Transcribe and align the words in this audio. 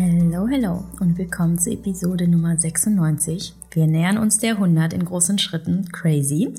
Hallo, 0.00 0.46
hallo 0.48 0.84
und 1.00 1.18
willkommen 1.18 1.58
zur 1.58 1.72
Episode 1.72 2.28
Nummer 2.28 2.56
96. 2.56 3.52
Wir 3.72 3.88
nähern 3.88 4.16
uns 4.16 4.38
der 4.38 4.52
100 4.52 4.92
in 4.92 5.04
großen 5.04 5.40
Schritten. 5.40 5.90
Crazy. 5.90 6.54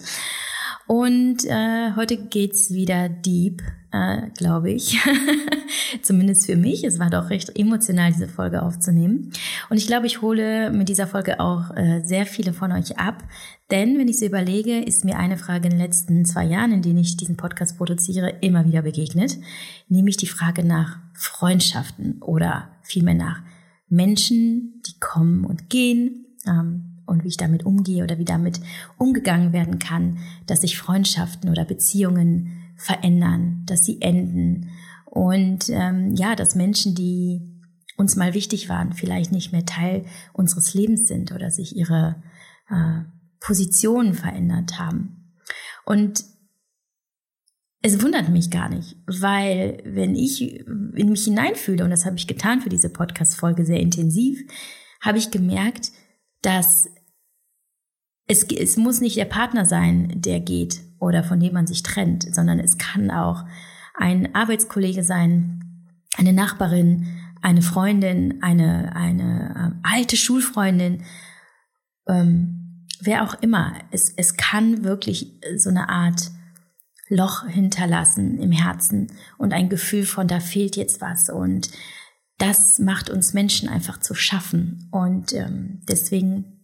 Und 0.90 1.46
äh, 1.46 1.92
heute 1.96 2.18
geht's 2.18 2.74
wieder 2.74 3.10
deep, 3.10 3.62
äh, 3.92 4.22
glaube 4.36 4.72
ich. 4.72 4.98
Zumindest 6.02 6.48
für 6.48 6.56
mich. 6.56 6.84
Es 6.84 6.98
war 6.98 7.12
doch 7.12 7.30
recht 7.30 7.60
emotional, 7.60 8.12
diese 8.12 8.28
Folge 8.28 8.64
aufzunehmen. 8.64 9.32
Und 9.70 9.78
ich 9.78 9.86
glaube, 9.86 10.08
ich 10.08 10.24
hole 10.24 10.72
mit 10.72 10.90
dieser 10.90 11.06
Folge 11.06 11.40
auch 11.42 11.70
äh, 11.78 12.02
sehr 12.04 12.26
viele 12.26 12.54
von 12.54 12.72
euch 12.72 12.98
ab. 12.98 13.24
Denn 13.70 14.00
wenn 14.00 14.08
ich 14.08 14.18
so 14.18 14.26
überlege, 14.26 14.80
ist 14.80 15.06
mir 15.06 15.20
eine 15.20 15.38
Frage 15.38 15.66
in 15.66 15.76
den 15.76 15.80
letzten 15.80 16.26
zwei 16.26 16.46
Jahren, 16.46 16.72
in 16.72 16.82
denen 16.82 16.98
ich 16.98 17.18
diesen 17.18 17.38
Podcast 17.38 17.78
produziere, 17.78 18.38
immer 18.42 18.66
wieder 18.66 18.82
begegnet. 18.82 19.38
Nämlich 19.90 20.18
die 20.18 20.26
Frage 20.26 20.66
nach 20.66 20.98
Freundschaften 21.14 22.20
oder 22.20 22.70
vielmehr 22.82 23.14
nach 23.14 23.44
Menschen, 23.90 24.82
die 24.88 25.00
kommen 25.00 25.46
und 25.46 25.70
gehen. 25.70 26.26
Ähm, 26.48 26.89
und 27.10 27.24
wie 27.24 27.30
ich 27.30 27.38
damit 27.38 27.66
umgehe 27.66 28.04
oder 28.04 28.18
wie 28.18 28.26
damit 28.26 28.62
umgegangen 28.98 29.52
werden 29.52 29.80
kann, 29.80 30.20
dass 30.46 30.62
sich 30.62 30.78
Freundschaften 30.78 31.50
oder 31.50 31.66
Beziehungen 31.66 32.74
verändern, 32.78 33.64
dass 33.66 33.86
sie 33.86 34.02
enden 34.02 34.70
und 35.06 35.70
ähm, 35.70 36.14
ja, 36.16 36.36
dass 36.36 36.56
Menschen, 36.56 36.94
die 36.94 37.42
uns 37.98 38.16
mal 38.16 38.34
wichtig 38.34 38.70
waren, 38.70 38.94
vielleicht 38.94 39.32
nicht 39.32 39.52
mehr 39.52 39.66
Teil 39.66 40.06
unseres 40.34 40.74
Lebens 40.74 41.08
sind 41.08 41.32
oder 41.32 41.50
sich 41.52 41.76
ihre 41.76 42.22
äh, 42.70 43.02
Positionen 43.40 44.14
verändert 44.14 44.80
haben. 44.80 45.34
Und 45.86 46.24
es 47.82 48.02
wundert 48.04 48.30
mich 48.30 48.52
gar 48.52 48.70
nicht, 48.70 48.98
weil 49.08 49.82
wenn 49.86 50.16
ich 50.16 50.60
in 50.60 51.10
mich 51.10 51.24
hineinfühle, 51.24 51.84
und 51.84 51.90
das 51.90 52.06
habe 52.06 52.18
ich 52.18 52.28
getan 52.28 52.62
für 52.62 52.70
diese 52.70 52.90
Podcast-Folge 52.90 53.66
sehr 53.66 53.80
intensiv, 53.80 54.40
habe 55.02 55.18
ich 55.18 55.32
gemerkt, 55.32 55.92
dass 56.42 56.90
es, 58.30 58.44
es 58.44 58.78
muss 58.78 59.02
nicht 59.02 59.18
der 59.18 59.26
Partner 59.26 59.66
sein, 59.66 60.14
der 60.16 60.40
geht 60.40 60.82
oder 61.00 61.24
von 61.24 61.40
dem 61.40 61.54
man 61.54 61.68
sich 61.68 61.82
trennt, 61.82 62.34
sondern 62.34 62.60
es 62.60 62.78
kann 62.78 63.10
auch 63.10 63.44
ein 63.96 64.34
Arbeitskollege 64.36 65.04
sein, 65.04 65.88
eine 66.16 66.32
Nachbarin, 66.32 67.08
eine 67.42 67.64
Freundin, 67.64 68.44
eine, 68.44 68.96
eine 68.96 69.74
äh, 69.84 69.96
alte 69.96 70.16
Schulfreundin, 70.16 71.04
ähm, 72.08 72.86
wer 73.02 73.24
auch 73.24 73.34
immer. 73.42 73.74
Es, 73.92 74.14
es 74.16 74.38
kann 74.38 74.84
wirklich 74.84 75.34
so 75.58 75.70
eine 75.70 75.90
Art 75.90 76.30
Loch 77.08 77.48
hinterlassen 77.48 78.38
im 78.38 78.52
Herzen 78.52 79.08
und 79.40 79.54
ein 79.54 79.70
Gefühl 79.70 80.06
von, 80.06 80.28
da 80.28 80.40
fehlt 80.40 80.76
jetzt 80.76 81.02
was. 81.02 81.32
Und 81.32 81.72
das 82.38 82.78
macht 82.78 83.10
uns 83.10 83.34
Menschen 83.34 83.68
einfach 83.70 84.00
zu 84.00 84.14
schaffen. 84.14 84.88
Und 84.92 85.34
ähm, 85.34 85.82
deswegen 85.88 86.59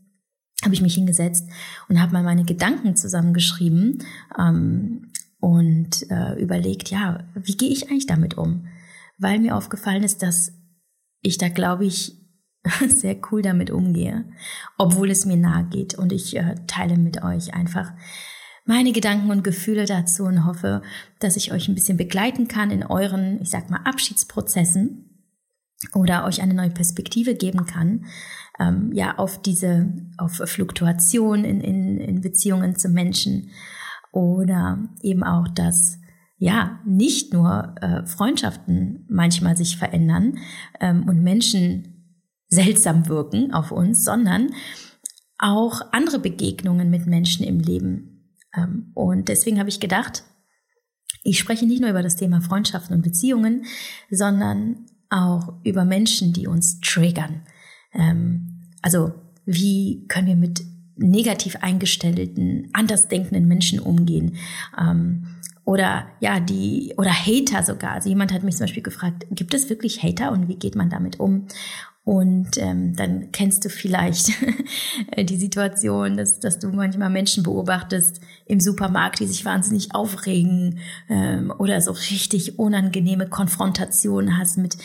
habe 0.66 0.76
ich 0.76 0.82
mich 0.82 0.96
hingesetzt 0.96 1.48
und 1.88 2.02
habe 2.02 2.14
mal 2.14 2.24
meine 2.24 2.44
Gedanken 2.44 2.96
zusammengeschrieben 2.96 4.04
ähm, 4.38 5.12
und 5.40 6.10
äh, 6.10 6.40
überlegt, 6.42 6.90
ja, 6.90 7.24
wie 7.36 7.56
gehe 7.56 7.72
ich 7.72 7.90
eigentlich 7.90 8.08
damit 8.08 8.38
um? 8.38 8.68
Weil 9.18 9.40
mir 9.40 9.56
aufgefallen 9.56 10.04
ist, 10.04 10.22
dass 10.22 10.52
ich 11.22 11.38
da, 11.38 11.50
glaube 11.50 11.86
ich, 11.86 12.18
sehr 12.90 13.16
cool 13.32 13.42
damit 13.42 13.70
umgehe, 13.70 14.26
obwohl 14.78 15.12
es 15.12 15.26
mir 15.26 15.38
nahe 15.38 15.66
geht. 15.66 15.96
Und 15.96 16.12
ich 16.12 16.36
äh, 16.36 16.56
teile 16.68 16.98
mit 16.98 17.24
euch 17.24 17.54
einfach 17.54 17.94
meine 18.66 18.92
Gedanken 18.92 19.30
und 19.30 19.44
Gefühle 19.44 19.86
dazu 19.86 20.24
und 20.24 20.46
hoffe, 20.46 20.82
dass 21.20 21.38
ich 21.38 21.52
euch 21.52 21.68
ein 21.68 21.76
bisschen 21.76 21.98
begleiten 21.98 22.48
kann 22.48 22.72
in 22.72 22.84
euren, 22.84 23.40
ich 23.42 23.52
sag 23.52 23.70
mal, 23.70 23.82
Abschiedsprozessen 23.86 25.06
oder 25.94 26.26
euch 26.26 26.42
eine 26.42 26.56
neue 26.56 26.72
Perspektive 26.72 27.36
geben 27.36 27.68
kann, 27.68 28.06
ähm, 28.60 28.92
ja, 28.94 29.18
auf 29.18 29.42
diese, 29.42 29.94
auf 30.18 30.34
Fluktuation 30.34 31.44
in, 31.44 31.62
in, 31.62 31.98
in 31.98 32.22
Beziehungen 32.22 32.76
zu 32.76 32.90
Menschen 32.90 33.50
oder 34.12 34.80
eben 35.02 35.24
auch, 35.24 35.48
dass 35.48 36.00
ja, 36.38 36.80
nicht 36.86 37.34
nur 37.34 37.76
äh, 37.82 38.06
Freundschaften 38.06 39.06
manchmal 39.10 39.56
sich 39.56 39.78
verändern 39.78 40.38
ähm, 40.80 41.08
und 41.08 41.24
Menschen 41.24 41.96
seltsam 42.50 43.08
wirken 43.08 43.54
auf 43.54 43.72
uns, 43.72 44.04
sondern 44.04 44.52
auch 45.38 45.82
andere 45.92 46.20
Begegnungen 46.20 46.90
mit 46.90 47.08
Menschen 47.08 47.46
im 47.46 47.60
Leben. 47.60 48.32
Ähm, 48.56 48.92
und 48.94 49.30
deswegen 49.30 49.60
habe 49.60 49.70
ich 49.70 49.80
gedacht, 49.80 50.24
ich 51.24 51.40
spreche 51.40 51.66
nicht 51.66 51.82
nur 51.82 51.90
über 51.90 52.04
das 52.04 52.18
Thema 52.18 52.42
Freundschaften 52.42 52.96
und 52.96 53.02
Beziehungen, 53.02 53.66
sondern 54.12 54.86
auch 55.10 55.54
über 55.64 55.86
Menschen, 55.86 56.34
die 56.34 56.48
uns 56.48 56.80
triggern. 56.82 57.42
Ähm, 57.96 58.62
also 58.82 59.14
wie 59.46 60.06
können 60.08 60.28
wir 60.28 60.36
mit 60.36 60.64
negativ 60.98 61.58
eingestellten, 61.62 62.70
andersdenkenden 62.74 63.48
Menschen 63.48 63.80
umgehen? 63.80 64.38
Ähm, 64.80 65.28
oder 65.66 66.06
ja, 66.20 66.40
die, 66.40 66.94
oder 66.98 67.12
Hater 67.12 67.64
sogar. 67.64 67.94
Also 67.94 68.10
jemand 68.10 68.32
hat 68.32 68.44
mich 68.44 68.56
zum 68.56 68.66
Beispiel 68.66 68.84
gefragt, 68.84 69.26
gibt 69.32 69.54
es 69.54 69.70
wirklich 69.70 70.04
Hater 70.04 70.32
und 70.32 70.48
wie 70.48 70.56
geht 70.56 70.76
man 70.76 70.90
damit 70.90 71.20
um? 71.20 71.48
Und 72.04 72.60
ähm, 72.60 72.96
dann 72.96 73.32
kennst 73.32 73.66
du 73.66 73.70
vielleicht 73.70 74.32
die 75.18 75.38
Situation, 75.38 76.18
dass, 76.18 76.40
dass 76.40 76.60
du 76.60 76.70
manchmal 76.70 77.10
Menschen 77.10 77.42
beobachtest 77.42 78.22
im 78.46 78.60
Supermarkt, 78.60 79.20
die 79.20 79.26
sich 79.26 79.44
wahnsinnig 79.44 79.96
aufregen 79.96 80.78
ähm, 81.10 81.52
oder 81.58 81.82
so 81.82 81.92
richtig 81.92 82.60
unangenehme 82.60 83.28
Konfrontationen 83.28 84.38
hast 84.38 84.60
mit 84.60 84.78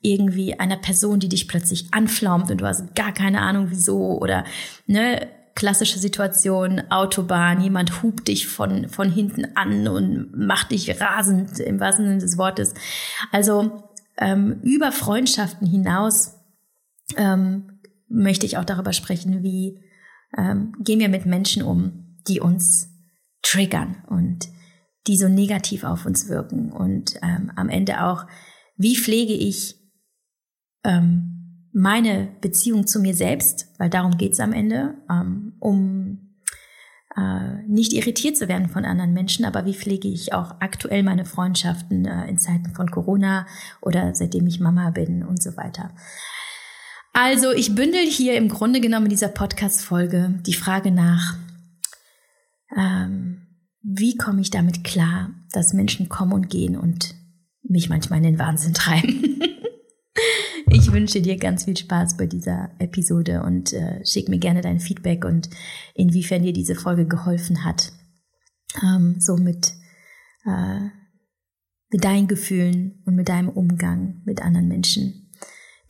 irgendwie 0.00 0.58
einer 0.58 0.76
Person, 0.76 1.20
die 1.20 1.28
dich 1.28 1.48
plötzlich 1.48 1.92
anflaumt 1.92 2.50
und 2.50 2.60
du 2.60 2.66
hast 2.66 2.94
gar 2.94 3.12
keine 3.12 3.40
Ahnung 3.40 3.66
wieso 3.70 4.18
oder 4.20 4.44
ne 4.86 5.28
klassische 5.54 5.98
Situation 5.98 6.82
Autobahn, 6.88 7.60
jemand 7.60 8.02
hupt 8.02 8.28
dich 8.28 8.46
von 8.46 8.88
von 8.88 9.10
hinten 9.10 9.56
an 9.56 9.88
und 9.88 10.30
macht 10.36 10.70
dich 10.70 11.00
rasend 11.00 11.58
im 11.58 11.80
wahrsten 11.80 12.06
Sinne 12.06 12.18
des 12.18 12.38
Wortes. 12.38 12.74
Also 13.32 13.82
ähm, 14.18 14.60
über 14.62 14.92
Freundschaften 14.92 15.66
hinaus 15.66 16.36
ähm, 17.16 17.80
möchte 18.08 18.46
ich 18.46 18.56
auch 18.56 18.64
darüber 18.64 18.92
sprechen, 18.92 19.42
wie 19.42 19.82
ähm, 20.36 20.74
gehen 20.80 21.00
wir 21.00 21.08
mit 21.08 21.26
Menschen 21.26 21.62
um, 21.62 22.18
die 22.28 22.40
uns 22.40 22.90
triggern 23.42 24.04
und 24.08 24.48
die 25.06 25.16
so 25.16 25.28
negativ 25.28 25.84
auf 25.84 26.06
uns 26.06 26.28
wirken. 26.28 26.70
Und 26.72 27.14
ähm, 27.22 27.50
am 27.56 27.68
Ende 27.68 28.04
auch, 28.04 28.26
wie 28.76 28.96
pflege 28.96 29.32
ich 29.32 29.77
ähm, 30.88 31.68
meine 31.72 32.28
Beziehung 32.40 32.86
zu 32.86 32.98
mir 33.00 33.14
selbst, 33.14 33.68
weil 33.78 33.90
darum 33.90 34.16
geht's 34.16 34.40
am 34.40 34.52
Ende, 34.52 34.94
ähm, 35.10 35.52
um 35.60 36.34
äh, 37.16 37.62
nicht 37.68 37.92
irritiert 37.92 38.36
zu 38.36 38.48
werden 38.48 38.68
von 38.68 38.84
anderen 38.84 39.12
Menschen, 39.12 39.44
aber 39.44 39.66
wie 39.66 39.74
pflege 39.74 40.08
ich 40.08 40.32
auch 40.32 40.56
aktuell 40.60 41.02
meine 41.02 41.24
Freundschaften 41.24 42.06
äh, 42.06 42.26
in 42.28 42.38
Zeiten 42.38 42.74
von 42.74 42.90
Corona 42.90 43.46
oder 43.80 44.14
seitdem 44.14 44.46
ich 44.46 44.60
Mama 44.60 44.90
bin 44.90 45.22
und 45.22 45.42
so 45.42 45.56
weiter. 45.56 45.94
Also 47.12 47.52
ich 47.52 47.74
bündel 47.74 48.06
hier 48.06 48.36
im 48.36 48.48
Grunde 48.48 48.80
genommen 48.80 49.06
in 49.06 49.10
dieser 49.10 49.28
Podcast-Folge 49.28 50.40
die 50.46 50.54
Frage 50.54 50.90
nach, 50.90 51.36
ähm, 52.76 53.46
wie 53.82 54.16
komme 54.16 54.40
ich 54.40 54.50
damit 54.50 54.84
klar, 54.84 55.30
dass 55.52 55.72
Menschen 55.72 56.08
kommen 56.08 56.32
und 56.32 56.48
gehen 56.50 56.76
und 56.76 57.14
mich 57.62 57.88
manchmal 57.88 58.18
in 58.18 58.24
den 58.24 58.38
Wahnsinn 58.38 58.74
treiben. 58.74 59.40
ich 60.88 60.94
wünsche 60.94 61.20
dir 61.20 61.36
ganz 61.36 61.64
viel 61.64 61.76
Spaß 61.76 62.16
bei 62.16 62.26
dieser 62.26 62.70
Episode 62.78 63.42
und 63.42 63.74
äh, 63.74 64.04
schick 64.06 64.30
mir 64.30 64.38
gerne 64.38 64.62
dein 64.62 64.80
Feedback 64.80 65.26
und 65.26 65.50
inwiefern 65.94 66.42
dir 66.42 66.54
diese 66.54 66.74
Folge 66.74 67.06
geholfen 67.06 67.64
hat. 67.64 67.92
Ähm, 68.82 69.16
so 69.18 69.36
mit, 69.36 69.74
äh, 70.46 70.88
mit 71.90 72.04
deinen 72.04 72.26
Gefühlen 72.26 73.02
und 73.04 73.16
mit 73.16 73.28
deinem 73.28 73.50
Umgang 73.50 74.22
mit 74.24 74.40
anderen 74.40 74.68
Menschen, 74.68 75.30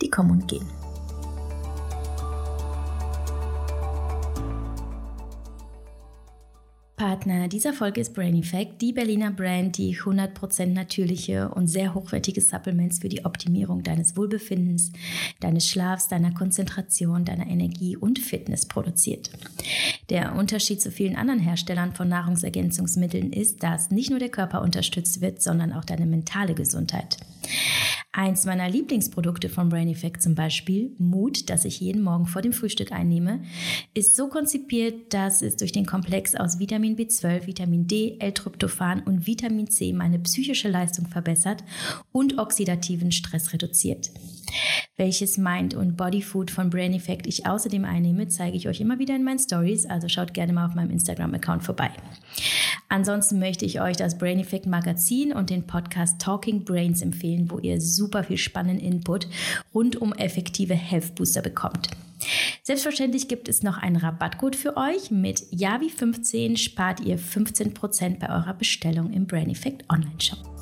die 0.03 0.11
kommen 0.11 0.33
und 0.33 0.49
gehen. 0.49 0.67
Partner 7.19 7.49
dieser 7.49 7.73
Folge 7.73 8.01
ist 8.01 8.15
Brain 8.15 8.39
Effect, 8.39 8.81
die 8.81 8.93
Berliner 8.93 9.33
Brand, 9.33 9.77
die 9.77 9.97
100% 9.97 10.67
natürliche 10.67 11.49
und 11.49 11.67
sehr 11.67 11.93
hochwertige 11.93 12.41
Supplements 12.41 13.01
für 13.01 13.09
die 13.09 13.25
Optimierung 13.25 13.83
deines 13.83 14.17
Wohlbefindens, 14.17 14.93
deines 15.41 15.67
Schlafs, 15.67 16.07
deiner 16.07 16.33
Konzentration, 16.33 17.25
deiner 17.25 17.49
Energie 17.49 17.97
und 17.97 18.21
Fitness 18.21 18.67
produziert. 18.67 19.31
Der 20.11 20.37
Unterschied 20.37 20.81
zu 20.81 20.93
vielen 20.93 21.17
anderen 21.17 21.41
Herstellern 21.41 21.93
von 21.93 22.09
Nahrungsergänzungsmitteln 22.09 23.33
ist, 23.33 23.65
dass 23.65 23.91
nicht 23.91 24.11
nur 24.11 24.21
der 24.21 24.29
Körper 24.29 24.63
unterstützt 24.63 25.21
wird, 25.21 25.43
sondern 25.43 25.73
auch 25.73 25.85
deine 25.85 26.07
mentale 26.07 26.55
Gesundheit. 26.55 27.17
Eins 28.11 28.47
meiner 28.47 28.71
Lieblingsprodukte 28.71 29.51
von 29.51 29.69
Brain 29.69 29.89
Effect 29.89 30.23
zum 30.23 30.35
Beispiel, 30.35 30.95
Mut, 30.99 31.51
das 31.51 31.67
ich 31.67 31.79
jeden 31.79 32.03
Morgen 32.03 32.25
vor 32.25 32.41
dem 32.41 32.55
Frühstück 32.55 32.91
einnehme, 32.91 33.43
ist 33.93 34.17
so 34.17 34.29
konzipiert, 34.29 35.13
dass 35.13 35.43
es 35.43 35.57
durch 35.57 35.73
den 35.73 35.85
Komplex 35.85 36.35
aus 36.35 36.59
Vitamin 36.59 36.97
B12, 36.97 37.47
Vitamin 37.47 37.87
D, 37.87 38.17
L-Tryptophan 38.19 39.01
und 39.01 39.27
Vitamin 39.27 39.69
C 39.69 39.93
meine 39.93 40.19
psychische 40.21 40.71
Leistung 40.71 41.07
verbessert 41.07 41.63
und 42.11 42.39
oxidativen 42.39 43.13
Stress 43.13 43.53
reduziert. 43.53 44.11
Welches 44.97 45.37
Mind- 45.37 45.75
und 45.75 45.97
Bodyfood 45.97 46.51
von 46.51 46.71
Brain 46.71 46.95
Effect 46.95 47.27
ich 47.27 47.47
außerdem 47.47 47.85
einnehme, 47.85 48.29
zeige 48.29 48.57
ich 48.57 48.69
euch 48.69 48.81
immer 48.81 48.99
wieder 48.99 49.15
in 49.15 49.23
meinen 49.23 49.39
Stories, 49.39 49.85
also 49.85 50.09
schaut 50.09 50.33
gerne 50.33 50.55
mal 50.55 50.67
auf 50.67 50.75
meinem 50.75 50.91
Instagram-Account 50.91 51.63
vorbei. 51.63 51.91
Ansonsten 52.89 53.39
möchte 53.39 53.67
ich 53.67 53.81
euch 53.81 53.97
das 53.99 54.17
Brain 54.17 54.41
Effect 54.41 54.67
Magazin 54.67 55.33
und 55.33 55.51
den 55.51 55.67
Podcast 55.67 56.21
Talking 56.21 56.65
Brains 56.65 57.03
empfehlen, 57.03 57.51
wo 57.51 57.59
ihr 57.59 57.81
super 57.99 58.25
viel 58.25 58.39
spannenden 58.39 58.81
Input 58.81 59.29
rund 59.75 59.97
um 59.97 60.15
effektive 60.15 60.75
Health 60.75 61.15
Booster 61.15 61.43
bekommt. 61.43 61.91
Selbstverständlich 62.63 63.29
gibt 63.29 63.49
es 63.49 63.63
noch 63.63 63.79
einen 63.79 63.97
Rabattcode 63.97 64.57
für 64.57 64.77
euch. 64.77 65.11
Mit 65.11 65.41
Yavi15 65.53 66.57
spart 66.57 67.01
ihr 67.01 67.19
15% 67.19 68.19
bei 68.19 68.29
eurer 68.29 68.55
Bestellung 68.55 69.13
im 69.13 69.27
Brain 69.27 69.51
Effect 69.51 69.85
Online 69.91 70.21
Shop. 70.21 70.58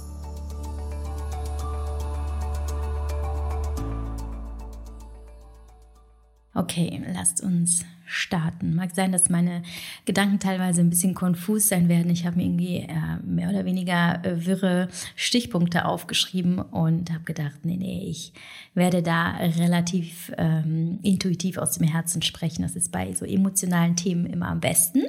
Okay, 6.56 7.02
lasst 7.12 7.42
uns 7.42 7.84
starten. 8.06 8.74
Mag 8.74 8.94
sein, 8.94 9.12
dass 9.12 9.28
meine 9.28 9.62
Gedanken 10.06 10.38
teilweise 10.38 10.80
ein 10.80 10.88
bisschen 10.88 11.14
konfus 11.14 11.68
sein 11.68 11.90
werden. 11.90 12.10
Ich 12.10 12.24
habe 12.24 12.36
mir 12.36 12.44
irgendwie 12.44 12.76
äh, 12.76 13.18
mehr 13.26 13.50
oder 13.50 13.66
weniger 13.66 14.24
äh, 14.24 14.46
wirre 14.46 14.88
Stichpunkte 15.16 15.84
aufgeschrieben 15.84 16.58
und 16.60 17.12
habe 17.12 17.24
gedacht, 17.24 17.64
nee, 17.64 17.76
nee, 17.76 18.06
ich 18.08 18.32
werde 18.74 19.02
da 19.02 19.32
relativ 19.32 20.32
ähm, 20.38 20.98
intuitiv 21.02 21.58
aus 21.58 21.76
dem 21.76 21.86
Herzen 21.86 22.22
sprechen. 22.22 22.62
Das 22.62 22.74
ist 22.74 22.90
bei 22.90 23.12
so 23.12 23.26
emotionalen 23.26 23.96
Themen 23.96 24.24
immer 24.24 24.48
am 24.48 24.60
besten. 24.60 25.02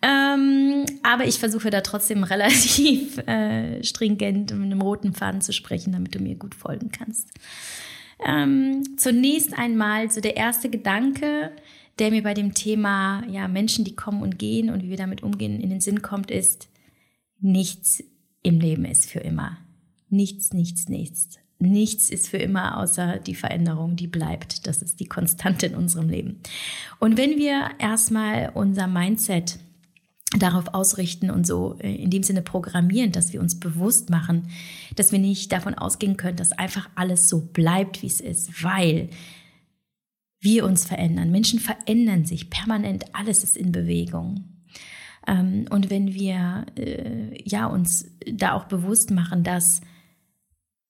Ähm, 0.00 0.84
aber 1.02 1.24
ich 1.26 1.40
versuche 1.40 1.70
da 1.70 1.80
trotzdem 1.80 2.22
relativ 2.24 3.18
äh, 3.26 3.82
stringent 3.82 4.52
mit 4.52 4.66
einem 4.66 4.82
roten 4.82 5.12
Faden 5.12 5.40
zu 5.40 5.52
sprechen, 5.52 5.92
damit 5.92 6.14
du 6.14 6.20
mir 6.20 6.36
gut 6.36 6.54
folgen 6.54 6.92
kannst. 6.92 7.32
Ähm, 8.24 8.96
zunächst 8.96 9.58
einmal 9.58 10.10
so 10.10 10.20
der 10.20 10.36
erste 10.36 10.70
Gedanke, 10.70 11.52
der 11.98 12.10
mir 12.10 12.22
bei 12.22 12.34
dem 12.34 12.54
Thema 12.54 13.24
ja, 13.28 13.48
Menschen, 13.48 13.84
die 13.84 13.96
kommen 13.96 14.22
und 14.22 14.38
gehen 14.38 14.70
und 14.70 14.82
wie 14.82 14.90
wir 14.90 14.96
damit 14.96 15.22
umgehen, 15.22 15.60
in 15.60 15.70
den 15.70 15.80
Sinn 15.80 16.02
kommt, 16.02 16.30
ist, 16.30 16.68
nichts 17.40 18.02
im 18.42 18.60
Leben 18.60 18.84
ist 18.84 19.06
für 19.10 19.20
immer. 19.20 19.58
Nichts, 20.08 20.52
nichts, 20.52 20.88
nichts. 20.88 21.38
Nichts 21.58 22.10
ist 22.10 22.28
für 22.28 22.38
immer 22.38 22.78
außer 22.78 23.18
die 23.18 23.36
Veränderung, 23.36 23.94
die 23.94 24.08
bleibt. 24.08 24.66
Das 24.66 24.82
ist 24.82 24.98
die 24.98 25.06
Konstante 25.06 25.66
in 25.66 25.76
unserem 25.76 26.08
Leben. 26.08 26.40
Und 26.98 27.16
wenn 27.16 27.38
wir 27.38 27.70
erstmal 27.78 28.50
unser 28.54 28.88
Mindset 28.88 29.58
darauf 30.38 30.72
ausrichten 30.74 31.30
und 31.30 31.46
so 31.46 31.76
äh, 31.80 31.94
in 31.94 32.10
dem 32.10 32.22
Sinne 32.22 32.42
programmieren, 32.42 33.12
dass 33.12 33.32
wir 33.32 33.40
uns 33.40 33.58
bewusst 33.58 34.10
machen, 34.10 34.48
dass 34.96 35.12
wir 35.12 35.18
nicht 35.18 35.52
davon 35.52 35.74
ausgehen 35.74 36.16
können, 36.16 36.36
dass 36.36 36.52
einfach 36.52 36.88
alles 36.94 37.28
so 37.28 37.40
bleibt, 37.40 38.02
wie 38.02 38.06
es 38.06 38.20
ist, 38.20 38.62
weil 38.62 39.10
wir 40.40 40.64
uns 40.64 40.84
verändern. 40.84 41.30
Menschen 41.30 41.60
verändern 41.60 42.24
sich 42.24 42.50
permanent, 42.50 43.04
alles 43.14 43.44
ist 43.44 43.56
in 43.56 43.72
Bewegung. 43.72 44.44
Ähm, 45.26 45.66
und 45.70 45.90
wenn 45.90 46.14
wir 46.14 46.66
äh, 46.76 47.40
ja 47.44 47.66
uns 47.66 48.06
da 48.26 48.54
auch 48.54 48.64
bewusst 48.64 49.10
machen, 49.10 49.44
dass 49.44 49.82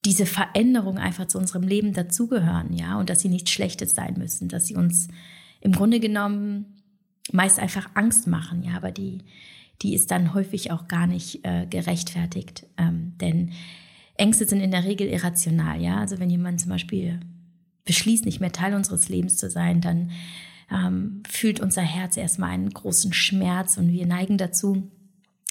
diese 0.05 0.27
Veränderungen 0.27 0.99
einfach 0.99 1.27
zu 1.27 1.39
unserem 1.39 1.63
Leben 1.63 1.93
dazugehören, 1.93 2.73
ja, 2.73 2.99
und 2.99 3.09
dass 3.09 3.21
sie 3.21 3.29
nichts 3.29 3.51
Schlechtes 3.51 3.95
sein 3.95 4.15
müssen, 4.19 4.49
dass 4.49 4.67
sie 4.67 4.75
uns 4.75 5.09
im 5.61 5.73
Grunde 5.73 6.01
genommen 6.01 6.72
meist 7.31 7.59
einfach 7.59 7.91
Angst 7.95 8.27
machen, 8.27 8.63
ja, 8.63 8.77
aber 8.77 8.91
die, 8.91 9.19
die 9.83 9.95
ist 9.95 10.11
dann 10.11 10.35
häufig 10.35 10.73
auch 10.73 10.89
gar 10.89 11.07
nicht 11.07 11.45
äh, 11.45 11.67
gerechtfertigt. 11.67 12.67
Ähm, 12.77 13.13
denn 13.21 13.53
Ängste 14.17 14.47
sind 14.47 14.61
in 14.61 14.71
der 14.71 14.85
Regel 14.85 15.09
irrational, 15.09 15.81
ja. 15.81 15.99
Also 15.99 16.19
wenn 16.19 16.31
jemand 16.31 16.61
zum 16.61 16.71
Beispiel 16.71 17.21
beschließt, 17.85 18.25
nicht 18.25 18.41
mehr 18.41 18.53
Teil 18.53 18.75
unseres 18.75 19.09
Lebens 19.09 19.37
zu 19.37 19.51
sein, 19.51 19.81
dann 19.81 20.11
ähm, 20.71 21.23
fühlt 21.29 21.61
unser 21.61 21.83
Herz 21.83 22.17
erstmal 22.17 22.51
einen 22.51 22.71
großen 22.71 23.13
Schmerz 23.13 23.77
und 23.77 23.91
wir 23.91 24.07
neigen 24.07 24.39
dazu, 24.39 24.91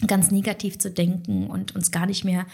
ganz 0.08 0.32
negativ 0.32 0.80
zu 0.80 0.90
denken 0.90 1.48
und 1.48 1.76
uns 1.76 1.92
gar 1.92 2.06
nicht 2.06 2.24
mehr 2.24 2.46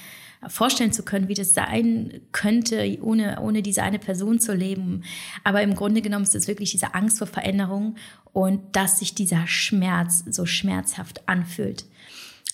vorstellen 0.47 0.91
zu 0.91 1.03
können, 1.03 1.27
wie 1.27 1.33
das 1.33 1.53
sein 1.53 2.21
könnte, 2.31 2.97
ohne, 3.01 3.41
ohne 3.41 3.61
diese 3.61 3.83
eine 3.83 3.99
Person 3.99 4.39
zu 4.39 4.53
leben. 4.53 5.03
Aber 5.43 5.61
im 5.61 5.75
Grunde 5.75 6.01
genommen 6.01 6.23
ist 6.23 6.35
es 6.35 6.47
wirklich 6.47 6.71
diese 6.71 6.93
Angst 6.93 7.17
vor 7.17 7.27
Veränderung 7.27 7.95
und 8.33 8.75
dass 8.75 8.99
sich 8.99 9.15
dieser 9.15 9.47
Schmerz 9.47 10.23
so 10.29 10.45
schmerzhaft 10.45 11.27
anfühlt. 11.27 11.85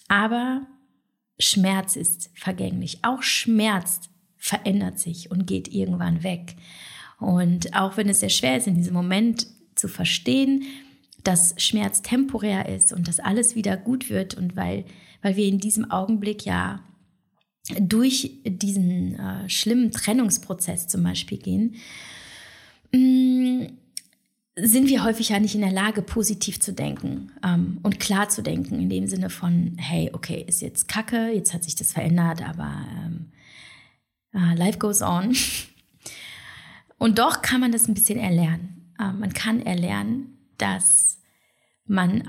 Aber 0.07 0.61
Schmerz 1.39 1.95
ist 1.95 2.29
vergänglich. 2.35 2.99
Auch 3.01 3.21
Schmerz 3.21 4.01
verändert 4.37 4.99
sich 4.99 5.31
und 5.31 5.47
geht 5.47 5.67
irgendwann 5.67 6.23
weg. 6.23 6.55
Und 7.19 7.73
auch 7.75 7.97
wenn 7.97 8.09
es 8.09 8.19
sehr 8.19 8.29
schwer 8.29 8.57
ist, 8.57 8.67
in 8.67 8.75
diesem 8.75 8.93
Moment 8.93 9.47
zu 9.75 9.87
verstehen, 9.87 10.63
dass 11.23 11.55
Schmerz 11.57 12.01
temporär 12.01 12.69
ist 12.69 12.93
und 12.93 13.07
dass 13.07 13.19
alles 13.19 13.55
wieder 13.55 13.77
gut 13.77 14.09
wird 14.09 14.35
und 14.35 14.55
weil, 14.55 14.85
weil 15.21 15.35
wir 15.35 15.45
in 15.45 15.59
diesem 15.59 15.89
Augenblick 15.89 16.45
ja 16.45 16.81
durch 17.79 18.41
diesen 18.45 19.17
äh, 19.17 19.49
schlimmen 19.49 19.91
Trennungsprozess 19.91 20.87
zum 20.87 21.03
Beispiel 21.03 21.37
gehen, 21.37 21.75
mm, 22.91 23.67
sind 24.55 24.87
wir 24.87 25.03
häufig 25.03 25.29
ja 25.29 25.39
nicht 25.39 25.55
in 25.55 25.61
der 25.61 25.71
Lage, 25.71 26.01
positiv 26.01 26.59
zu 26.59 26.73
denken 26.73 27.31
ähm, 27.43 27.79
und 27.81 27.99
klar 27.99 28.29
zu 28.29 28.43
denken, 28.43 28.79
in 28.79 28.89
dem 28.89 29.07
Sinne 29.07 29.29
von, 29.29 29.75
hey, 29.77 30.11
okay, 30.13 30.43
ist 30.47 30.61
jetzt 30.61 30.87
Kacke, 30.87 31.31
jetzt 31.33 31.53
hat 31.53 31.63
sich 31.63 31.75
das 31.75 31.91
verändert, 31.91 32.47
aber 32.47 32.85
ähm, 33.03 33.31
uh, 34.35 34.55
life 34.55 34.77
goes 34.77 35.01
on. 35.01 35.35
Und 36.99 37.19
doch 37.19 37.41
kann 37.41 37.59
man 37.59 37.73
das 37.73 37.89
ein 37.89 37.95
bisschen 37.95 38.17
erlernen. 38.17 38.93
Äh, 38.97 39.11
man 39.11 39.33
kann 39.33 39.61
erlernen, 39.61 40.32
dass 40.63 41.19
man 41.85 42.21
äh, 42.21 42.25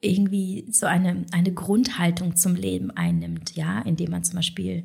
irgendwie 0.00 0.66
so 0.70 0.86
eine, 0.86 1.26
eine 1.30 1.52
Grundhaltung 1.52 2.36
zum 2.36 2.54
Leben 2.54 2.90
einnimmt, 2.90 3.54
ja, 3.54 3.80
indem 3.82 4.10
man 4.10 4.24
zum 4.24 4.36
Beispiel 4.36 4.84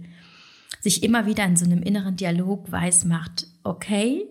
sich 0.81 1.03
immer 1.03 1.25
wieder 1.25 1.45
in 1.45 1.55
so 1.55 1.65
einem 1.65 1.83
inneren 1.83 2.17
Dialog 2.17 2.69
weiß 2.71 3.05
macht, 3.05 3.47
okay, 3.63 4.29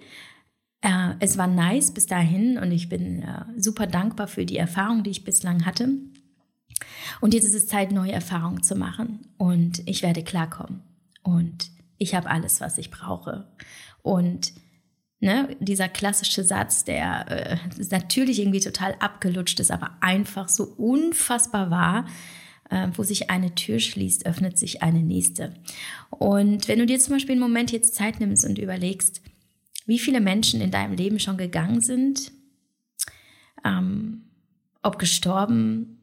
äh, 0.82 1.14
es 1.20 1.38
war 1.38 1.46
nice 1.46 1.92
bis 1.92 2.06
dahin 2.06 2.58
und 2.58 2.70
ich 2.72 2.88
bin 2.88 3.22
äh, 3.22 3.44
super 3.56 3.86
dankbar 3.86 4.28
für 4.28 4.44
die 4.44 4.56
Erfahrung, 4.56 5.02
die 5.04 5.10
ich 5.10 5.24
bislang 5.24 5.64
hatte. 5.64 5.88
Und 7.20 7.34
jetzt 7.34 7.44
ist 7.44 7.54
es 7.54 7.66
Zeit, 7.66 7.92
neue 7.92 8.12
Erfahrungen 8.12 8.62
zu 8.62 8.74
machen 8.74 9.20
und 9.38 9.86
ich 9.88 10.02
werde 10.02 10.22
klarkommen 10.22 10.82
und 11.22 11.70
ich 11.98 12.14
habe 12.14 12.30
alles, 12.30 12.60
was 12.60 12.78
ich 12.78 12.90
brauche. 12.90 13.46
Und 14.02 14.52
Ne, 15.22 15.54
dieser 15.60 15.88
klassische 15.88 16.42
Satz, 16.42 16.84
der 16.84 17.28
äh, 17.28 17.56
natürlich 17.90 18.38
irgendwie 18.38 18.60
total 18.60 18.94
abgelutscht 19.00 19.60
ist, 19.60 19.70
aber 19.70 19.98
einfach 20.00 20.48
so 20.48 20.64
unfassbar 20.64 21.70
wahr. 21.70 22.06
Äh, 22.70 22.88
wo 22.94 23.02
sich 23.02 23.30
eine 23.30 23.54
Tür 23.56 23.80
schließt, 23.80 24.26
öffnet 24.26 24.56
sich 24.56 24.80
eine 24.80 25.02
nächste. 25.02 25.54
Und 26.08 26.68
wenn 26.68 26.78
du 26.78 26.86
dir 26.86 27.00
zum 27.00 27.14
Beispiel 27.14 27.32
einen 27.32 27.40
Moment 27.40 27.72
jetzt 27.72 27.96
Zeit 27.96 28.20
nimmst 28.20 28.46
und 28.46 28.58
überlegst, 28.58 29.22
wie 29.86 29.98
viele 29.98 30.20
Menschen 30.20 30.60
in 30.60 30.70
deinem 30.70 30.94
Leben 30.94 31.18
schon 31.18 31.36
gegangen 31.36 31.80
sind, 31.80 32.30
ähm, 33.64 34.22
ob 34.82 35.00
gestorben, 35.00 35.99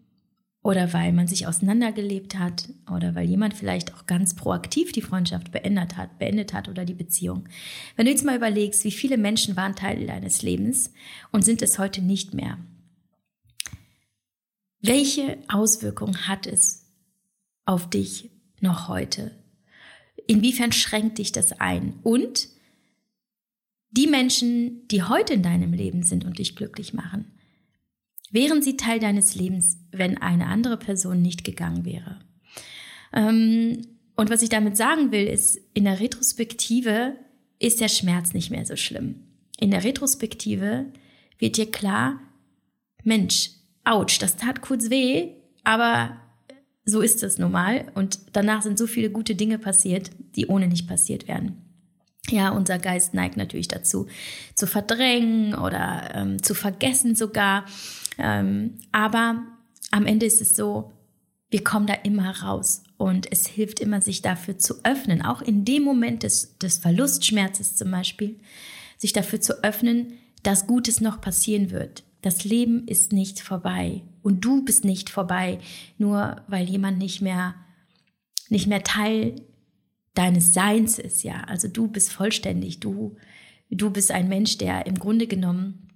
oder 0.63 0.91
weil 0.93 1.13
man 1.13 1.27
sich 1.27 1.47
auseinandergelebt 1.47 2.37
hat 2.37 2.69
oder 2.93 3.15
weil 3.15 3.27
jemand 3.27 3.53
vielleicht 3.53 3.93
auch 3.93 4.05
ganz 4.05 4.35
proaktiv 4.35 4.91
die 4.91 5.01
Freundschaft 5.01 5.51
beendet 5.51 5.95
hat, 5.97 6.19
beendet 6.19 6.53
hat 6.53 6.67
oder 6.67 6.83
die 6.83 6.93
Beziehung. 6.93 7.47
Wenn 7.95 8.05
du 8.05 8.11
jetzt 8.11 8.25
mal 8.25 8.35
überlegst, 8.35 8.83
wie 8.83 8.91
viele 8.91 9.17
Menschen 9.17 9.55
waren 9.55 9.75
Teil 9.75 10.05
deines 10.05 10.41
Lebens 10.41 10.91
und 11.31 11.45
sind 11.45 11.61
es 11.61 11.79
heute 11.79 12.01
nicht 12.01 12.33
mehr. 12.33 12.57
Welche 14.81 15.37
Auswirkungen 15.47 16.27
hat 16.27 16.47
es 16.47 16.85
auf 17.65 17.89
dich 17.89 18.29
noch 18.59 18.87
heute? 18.87 19.31
Inwiefern 20.27 20.71
schränkt 20.71 21.17
dich 21.17 21.31
das 21.31 21.53
ein? 21.59 21.99
Und 22.03 22.49
die 23.91 24.07
Menschen, 24.07 24.87
die 24.89 25.03
heute 25.03 25.33
in 25.33 25.43
deinem 25.43 25.73
Leben 25.73 26.03
sind 26.03 26.25
und 26.25 26.39
dich 26.39 26.55
glücklich 26.55 26.93
machen, 26.93 27.36
Wären 28.29 28.61
sie 28.61 28.77
Teil 28.77 28.99
deines 28.99 29.35
Lebens, 29.35 29.77
wenn 29.91 30.17
eine 30.17 30.47
andere 30.47 30.77
Person 30.77 31.21
nicht 31.21 31.43
gegangen 31.43 31.85
wäre? 31.85 32.19
Ähm, 33.13 33.81
und 34.15 34.29
was 34.29 34.41
ich 34.41 34.49
damit 34.49 34.75
sagen 34.75 35.11
will, 35.11 35.25
ist, 35.27 35.59
in 35.73 35.85
der 35.85 35.99
Retrospektive 35.99 37.15
ist 37.59 37.79
der 37.79 37.87
Schmerz 37.87 38.33
nicht 38.33 38.51
mehr 38.51 38.65
so 38.65 38.75
schlimm. 38.75 39.23
In 39.59 39.71
der 39.71 39.83
Retrospektive 39.83 40.85
wird 41.39 41.57
dir 41.57 41.71
klar, 41.71 42.19
Mensch, 43.03 43.51
ouch, 43.85 44.17
das 44.19 44.35
tat 44.35 44.61
kurz 44.61 44.89
weh, 44.89 45.29
aber 45.63 46.17
so 46.83 47.01
ist 47.01 47.23
es 47.23 47.37
nun 47.37 47.51
mal. 47.51 47.91
Und 47.95 48.19
danach 48.33 48.61
sind 48.61 48.77
so 48.77 48.87
viele 48.87 49.09
gute 49.09 49.35
Dinge 49.35 49.59
passiert, 49.59 50.11
die 50.35 50.47
ohne 50.47 50.67
nicht 50.67 50.87
passiert 50.87 51.27
wären. 51.27 51.61
Ja, 52.29 52.49
unser 52.49 52.77
Geist 52.77 53.13
neigt 53.13 53.37
natürlich 53.37 53.67
dazu, 53.67 54.07
zu 54.55 54.67
verdrängen 54.67 55.55
oder 55.55 56.11
ähm, 56.13 56.43
zu 56.43 56.53
vergessen 56.53 57.15
sogar. 57.15 57.65
Ähm, 58.17 58.79
aber 58.91 59.43
am 59.91 60.05
Ende 60.05 60.25
ist 60.25 60.41
es 60.41 60.55
so, 60.55 60.91
wir 61.49 61.63
kommen 61.63 61.87
da 61.87 61.93
immer 61.93 62.41
raus. 62.41 62.83
Und 62.97 63.31
es 63.31 63.47
hilft 63.47 63.79
immer, 63.79 64.01
sich 64.01 64.21
dafür 64.21 64.57
zu 64.57 64.83
öffnen, 64.83 65.21
auch 65.21 65.41
in 65.41 65.65
dem 65.65 65.83
Moment 65.83 66.23
des, 66.23 66.57
des 66.57 66.79
Verlustschmerzes 66.79 67.75
zum 67.75 67.91
Beispiel, 67.91 68.39
sich 68.97 69.13
dafür 69.13 69.39
zu 69.39 69.63
öffnen, 69.63 70.13
dass 70.43 70.67
Gutes 70.67 70.99
noch 70.99 71.21
passieren 71.21 71.71
wird. 71.71 72.03
Das 72.21 72.43
Leben 72.43 72.87
ist 72.87 73.13
nicht 73.13 73.39
vorbei 73.39 74.01
und 74.23 74.43
du 74.43 74.65
bist 74.65 74.83
nicht 74.83 75.09
vorbei, 75.09 75.59
nur 75.97 76.41
weil 76.47 76.67
jemand 76.67 76.97
nicht 76.97 77.21
mehr, 77.21 77.55
nicht 78.49 78.67
mehr 78.67 78.83
Teil 78.83 79.35
deines 80.15 80.53
Seins 80.53 80.97
ist, 80.97 81.23
ja. 81.23 81.43
Also 81.43 81.67
du 81.67 81.87
bist 81.87 82.11
vollständig, 82.11 82.79
du, 82.79 83.15
du 83.69 83.91
bist 83.91 84.11
ein 84.11 84.27
Mensch, 84.27 84.57
der 84.57 84.87
im 84.87 84.97
Grunde 84.97 85.27
genommen 85.27 85.86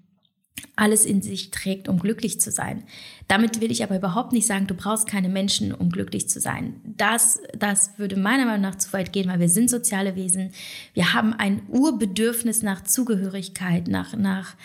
alles 0.76 1.06
in 1.06 1.22
sich 1.22 1.52
trägt, 1.52 1.88
um 1.88 2.00
glücklich 2.00 2.40
zu 2.40 2.52
sein. 2.52 2.84
Damit 3.28 3.62
will 3.62 3.72
ich 3.72 3.84
aber 3.84 3.98
überhaupt 3.98 4.34
nicht 4.34 4.48
sagen, 4.48 4.68
du 4.68 4.74
brauchst 4.74 5.08
keine 5.08 5.30
Menschen, 5.30 5.74
um 5.74 5.90
glücklich 5.90 6.30
zu 6.30 6.40
sein. 6.40 6.82
Das, 6.84 7.40
das 7.58 7.98
würde 7.98 8.16
meiner 8.16 8.46
Meinung 8.46 8.62
nach 8.62 8.78
zu 8.78 8.92
weit 8.94 9.14
gehen, 9.14 9.30
weil 9.30 9.40
wir 9.40 9.50
sind 9.50 9.70
soziale 9.70 10.16
Wesen. 10.16 10.52
Wir 10.94 11.14
haben 11.14 11.34
ein 11.34 11.62
Urbedürfnis 11.68 12.64
nach 12.64 12.84
Zugehörigkeit, 12.84 13.88
nach, 13.88 14.16
nach 14.16 14.56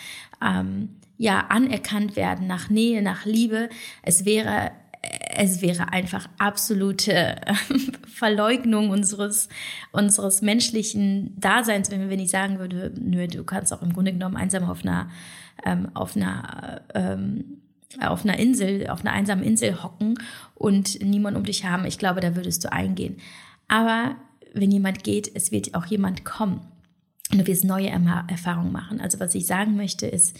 ähm, 0.43 0.89
ja, 1.17 1.47
anerkannt 1.49 2.15
werden, 2.15 2.47
nach 2.47 2.69
Nähe, 2.69 3.01
nach 3.01 3.25
Liebe. 3.25 3.69
Es 4.03 4.25
wäre 4.25 4.71
es 5.35 5.61
wäre 5.61 5.93
einfach 5.93 6.27
absolute 6.37 7.39
Verleugnung 8.07 8.89
unseres, 8.89 9.47
unseres 9.91 10.41
menschlichen 10.41 11.39
Daseins, 11.39 11.91
wenn 11.91 12.09
wir 12.09 12.17
nicht 12.17 12.31
sagen 12.31 12.59
würde, 12.59 12.91
nö, 12.99 13.27
du 13.27 13.43
kannst 13.43 13.71
auch 13.71 13.81
im 13.81 13.93
Grunde 13.93 14.11
genommen 14.11 14.35
einsam 14.35 14.69
auf 14.69 14.83
einer 14.83 15.09
ähm, 15.65 15.89
auf 15.93 16.15
einer 16.15 16.81
ähm, 16.93 17.61
auf 18.01 18.25
einer 18.25 18.37
Insel, 18.37 18.87
auf 18.89 19.01
einer 19.01 19.13
einsamen 19.13 19.43
Insel 19.43 19.81
hocken 19.81 20.19
und 20.55 21.01
niemand 21.01 21.37
um 21.37 21.43
dich 21.43 21.65
haben. 21.65 21.85
Ich 21.85 21.97
glaube, 21.97 22.19
da 22.19 22.35
würdest 22.35 22.63
du 22.63 22.71
eingehen. 22.71 23.17
Aber 23.67 24.17
wenn 24.53 24.71
jemand 24.71 25.03
geht, 25.03 25.31
es 25.33 25.51
wird 25.51 25.73
auch 25.73 25.85
jemand 25.85 26.25
kommen. 26.25 26.61
Und 27.31 27.39
du 27.39 27.47
wirst 27.47 27.63
neue 27.63 27.89
Erfahrungen 27.89 28.71
machen. 28.71 29.01
Also 29.01 29.19
was 29.19 29.35
ich 29.35 29.45
sagen 29.45 29.75
möchte 29.75 30.07
ist, 30.07 30.37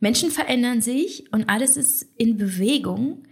Menschen 0.00 0.30
verändern 0.30 0.82
sich 0.82 1.32
und 1.32 1.48
alles 1.48 1.76
ist 1.76 2.02
in 2.16 2.36
Bewegung. 2.36 3.24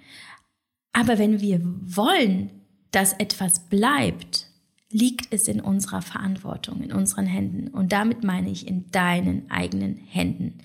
Aber 0.92 1.18
wenn 1.18 1.40
wir 1.40 1.61
wollen, 1.62 2.50
dass 2.90 3.12
etwas 3.14 3.68
bleibt, 3.68 4.49
liegt 4.94 5.34
es 5.34 5.48
in 5.48 5.60
unserer 5.60 6.02
Verantwortung, 6.02 6.80
in 6.80 6.92
unseren 6.92 7.26
Händen. 7.26 7.66
Und 7.66 7.90
damit 7.90 8.22
meine 8.22 8.48
ich 8.48 8.68
in 8.68 8.92
deinen 8.92 9.50
eigenen 9.50 9.96
Händen. 9.96 10.58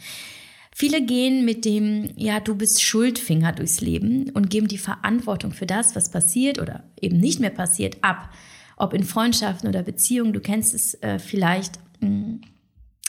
Viele 0.72 1.04
gehen 1.04 1.46
mit 1.46 1.66
dem, 1.66 2.12
ja, 2.16 2.40
du 2.40 2.56
bist 2.56 2.84
Schuldfinger 2.84 3.54
durchs 3.54 3.82
Leben 3.82 4.30
und 4.30 4.52
geben 4.52 4.68
die 4.68 4.78
Verantwortung 4.78 5.52
für 5.52 5.66
das, 5.66 5.96
was 5.96 6.12
passiert 6.12 6.60
oder 6.60 6.84
eben 7.02 7.18
nicht 7.18 7.40
mehr 7.40 7.50
passiert, 7.50 7.98
ab. 8.02 8.30
Ob 8.78 8.94
in 8.94 9.04
Freundschaften 9.04 9.68
oder 9.68 9.82
Beziehungen, 9.82 10.32
du 10.32 10.40
kennst 10.40 10.76
es 10.76 10.94
äh, 11.02 11.18
vielleicht, 11.18 11.80
mh, 12.00 12.10
mm, 12.10 12.42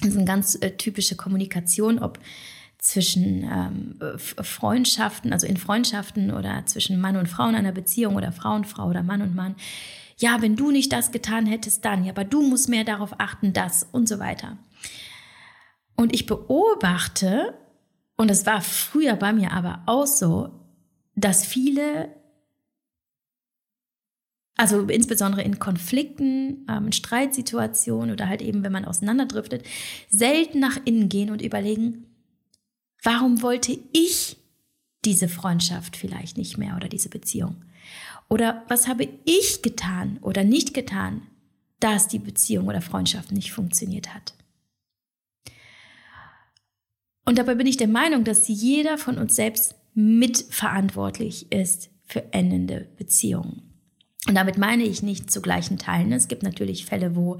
das 0.01 0.09
ist 0.09 0.17
eine 0.17 0.25
ganz 0.25 0.55
äh, 0.55 0.71
typische 0.71 1.17
Kommunikation, 1.17 1.99
ob 1.99 2.19
zwischen 2.79 3.45
ähm, 3.45 3.99
Freundschaften, 4.19 5.35
also 5.35 5.47
in 5.47 5.59
Freundschaften 5.59 6.31
oder 6.31 6.65
zwischen 6.65 6.99
Mann 6.99 7.19
und 7.19 7.29
Frau 7.29 7.47
in 7.47 7.55
einer 7.55 7.73
Beziehung 7.73 8.17
oder 8.17 8.33
Frau 8.33 8.55
und 8.55 8.67
Frau 8.67 8.89
oder 8.89 9.03
Mann 9.03 9.21
und 9.21 9.35
Mann. 9.35 9.55
Ja, 10.21 10.43
wenn 10.43 10.55
du 10.55 10.71
nicht 10.71 10.93
das 10.93 11.13
getan 11.13 11.47
hättest, 11.47 11.85
dann, 11.87 12.05
ja, 12.05 12.13
aber 12.13 12.25
du 12.25 12.43
musst 12.43 12.69
mehr 12.69 12.85
darauf 12.85 13.19
achten, 13.19 13.55
das 13.55 13.87
und 13.91 14.07
so 14.07 14.19
weiter. 14.19 14.59
Und 15.97 16.15
ich 16.15 16.27
beobachte, 16.27 17.55
und 18.17 18.31
es 18.31 18.45
war 18.45 18.61
früher 18.61 19.17
bei 19.17 19.33
mir 19.33 19.53
aber 19.53 19.83
auch 19.87 20.07
so, 20.07 20.51
dass 21.15 21.47
viele, 21.47 22.15
also 24.57 24.83
insbesondere 24.83 25.43
in 25.43 25.59
Konflikten, 25.59 26.67
ähm, 26.69 26.87
in 26.87 26.93
Streitsituationen 26.93 28.13
oder 28.13 28.29
halt 28.29 28.43
eben, 28.43 28.63
wenn 28.63 28.73
man 28.73 28.85
auseinanderdriftet, 28.85 29.67
selten 30.11 30.59
nach 30.59 30.79
innen 30.85 31.09
gehen 31.09 31.31
und 31.31 31.41
überlegen, 31.41 32.05
warum 33.03 33.41
wollte 33.41 33.79
ich 33.93 34.37
diese 35.07 35.29
Freundschaft 35.29 35.97
vielleicht 35.97 36.37
nicht 36.37 36.59
mehr 36.59 36.77
oder 36.77 36.89
diese 36.89 37.09
Beziehung? 37.09 37.65
Oder 38.31 38.65
was 38.69 38.87
habe 38.87 39.09
ich 39.25 39.61
getan 39.61 40.19
oder 40.23 40.45
nicht 40.45 40.73
getan, 40.73 41.23
dass 41.81 42.07
die 42.07 42.21
Beziehung 42.21 42.69
oder 42.69 42.81
Freundschaft 42.81 43.33
nicht 43.33 43.53
funktioniert 43.53 44.15
hat? 44.15 44.35
Und 47.25 47.39
dabei 47.39 47.57
bin 47.57 47.67
ich 47.67 47.77
der 47.77 47.89
Meinung, 47.89 48.25
dass 48.25 48.49
jeder 48.49 48.99
von 48.99 49.19
uns 49.19 49.37
selbst 49.37 49.75
mitverantwortlich 49.95 51.51
ist 51.53 51.91
für 52.07 52.33
endende 52.33 52.89
Beziehungen. 52.97 53.63
Und 54.29 54.35
damit 54.35 54.59
meine 54.59 54.85
ich 54.85 55.03
nicht 55.03 55.31
zu 55.31 55.43
gleichen 55.43 55.79
Teilen. 55.79 56.13
Es 56.13 56.29
gibt 56.29 56.43
natürlich 56.43 56.87
Fälle, 56.87 57.17
wo 57.17 57.39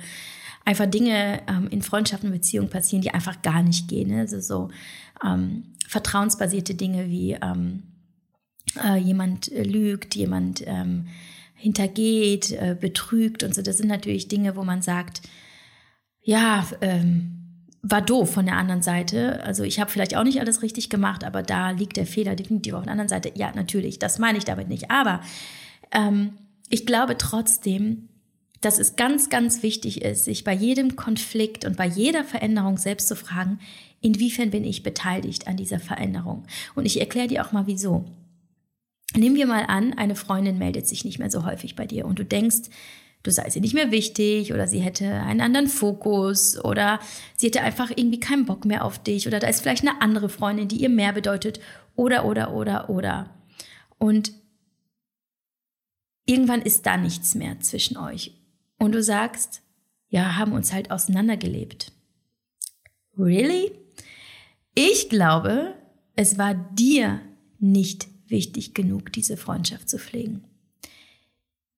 einfach 0.65 0.87
Dinge 0.87 1.43
ähm, 1.49 1.69
in 1.71 1.83
Freundschaften 1.83 2.31
und 2.31 2.37
Beziehungen 2.37 2.71
passieren, 2.71 3.03
die 3.03 3.13
einfach 3.13 3.43
gar 3.43 3.63
nicht 3.63 3.89
gehen. 3.89 4.11
Ne? 4.11 4.21
Also 4.21 4.41
so 4.41 4.71
ähm, 5.25 5.75
vertrauensbasierte 5.87 6.75
Dinge 6.75 7.09
wie 7.09 7.33
ähm, 7.33 7.90
äh, 8.85 8.99
jemand 8.99 9.51
lügt, 9.53 10.15
jemand 10.15 10.63
ähm, 10.67 11.07
hintergeht, 11.55 12.53
äh, 12.53 12.77
betrügt 12.79 13.43
und 13.43 13.55
so. 13.55 13.63
Das 13.63 13.79
sind 13.79 13.89
natürlich 13.89 14.29
Dinge, 14.29 14.57
wo 14.57 14.65
man 14.65 14.83
sagt, 14.83 15.23
ja, 16.23 16.67
ähm, 16.81 17.37
war 17.83 18.03
doof 18.03 18.33
von 18.33 18.47
der 18.47 18.57
anderen 18.57 18.83
Seite. 18.83 19.43
Also 19.43 19.65
ich 19.65 19.81
habe 19.81 19.91
vielleicht 19.91 20.17
auch 20.17 20.25
nicht 20.25 20.41
alles 20.41 20.63
richtig 20.63 20.91
gemacht, 20.91 21.25
aber 21.25 21.43
da 21.43 21.71
liegt 21.71 21.97
der 21.97 22.07
Fehler 22.07 22.37
definitiv 22.37 22.75
auf 22.75 22.85
der 22.85 22.93
anderen 22.93 23.09
Seite. 23.09 23.33
Ja, 23.35 23.53
natürlich, 23.55 23.99
das 23.99 24.19
meine 24.19 24.39
ich 24.39 24.45
damit 24.45 24.69
nicht. 24.69 24.91
Aber 24.91 25.23
ähm, 25.93 26.33
ich 26.69 26.87
glaube 26.87 27.17
trotzdem, 27.17 28.09
dass 28.61 28.79
es 28.79 28.97
ganz, 28.97 29.31
ganz 29.31 29.63
wichtig 29.63 30.03
ist, 30.03 30.25
sich 30.25 30.45
bei 30.45 30.53
jedem 30.53 30.97
Konflikt 30.97 31.65
und 31.65 31.77
bei 31.77 31.87
jeder 31.87 32.25
Veränderung 32.25 32.77
selbst 32.77 33.09
zu 33.09 33.17
fragen, 33.17 33.59
inwiefern 34.03 34.51
bin 34.51 34.65
ich 34.65 34.83
beteiligt 34.83 35.49
an 35.49 35.57
dieser 35.57 35.81
Veränderung? 35.81 36.45
Und 36.75 36.85
ich 36.85 37.01
erkläre 37.01 37.29
dir 37.29 37.45
auch 37.45 37.53
mal 37.53 37.67
wieso. 37.67 38.05
Nehmen 39.17 39.37
wir 39.37 39.47
mal 39.47 39.65
an, 39.67 39.95
eine 39.95 40.15
Freundin 40.15 40.59
meldet 40.59 40.87
sich 40.87 41.05
nicht 41.05 41.19
mehr 41.19 41.31
so 41.31 41.45
häufig 41.45 41.75
bei 41.75 41.87
dir 41.87 42.07
und 42.07 42.19
du 42.19 42.25
denkst, 42.25 42.71
du 43.23 43.31
sei 43.31 43.51
sie 43.51 43.61
nicht 43.61 43.75
mehr 43.75 43.91
wichtig 43.91 44.53
oder 44.53 44.67
sie 44.67 44.81
hätte 44.81 45.07
einen 45.07 45.41
anderen 45.41 45.69
Fokus 45.69 46.63
oder 46.63 47.01
sie 47.37 47.49
hätte 47.49 47.63
einfach 47.63 47.91
irgendwie 47.91 48.21
keinen 48.21 48.47
Bock 48.47 48.65
mehr 48.65 48.85
auf 48.85 49.03
dich 49.03 49.27
oder 49.27 49.41
da 49.41 49.49
ist 49.49 49.61
vielleicht 49.61 49.87
eine 49.87 50.01
andere 50.01 50.29
Freundin, 50.29 50.69
die 50.69 50.77
ihr 50.77 50.89
mehr 50.89 51.13
bedeutet 51.13 51.61
oder, 51.97 52.25
oder, 52.25 52.55
oder, 52.55 52.89
oder. 52.89 53.35
Und 53.99 54.33
irgendwann 56.25 56.63
ist 56.63 56.87
da 56.87 56.97
nichts 56.97 57.35
mehr 57.35 57.61
zwischen 57.61 57.97
euch. 57.97 58.33
Und 58.79 58.93
du 58.93 59.03
sagst, 59.03 59.63
ja, 60.09 60.37
haben 60.37 60.53
uns 60.53 60.73
halt 60.73 60.91
auseinandergelebt. 60.91 61.93
Really? 63.19 63.73
Ich 64.75 65.09
glaube, 65.09 65.75
es 66.17 66.39
war 66.39 66.55
dir 66.55 67.21
nicht 67.59 68.09
wichtig 68.31 68.75
genug, 68.75 69.13
diese 69.13 69.37
Freundschaft 69.37 69.89
zu 69.89 69.99
pflegen. 69.99 70.45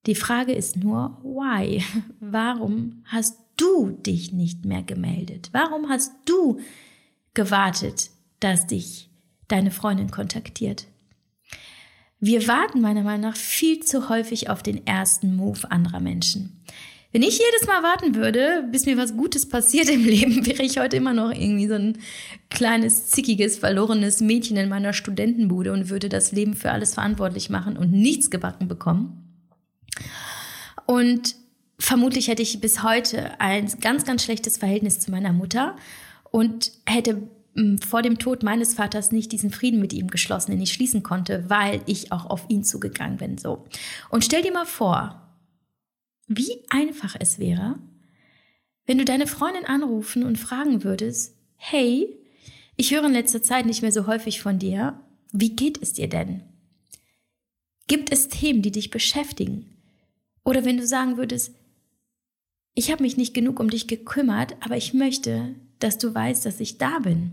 Die 0.06 0.14
Frage 0.14 0.52
ist 0.52 0.76
nur, 0.76 1.18
why? 1.23 1.82
Warum 2.21 3.02
hast 3.04 3.38
du 3.56 3.90
dich 3.90 4.32
nicht 4.32 4.64
mehr 4.64 4.82
gemeldet? 4.82 5.50
Warum 5.52 5.88
hast 5.88 6.12
du 6.25 6.61
gewartet, 7.35 8.11
dass 8.40 8.66
dich 8.66 9.11
deine 9.49 9.71
Freundin 9.71 10.11
kontaktiert? 10.11 10.87
Wir 12.18 12.47
warten 12.47 12.80
meiner 12.80 13.02
Meinung 13.02 13.30
nach 13.30 13.37
viel 13.37 13.80
zu 13.80 14.09
häufig 14.09 14.49
auf 14.49 14.62
den 14.62 14.87
ersten 14.87 15.35
Move 15.35 15.71
anderer 15.71 16.00
Menschen. 16.00 16.62
Wenn 17.12 17.23
ich 17.23 17.38
jedes 17.38 17.66
Mal 17.66 17.83
warten 17.83 18.14
würde, 18.14 18.66
bis 18.73 18.87
mir 18.87 18.97
was 18.97 19.14
Gutes 19.14 19.47
passiert 19.47 19.90
im 19.90 20.04
Leben, 20.07 20.47
wäre 20.47 20.62
ich 20.62 20.78
heute 20.78 20.97
immer 20.97 21.12
noch 21.12 21.31
irgendwie 21.31 21.69
so 21.69 21.75
ein 21.75 21.99
kleines, 22.49 23.09
zickiges, 23.09 23.59
verlorenes 23.59 24.21
Mädchen 24.21 24.57
in 24.57 24.71
meiner 24.71 24.95
Studentenbude 24.95 25.73
und 25.73 25.90
würde 25.90 26.09
das 26.09 26.33
Leben 26.33 26.54
für 26.54 26.71
alles 26.71 26.95
verantwortlich 26.95 27.50
machen 27.50 27.76
und 27.76 27.92
nichts 27.92 28.31
gebacken 28.31 28.66
bekommen. 28.66 29.19
Und 30.87 31.37
vermutlich 31.78 32.28
hätte 32.28 32.42
ich 32.42 32.61
bis 32.61 32.83
heute 32.83 33.38
ein 33.40 33.71
ganz, 33.81 34.04
ganz 34.04 34.25
schlechtes 34.25 34.57
Verhältnis 34.57 34.99
zu 34.99 35.11
meiner 35.11 35.35
Mutter 35.35 35.76
und 36.31 36.73
hätte 36.87 37.28
hm, 37.54 37.78
vor 37.78 38.00
dem 38.00 38.19
Tod 38.19 38.42
meines 38.42 38.73
Vaters 38.73 39.12
nicht 39.12 39.33
diesen 39.33 39.50
Frieden 39.50 39.81
mit 39.81 39.92
ihm 39.92 40.09
geschlossen, 40.09 40.52
den 40.52 40.62
ich 40.62 40.73
schließen 40.73 41.02
konnte, 41.02 41.45
weil 41.49 41.83
ich 41.85 42.11
auch 42.11 42.25
auf 42.25 42.47
ihn 42.49 42.64
zugegangen 42.64 43.19
bin, 43.19 43.37
so. 43.37 43.66
Und 44.09 44.25
stell 44.25 44.40
dir 44.40 44.52
mal 44.52 44.64
vor, 44.64 45.23
wie 46.26 46.64
einfach 46.71 47.17
es 47.19 47.38
wäre, 47.38 47.79
wenn 48.87 48.99
du 48.99 49.05
deine 49.05 49.26
Freundin 49.26 49.64
anrufen 49.64 50.25
und 50.25 50.38
fragen 50.38 50.85
würdest, 50.85 51.37
hey, 51.57 52.09
ich 52.76 52.93
höre 52.93 53.05
in 53.05 53.12
letzter 53.12 53.43
Zeit 53.43 53.67
nicht 53.67 53.83
mehr 53.83 53.93
so 53.93 54.07
häufig 54.07 54.41
von 54.41 54.59
dir, 54.59 55.00
wie 55.33 55.55
geht 55.55 55.81
es 55.81 55.93
dir 55.93 56.09
denn? 56.09 56.43
Gibt 57.87 58.12
es 58.12 58.29
Themen, 58.29 58.62
die 58.62 58.73
dich 58.73 58.91
beschäftigen? 58.91 59.76
Oder 60.45 60.64
wenn 60.64 60.79
du 60.79 60.87
sagen 60.87 61.17
würdest, 61.17 61.55
ich 62.75 62.91
habe 62.91 63.02
mich 63.02 63.17
nicht 63.17 63.35
genug 63.35 63.61
um 63.61 63.71
dich 63.71 63.87
gekümmert, 63.87 64.57
aber 64.61 64.76
ich 64.76 64.95
möchte, 64.95 65.55
dass 65.79 65.99
du 65.99 66.14
weißt, 66.14 66.47
dass 66.47 66.61
ich 66.61 66.79
da 66.79 67.00
bin. 67.00 67.33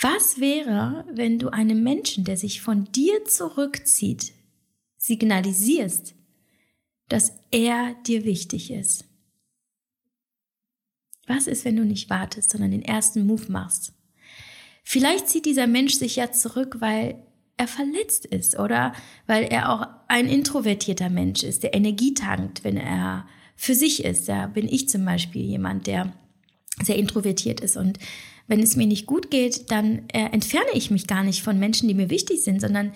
Was 0.00 0.40
wäre, 0.40 1.06
wenn 1.12 1.38
du 1.38 1.48
einem 1.48 1.82
Menschen, 1.82 2.24
der 2.24 2.36
sich 2.36 2.60
von 2.60 2.84
dir 2.92 3.24
zurückzieht, 3.24 4.32
signalisierst, 4.98 6.14
dass 7.08 7.32
er 7.50 7.94
dir 8.06 8.24
wichtig 8.24 8.70
ist? 8.70 9.04
Was 11.26 11.46
ist, 11.46 11.64
wenn 11.64 11.76
du 11.76 11.84
nicht 11.84 12.10
wartest, 12.10 12.50
sondern 12.50 12.70
den 12.70 12.82
ersten 12.82 13.26
Move 13.26 13.50
machst? 13.50 13.92
Vielleicht 14.82 15.28
zieht 15.28 15.46
dieser 15.46 15.66
Mensch 15.66 15.94
sich 15.94 16.16
ja 16.16 16.30
zurück, 16.32 16.76
weil 16.80 17.22
er 17.56 17.68
verletzt 17.68 18.26
ist 18.26 18.58
oder 18.58 18.92
weil 19.26 19.44
er 19.44 19.72
auch 19.72 19.86
ein 20.08 20.28
introvertierter 20.28 21.08
Mensch 21.08 21.42
ist, 21.42 21.62
der 21.62 21.74
Energie 21.74 22.14
tankt, 22.14 22.64
wenn 22.64 22.76
er 22.76 23.26
für 23.56 23.74
sich 23.74 24.04
ist. 24.04 24.28
Da 24.28 24.48
bin 24.48 24.68
ich 24.68 24.88
zum 24.88 25.04
Beispiel 25.04 25.42
jemand, 25.42 25.86
der 25.86 26.12
sehr 26.82 26.96
introvertiert 26.96 27.60
ist 27.60 27.76
und 27.76 27.98
wenn 28.46 28.60
es 28.60 28.76
mir 28.76 28.86
nicht 28.86 29.06
gut 29.06 29.30
geht, 29.30 29.70
dann 29.70 30.02
äh, 30.12 30.26
entferne 30.30 30.70
ich 30.74 30.90
mich 30.90 31.06
gar 31.06 31.24
nicht 31.24 31.42
von 31.42 31.58
Menschen, 31.58 31.88
die 31.88 31.94
mir 31.94 32.10
wichtig 32.10 32.42
sind, 32.42 32.60
sondern 32.60 32.92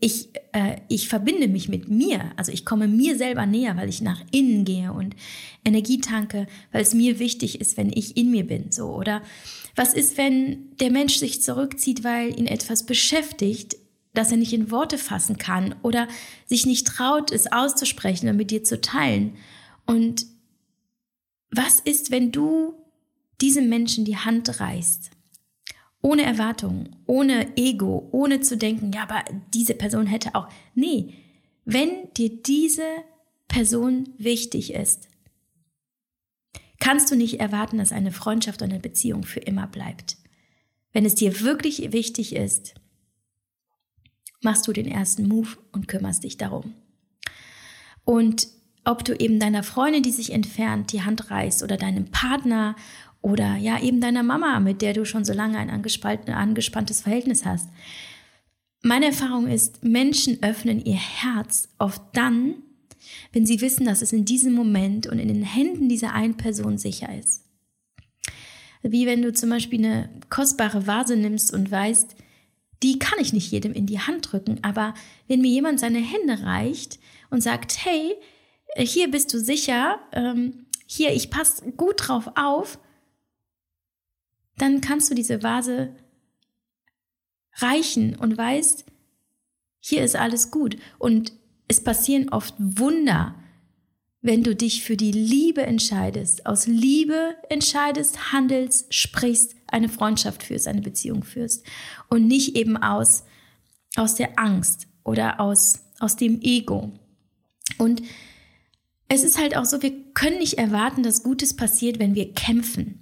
ich, 0.00 0.30
äh, 0.52 0.76
ich 0.88 1.08
verbinde 1.08 1.46
mich 1.46 1.68
mit 1.68 1.88
mir. 1.88 2.32
Also 2.36 2.50
ich 2.50 2.64
komme 2.64 2.88
mir 2.88 3.16
selber 3.16 3.44
näher, 3.44 3.76
weil 3.76 3.88
ich 3.88 4.00
nach 4.00 4.22
innen 4.32 4.64
gehe 4.64 4.92
und 4.92 5.14
Energie 5.64 6.00
tanke, 6.00 6.46
weil 6.72 6.82
es 6.82 6.94
mir 6.94 7.18
wichtig 7.18 7.60
ist, 7.60 7.76
wenn 7.76 7.92
ich 7.92 8.16
in 8.16 8.30
mir 8.30 8.46
bin. 8.46 8.72
So 8.72 8.94
oder 8.94 9.22
was 9.76 9.92
ist, 9.92 10.16
wenn 10.16 10.74
der 10.78 10.90
Mensch 10.90 11.16
sich 11.16 11.42
zurückzieht, 11.42 12.02
weil 12.02 12.38
ihn 12.38 12.46
etwas 12.46 12.86
beschäftigt, 12.86 13.76
das 14.14 14.30
er 14.30 14.38
nicht 14.38 14.54
in 14.54 14.70
Worte 14.70 14.98
fassen 14.98 15.36
kann 15.36 15.74
oder 15.82 16.08
sich 16.46 16.66
nicht 16.66 16.86
traut, 16.86 17.30
es 17.30 17.52
auszusprechen 17.52 18.28
und 18.28 18.36
mit 18.36 18.50
dir 18.50 18.64
zu 18.64 18.80
teilen? 18.80 19.36
Und 19.86 20.26
was 21.50 21.78
ist, 21.78 22.10
wenn 22.10 22.32
du 22.32 22.74
diesem 23.40 23.68
Menschen 23.68 24.06
die 24.06 24.16
Hand 24.16 24.60
reißt? 24.60 25.10
Ohne 26.02 26.22
Erwartungen, 26.22 26.96
ohne 27.06 27.56
Ego, 27.56 28.08
ohne 28.12 28.40
zu 28.40 28.56
denken, 28.56 28.92
ja, 28.92 29.02
aber 29.02 29.22
diese 29.52 29.74
Person 29.74 30.06
hätte 30.06 30.34
auch. 30.34 30.48
Nee, 30.74 31.14
wenn 31.64 32.12
dir 32.16 32.42
diese 32.42 32.86
Person 33.48 34.08
wichtig 34.16 34.72
ist, 34.72 35.08
kannst 36.78 37.10
du 37.10 37.16
nicht 37.16 37.38
erwarten, 37.40 37.78
dass 37.78 37.92
eine 37.92 38.12
Freundschaft 38.12 38.62
oder 38.62 38.70
eine 38.70 38.80
Beziehung 38.80 39.24
für 39.24 39.40
immer 39.40 39.66
bleibt. 39.66 40.16
Wenn 40.92 41.04
es 41.04 41.14
dir 41.14 41.40
wirklich 41.40 41.92
wichtig 41.92 42.34
ist, 42.34 42.74
machst 44.42 44.66
du 44.66 44.72
den 44.72 44.86
ersten 44.86 45.28
Move 45.28 45.50
und 45.72 45.86
kümmerst 45.86 46.24
dich 46.24 46.38
darum. 46.38 46.74
Und 48.04 48.48
ob 48.84 49.04
du 49.04 49.14
eben 49.14 49.38
deiner 49.38 49.62
Freundin, 49.62 50.02
die 50.02 50.10
sich 50.10 50.32
entfernt, 50.32 50.92
die 50.92 51.02
Hand 51.02 51.30
reißt 51.30 51.62
oder 51.62 51.76
deinem 51.76 52.10
Partner 52.10 52.74
oder 53.22 53.56
ja 53.56 53.80
eben 53.80 54.00
deiner 54.00 54.22
Mama, 54.22 54.60
mit 54.60 54.82
der 54.82 54.94
du 54.94 55.04
schon 55.04 55.24
so 55.24 55.32
lange 55.32 55.58
ein 55.58 55.70
angespanntes 55.70 57.02
Verhältnis 57.02 57.44
hast. 57.44 57.68
Meine 58.82 59.06
Erfahrung 59.06 59.46
ist, 59.46 59.84
Menschen 59.84 60.42
öffnen 60.42 60.82
ihr 60.84 60.96
Herz 60.96 61.68
oft 61.78 62.02
dann, 62.14 62.54
wenn 63.32 63.44
sie 63.44 63.60
wissen, 63.60 63.84
dass 63.84 64.02
es 64.02 64.12
in 64.12 64.24
diesem 64.24 64.54
Moment 64.54 65.06
und 65.06 65.18
in 65.18 65.28
den 65.28 65.42
Händen 65.42 65.88
dieser 65.88 66.14
einen 66.14 66.36
Person 66.36 66.78
sicher 66.78 67.14
ist. 67.14 67.44
Wie 68.82 69.06
wenn 69.06 69.20
du 69.20 69.32
zum 69.32 69.50
Beispiel 69.50 69.84
eine 69.84 70.08
kostbare 70.30 70.86
Vase 70.86 71.16
nimmst 71.16 71.52
und 71.52 71.70
weißt, 71.70 72.16
die 72.82 72.98
kann 72.98 73.18
ich 73.20 73.34
nicht 73.34 73.52
jedem 73.52 73.74
in 73.74 73.84
die 73.84 74.00
Hand 74.00 74.32
drücken, 74.32 74.58
aber 74.62 74.94
wenn 75.28 75.42
mir 75.42 75.50
jemand 75.50 75.80
seine 75.80 75.98
Hände 75.98 76.42
reicht 76.42 76.98
und 77.28 77.42
sagt, 77.42 77.84
hey, 77.84 78.14
hier 78.78 79.10
bist 79.10 79.34
du 79.34 79.38
sicher, 79.38 79.98
ähm, 80.12 80.66
hier, 80.86 81.12
ich 81.12 81.30
passe 81.30 81.70
gut 81.72 81.96
drauf 81.98 82.32
auf, 82.36 82.78
dann 84.60 84.80
kannst 84.80 85.10
du 85.10 85.14
diese 85.14 85.42
Vase 85.42 85.94
reichen 87.56 88.16
und 88.16 88.36
weißt, 88.36 88.84
hier 89.80 90.04
ist 90.04 90.16
alles 90.16 90.50
gut. 90.50 90.76
Und 90.98 91.32
es 91.68 91.82
passieren 91.82 92.28
oft 92.28 92.54
Wunder, 92.58 93.34
wenn 94.22 94.42
du 94.42 94.54
dich 94.54 94.84
für 94.84 94.96
die 94.96 95.12
Liebe 95.12 95.62
entscheidest, 95.62 96.44
aus 96.44 96.66
Liebe 96.66 97.36
entscheidest, 97.48 98.32
handelst, 98.32 98.92
sprichst, 98.92 99.54
eine 99.66 99.88
Freundschaft 99.88 100.42
führst, 100.42 100.68
eine 100.68 100.82
Beziehung 100.82 101.22
führst 101.22 101.64
und 102.08 102.26
nicht 102.26 102.56
eben 102.56 102.76
aus, 102.76 103.24
aus 103.96 104.16
der 104.16 104.38
Angst 104.38 104.88
oder 105.04 105.40
aus, 105.40 105.80
aus 106.00 106.16
dem 106.16 106.42
Ego. 106.42 106.92
Und 107.78 108.02
es 109.08 109.24
ist 109.24 109.38
halt 109.38 109.56
auch 109.56 109.64
so, 109.64 109.82
wir 109.82 109.92
können 110.12 110.38
nicht 110.38 110.58
erwarten, 110.58 111.02
dass 111.02 111.22
Gutes 111.22 111.56
passiert, 111.56 111.98
wenn 111.98 112.14
wir 112.14 112.34
kämpfen. 112.34 112.99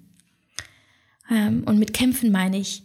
Ähm, 1.31 1.65
und 1.67 1.79
mit 1.79 1.93
kämpfen 1.93 2.33
meine 2.33 2.59
ich 2.59 2.85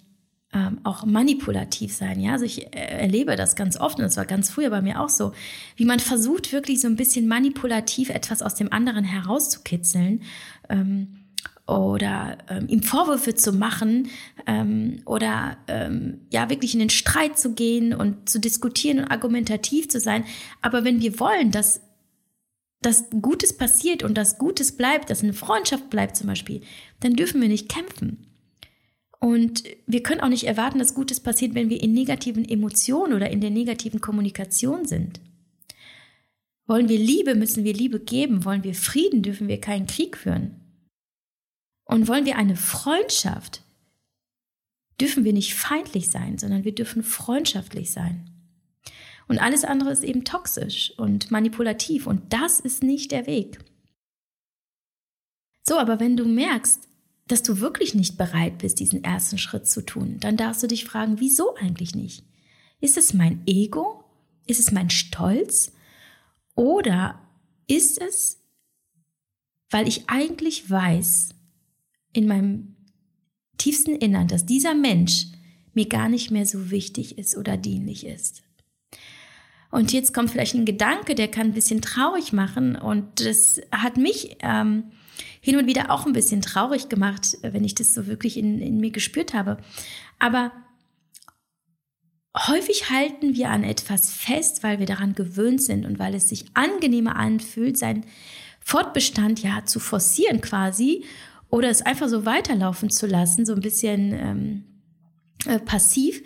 ähm, 0.53 0.79
auch 0.83 1.05
manipulativ 1.05 1.93
sein. 1.93 2.19
Ja, 2.19 2.33
also 2.33 2.45
ich 2.45 2.67
äh, 2.67 3.01
erlebe 3.01 3.35
das 3.35 3.55
ganz 3.55 3.77
oft 3.79 3.97
und 3.97 4.03
das 4.03 4.17
war 4.17 4.25
ganz 4.25 4.49
früher 4.49 4.69
bei 4.69 4.81
mir 4.81 5.01
auch 5.01 5.09
so, 5.09 5.33
wie 5.75 5.85
man 5.85 5.99
versucht 5.99 6.51
wirklich 6.51 6.79
so 6.79 6.87
ein 6.87 6.95
bisschen 6.95 7.27
manipulativ 7.27 8.09
etwas 8.09 8.41
aus 8.41 8.55
dem 8.55 8.71
anderen 8.71 9.03
herauszukitzeln. 9.03 10.21
Ähm, 10.69 11.19
oder 11.65 12.37
ähm, 12.49 12.67
ihm 12.67 12.83
Vorwürfe 12.83 13.35
zu 13.35 13.53
machen 13.53 14.09
ähm, 14.45 15.01
oder 15.05 15.57
ähm, 15.67 16.19
ja 16.29 16.49
wirklich 16.49 16.73
in 16.73 16.81
den 16.81 16.89
Streit 16.89 17.39
zu 17.39 17.53
gehen 17.53 17.93
und 17.93 18.29
zu 18.29 18.39
diskutieren 18.39 18.99
und 18.99 19.05
argumentativ 19.05 19.87
zu 19.87 20.01
sein. 20.01 20.25
Aber 20.61 20.83
wenn 20.83 21.01
wir 21.01 21.19
wollen, 21.19 21.51
dass 21.51 21.81
dass 22.81 23.09
Gutes 23.21 23.55
passiert 23.55 24.03
und 24.03 24.17
dass 24.17 24.37
Gutes 24.37 24.75
bleibt, 24.75 25.09
dass 25.09 25.23
eine 25.23 25.31
Freundschaft 25.31 25.89
bleibt 25.89 26.17
zum 26.17 26.27
Beispiel, 26.27 26.59
dann 26.99 27.13
dürfen 27.13 27.39
wir 27.39 27.47
nicht 27.47 27.69
kämpfen. 27.69 28.27
Und 29.23 29.63
wir 29.87 30.03
können 30.03 30.19
auch 30.19 30.27
nicht 30.27 30.43
erwarten, 30.43 30.79
dass 30.79 30.95
Gutes 30.95 31.21
passiert, 31.21 31.55
wenn 31.55 31.69
wir 31.69 31.81
in 31.81 31.93
negativen 31.93 32.43
Emotionen 32.43 33.13
oder 33.13 33.29
in 33.29 33.39
der 33.39 33.51
negativen 33.51 34.01
Kommunikation 34.01 34.85
sind. 34.85 35.21
Wollen 36.67 36.89
wir 36.89 36.99
Liebe, 36.99 37.33
müssen 37.33 37.63
wir 37.63 37.73
Liebe 37.73 38.01
geben. 38.01 38.43
Wollen 38.43 38.65
wir 38.65 38.75
Frieden, 38.75 39.23
dürfen 39.23 39.47
wir 39.47 39.61
keinen 39.61 39.87
Krieg 39.87 40.17
führen. 40.17 40.59
Und 41.85 42.09
wollen 42.09 42.25
wir 42.25 42.37
eine 42.37 42.57
Freundschaft, 42.57 43.61
dürfen 44.99 45.23
wir 45.23 45.31
nicht 45.31 45.55
feindlich 45.55 46.09
sein, 46.09 46.37
sondern 46.37 46.65
wir 46.65 46.75
dürfen 46.75 47.01
freundschaftlich 47.01 47.91
sein. 47.91 48.29
Und 49.29 49.39
alles 49.39 49.63
andere 49.63 49.93
ist 49.93 50.03
eben 50.03 50.25
toxisch 50.25 50.91
und 50.97 51.31
manipulativ 51.31 52.07
und 52.07 52.33
das 52.33 52.59
ist 52.59 52.83
nicht 52.83 53.13
der 53.13 53.25
Weg. 53.25 53.59
So, 55.65 55.79
aber 55.79 56.01
wenn 56.01 56.17
du 56.17 56.25
merkst, 56.25 56.89
dass 57.27 57.43
du 57.43 57.59
wirklich 57.59 57.95
nicht 57.95 58.17
bereit 58.17 58.57
bist, 58.57 58.79
diesen 58.79 59.03
ersten 59.03 59.37
Schritt 59.37 59.67
zu 59.67 59.85
tun, 59.85 60.17
dann 60.19 60.37
darfst 60.37 60.61
du 60.63 60.67
dich 60.67 60.85
fragen, 60.85 61.19
wieso 61.19 61.55
eigentlich 61.55 61.95
nicht? 61.95 62.23
Ist 62.79 62.97
es 62.97 63.13
mein 63.13 63.41
Ego? 63.45 64.03
Ist 64.45 64.59
es 64.59 64.71
mein 64.71 64.89
Stolz? 64.89 65.71
Oder 66.55 67.21
ist 67.67 68.01
es, 68.01 68.41
weil 69.69 69.87
ich 69.87 70.09
eigentlich 70.09 70.69
weiß, 70.69 71.29
in 72.11 72.27
meinem 72.27 72.75
tiefsten 73.57 73.95
Innern, 73.95 74.27
dass 74.27 74.45
dieser 74.45 74.75
Mensch 74.75 75.27
mir 75.73 75.87
gar 75.87 76.09
nicht 76.09 76.29
mehr 76.29 76.45
so 76.45 76.69
wichtig 76.71 77.17
ist 77.17 77.37
oder 77.37 77.57
dienlich 77.57 78.05
ist? 78.05 78.43
Und 79.71 79.91
jetzt 79.91 80.13
kommt 80.13 80.29
vielleicht 80.29 80.53
ein 80.53 80.65
Gedanke, 80.65 81.15
der 81.15 81.29
kann 81.29 81.47
ein 81.47 81.53
bisschen 81.53 81.81
traurig 81.81 82.31
machen 82.31 82.75
und 82.75 83.25
das 83.25 83.59
hat 83.71 83.97
mich 83.97 84.37
ähm, 84.41 84.91
hin 85.41 85.57
und 85.57 85.67
wieder 85.67 85.91
auch 85.91 86.05
ein 86.05 86.13
bisschen 86.13 86.41
traurig 86.41 86.89
gemacht, 86.89 87.37
wenn 87.41 87.63
ich 87.63 87.75
das 87.75 87.93
so 87.93 88.07
wirklich 88.07 88.37
in, 88.37 88.59
in 88.59 88.77
mir 88.77 88.91
gespürt 88.91 89.33
habe. 89.33 89.57
Aber 90.19 90.51
häufig 92.35 92.89
halten 92.89 93.35
wir 93.35 93.49
an 93.49 93.63
etwas 93.63 94.11
fest, 94.11 94.63
weil 94.63 94.79
wir 94.79 94.85
daran 94.85 95.13
gewöhnt 95.13 95.61
sind 95.61 95.85
und 95.85 95.99
weil 95.99 96.15
es 96.15 96.29
sich 96.29 96.45
angenehmer 96.53 97.15
anfühlt, 97.15 97.77
sein 97.77 98.05
Fortbestand 98.59 99.43
ja 99.43 99.65
zu 99.65 99.79
forcieren 99.79 100.41
quasi 100.41 101.03
oder 101.49 101.69
es 101.69 101.81
einfach 101.81 102.07
so 102.07 102.25
weiterlaufen 102.25 102.89
zu 102.89 103.05
lassen, 103.05 103.45
so 103.45 103.53
ein 103.53 103.61
bisschen 103.61 104.13
ähm, 104.13 104.63
äh, 105.45 105.59
passiv, 105.59 106.23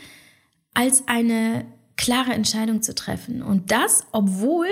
als 0.73 1.07
eine 1.07 1.65
klare 1.97 2.31
Entscheidung 2.31 2.81
zu 2.81 2.95
treffen. 2.95 3.41
Und 3.41 3.71
das, 3.71 4.05
obwohl 4.11 4.67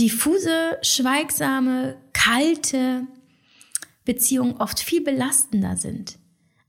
diffuse, 0.00 0.78
schweigsame, 0.82 1.96
kalte 2.24 3.06
Beziehungen 4.04 4.56
oft 4.56 4.80
viel 4.80 5.02
belastender 5.02 5.76
sind. 5.76 6.18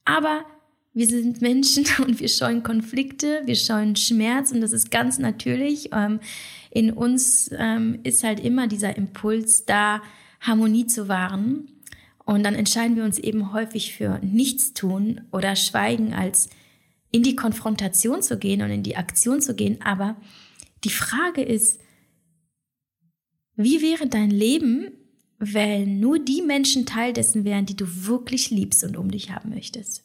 Aber 0.05 0.45
wir 0.93 1.07
sind 1.07 1.41
Menschen 1.41 1.85
und 2.05 2.19
wir 2.19 2.29
scheuen 2.29 2.63
Konflikte, 2.63 3.41
wir 3.45 3.55
scheuen 3.55 3.95
Schmerz 3.95 4.51
und 4.51 4.61
das 4.61 4.73
ist 4.73 4.91
ganz 4.91 5.19
natürlich. 5.19 5.89
Ähm, 5.93 6.19
in 6.69 6.91
uns 6.91 7.49
ähm, 7.57 7.99
ist 8.03 8.23
halt 8.23 8.39
immer 8.39 8.67
dieser 8.67 8.95
Impuls 8.95 9.65
da, 9.65 10.01
Harmonie 10.39 10.87
zu 10.87 11.07
wahren. 11.07 11.67
Und 12.25 12.43
dann 12.43 12.55
entscheiden 12.55 12.95
wir 12.95 13.03
uns 13.03 13.19
eben 13.19 13.51
häufig 13.51 13.93
für 13.93 14.19
Nichtstun 14.23 15.21
oder 15.31 15.55
Schweigen 15.55 16.13
als 16.13 16.49
in 17.11 17.23
die 17.23 17.35
Konfrontation 17.35 18.21
zu 18.21 18.37
gehen 18.37 18.61
und 18.61 18.71
in 18.71 18.83
die 18.83 18.95
Aktion 18.95 19.41
zu 19.41 19.53
gehen. 19.53 19.81
Aber 19.83 20.15
Die 20.83 20.89
Frage 20.89 21.43
ist, 21.43 21.79
wie 23.55 23.81
wäre 23.81 24.07
dein 24.07 24.31
Leben, 24.31 24.91
wenn 25.43 25.99
nur 25.99 26.19
die 26.19 26.43
Menschen 26.43 26.85
Teil 26.85 27.13
dessen 27.13 27.43
wären, 27.43 27.65
die 27.65 27.75
du 27.75 27.85
wirklich 28.05 28.51
liebst 28.51 28.83
und 28.83 28.95
um 28.95 29.09
dich 29.09 29.31
haben 29.31 29.49
möchtest? 29.49 30.03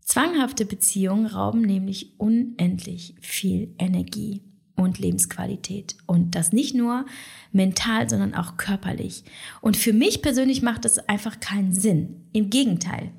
Zwanghafte 0.00 0.64
Beziehungen 0.64 1.26
rauben 1.26 1.60
nämlich 1.60 2.18
unendlich 2.18 3.14
viel 3.20 3.74
Energie 3.78 4.42
und 4.74 4.98
Lebensqualität. 4.98 5.96
Und 6.06 6.34
das 6.34 6.52
nicht 6.54 6.74
nur 6.74 7.04
mental, 7.52 8.08
sondern 8.08 8.34
auch 8.34 8.56
körperlich. 8.56 9.24
Und 9.60 9.76
für 9.76 9.92
mich 9.92 10.22
persönlich 10.22 10.62
macht 10.62 10.86
das 10.86 10.98
einfach 11.10 11.40
keinen 11.40 11.74
Sinn. 11.74 12.28
Im 12.32 12.48
Gegenteil. 12.48 13.12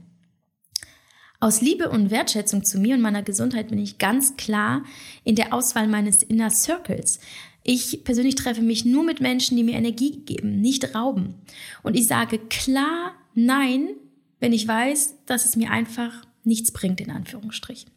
Aus 1.41 1.61
Liebe 1.61 1.89
und 1.89 2.11
Wertschätzung 2.11 2.65
zu 2.65 2.79
mir 2.79 2.95
und 2.95 3.01
meiner 3.01 3.23
Gesundheit 3.23 3.69
bin 3.69 3.79
ich 3.79 3.97
ganz 3.97 4.35
klar 4.35 4.83
in 5.23 5.35
der 5.35 5.53
Auswahl 5.53 5.87
meines 5.87 6.23
Inner 6.23 6.49
Circles. 6.49 7.19
Ich 7.63 8.03
persönlich 8.03 8.35
treffe 8.35 8.61
mich 8.61 8.85
nur 8.85 9.03
mit 9.03 9.21
Menschen, 9.21 9.57
die 9.57 9.63
mir 9.63 9.75
Energie 9.75 10.21
geben, 10.25 10.61
nicht 10.61 10.95
rauben. 10.95 11.35
Und 11.83 11.95
ich 11.95 12.07
sage 12.07 12.39
klar 12.39 13.13
Nein, 13.45 13.95
wenn 14.39 14.53
ich 14.53 14.67
weiß, 14.67 15.25
dass 15.25 15.45
es 15.45 15.55
mir 15.55 15.71
einfach 15.71 16.25
nichts 16.43 16.71
bringt, 16.71 16.99
in 16.99 17.09
Anführungsstrichen. 17.09 17.89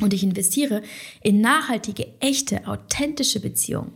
Und 0.00 0.12
ich 0.12 0.22
investiere 0.22 0.82
in 1.22 1.40
nachhaltige, 1.40 2.06
echte, 2.20 2.66
authentische 2.66 3.40
Beziehungen. 3.40 3.92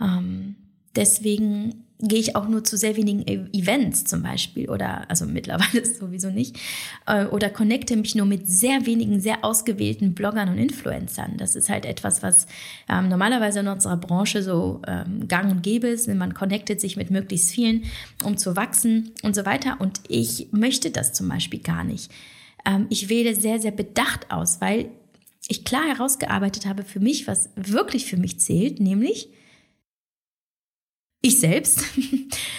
Ähm, 0.00 0.56
deswegen 0.94 1.84
gehe 2.02 2.18
ich 2.18 2.34
auch 2.34 2.48
nur 2.48 2.64
zu 2.64 2.76
sehr 2.76 2.96
wenigen 2.96 3.22
e- 3.26 3.46
Events 3.52 4.04
zum 4.04 4.22
Beispiel 4.22 4.68
oder 4.68 5.08
also 5.08 5.24
mittlerweile 5.24 5.86
sowieso 5.98 6.30
nicht 6.30 6.58
äh, 7.06 7.26
oder 7.26 7.48
connecte 7.48 7.96
mich 7.96 8.14
nur 8.14 8.26
mit 8.26 8.48
sehr 8.48 8.86
wenigen, 8.86 9.20
sehr 9.20 9.44
ausgewählten 9.44 10.12
Bloggern 10.12 10.48
und 10.48 10.58
Influencern. 10.58 11.36
Das 11.36 11.54
ist 11.54 11.68
halt 11.68 11.86
etwas, 11.86 12.22
was 12.22 12.46
ähm, 12.88 13.08
normalerweise 13.08 13.60
in 13.60 13.68
unserer 13.68 13.96
Branche 13.96 14.42
so 14.42 14.82
ähm, 14.86 15.28
gang 15.28 15.50
und 15.50 15.62
gäbe 15.62 15.86
ist. 15.86 16.08
Man 16.08 16.34
connectet 16.34 16.80
sich 16.80 16.96
mit 16.96 17.10
möglichst 17.10 17.52
vielen, 17.52 17.84
um 18.24 18.36
zu 18.36 18.56
wachsen 18.56 19.12
und 19.22 19.36
so 19.36 19.46
weiter. 19.46 19.76
Und 19.80 20.00
ich 20.08 20.48
möchte 20.50 20.90
das 20.90 21.12
zum 21.12 21.28
Beispiel 21.28 21.60
gar 21.60 21.84
nicht. 21.84 22.10
Ähm, 22.66 22.86
ich 22.90 23.08
wähle 23.08 23.34
sehr, 23.34 23.60
sehr 23.60 23.70
bedacht 23.70 24.30
aus, 24.30 24.60
weil 24.60 24.88
ich 25.48 25.64
klar 25.64 25.86
herausgearbeitet 25.86 26.66
habe 26.66 26.82
für 26.82 27.00
mich, 27.00 27.26
was 27.28 27.50
wirklich 27.54 28.06
für 28.06 28.16
mich 28.16 28.40
zählt, 28.40 28.80
nämlich 28.80 29.28
ich 31.22 31.40
selbst 31.40 31.84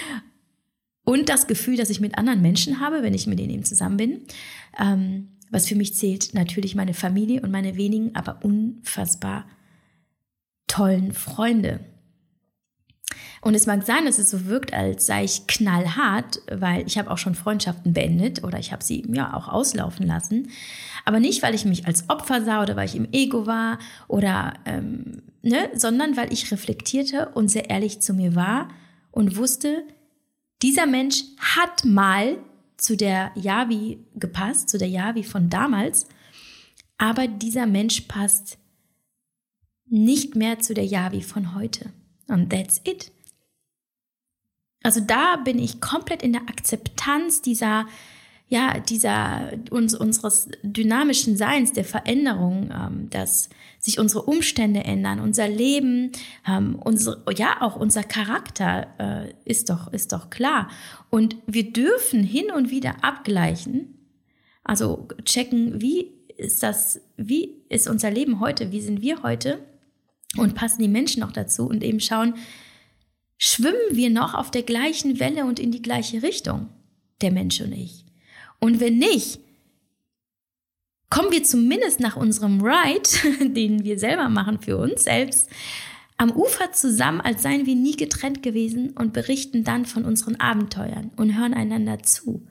und 1.03 1.29
das 1.29 1.47
Gefühl, 1.47 1.77
dass 1.77 1.89
ich 1.89 1.99
mit 1.99 2.17
anderen 2.17 2.41
Menschen 2.41 2.79
habe, 2.79 3.03
wenn 3.03 3.13
ich 3.13 3.27
mit 3.27 3.39
denen 3.39 3.51
eben 3.51 3.65
zusammen 3.65 3.97
bin. 3.97 4.21
Ähm, 4.79 5.29
was 5.51 5.67
für 5.67 5.75
mich 5.75 5.93
zählt, 5.93 6.33
natürlich 6.33 6.73
meine 6.73 6.95
Familie 6.95 7.41
und 7.41 7.51
meine 7.51 7.77
wenigen, 7.77 8.15
aber 8.15 8.39
unfassbar 8.43 9.45
tollen 10.67 11.11
Freunde. 11.13 11.81
Und 13.41 13.55
es 13.55 13.67
mag 13.67 13.83
sein, 13.83 14.05
dass 14.05 14.17
es 14.17 14.31
so 14.31 14.45
wirkt, 14.45 14.73
als 14.73 15.05
sei 15.05 15.25
ich 15.25 15.45
knallhart, 15.47 16.39
weil 16.49 16.87
ich 16.87 16.97
habe 16.97 17.11
auch 17.11 17.17
schon 17.17 17.35
Freundschaften 17.35 17.93
beendet 17.93 18.43
oder 18.43 18.57
ich 18.57 18.71
habe 18.71 18.83
sie 18.83 19.05
ja 19.13 19.33
auch 19.35 19.49
auslaufen 19.49 20.07
lassen. 20.07 20.49
Aber 21.05 21.19
nicht, 21.19 21.43
weil 21.43 21.53
ich 21.53 21.65
mich 21.65 21.85
als 21.85 22.09
Opfer 22.09 22.43
sah 22.43 22.63
oder 22.63 22.75
weil 22.75 22.87
ich 22.87 22.95
im 22.95 23.11
Ego 23.11 23.45
war 23.45 23.79
oder 24.07 24.53
ähm, 24.65 25.21
ne, 25.43 25.69
sondern 25.75 26.17
weil 26.17 26.33
ich 26.33 26.51
reflektierte 26.51 27.29
und 27.29 27.49
sehr 27.49 27.69
ehrlich 27.69 27.99
zu 27.99 28.13
mir 28.13 28.33
war 28.33 28.69
und 29.11 29.37
wusste, 29.37 29.85
dieser 30.63 30.87
Mensch 30.87 31.23
hat 31.37 31.85
mal 31.85 32.37
zu 32.77 32.97
der 32.97 33.31
Yavi 33.35 33.99
gepasst, 34.15 34.69
zu 34.69 34.77
der 34.77 34.87
Yavi 34.87 35.23
von 35.23 35.49
damals, 35.49 36.07
aber 36.97 37.27
dieser 37.27 37.67
Mensch 37.67 38.01
passt 38.01 38.57
nicht 39.85 40.35
mehr 40.35 40.59
zu 40.59 40.73
der 40.73 40.85
Yavi 40.85 41.21
von 41.21 41.53
heute. 41.53 41.91
Und 42.27 42.49
that's 42.49 42.81
it. 42.85 43.11
Also 44.81 45.01
da 45.01 45.35
bin 45.35 45.59
ich 45.59 45.81
komplett 45.81 46.23
in 46.23 46.33
der 46.33 46.43
Akzeptanz 46.43 47.41
dieser, 47.41 47.85
ja, 48.49 48.79
dieser 48.79 49.51
uns, 49.71 49.95
unseres 49.95 50.47
dynamischen 50.61 51.37
Seins, 51.37 51.73
der 51.73 51.85
Veränderung, 51.85 52.71
ähm, 52.71 53.09
dass 53.09 53.49
sich 53.79 53.99
unsere 53.99 54.23
Umstände 54.23 54.83
ändern, 54.83 55.19
unser 55.19 55.47
Leben, 55.47 56.11
ähm, 56.47 56.75
unsere, 56.75 57.23
ja, 57.35 57.61
auch 57.61 57.75
unser 57.75 58.03
Charakter 58.03 58.87
äh, 58.99 59.33
ist 59.43 59.69
doch, 59.69 59.91
ist 59.91 60.11
doch 60.11 60.29
klar. 60.29 60.69
Und 61.09 61.35
wir 61.47 61.73
dürfen 61.73 62.23
hin 62.23 62.51
und 62.55 62.69
wieder 62.69 63.03
abgleichen, 63.03 63.95
also 64.63 65.07
checken, 65.25 65.81
wie 65.81 66.11
ist 66.37 66.63
das, 66.63 67.01
wie 67.17 67.61
ist 67.69 67.87
unser 67.89 68.11
Leben 68.11 68.39
heute, 68.39 68.71
wie 68.71 68.81
sind 68.81 69.01
wir 69.01 69.23
heute 69.23 69.59
und 70.37 70.55
passen 70.55 70.81
die 70.81 70.87
Menschen 70.87 71.21
noch 71.21 71.31
dazu 71.31 71.67
und 71.67 71.83
eben 71.83 71.99
schauen, 71.99 72.35
schwimmen 73.37 73.75
wir 73.91 74.09
noch 74.09 74.33
auf 74.33 74.51
der 74.51 74.63
gleichen 74.63 75.19
Welle 75.19 75.45
und 75.45 75.59
in 75.59 75.71
die 75.71 75.81
gleiche 75.81 76.23
Richtung, 76.23 76.69
der 77.21 77.31
Mensch 77.31 77.59
und 77.61 77.71
ich. 77.73 78.02
Und 78.63 78.79
wenn 78.79 78.97
nicht, 78.97 79.41
kommen 81.09 81.33
wir 81.33 81.43
zumindest 81.43 81.99
nach 81.99 82.15
unserem 82.15 82.61
Ride, 82.61 83.49
den 83.53 83.83
wir 83.83 83.99
selber 83.99 84.29
machen 84.29 84.61
für 84.61 84.77
uns 84.77 85.03
selbst, 85.03 85.49
am 86.15 86.31
Ufer 86.31 86.71
zusammen, 86.71 87.19
als 87.19 87.43
seien 87.43 87.65
wir 87.65 87.75
nie 87.75 87.97
getrennt 87.97 88.41
gewesen 88.41 88.91
und 88.91 89.11
berichten 89.11 89.65
dann 89.65 89.85
von 89.85 90.05
unseren 90.05 90.39
Abenteuern 90.39 91.11
und 91.17 91.37
hören 91.37 91.53
einander 91.53 92.03
zu. 92.03 92.41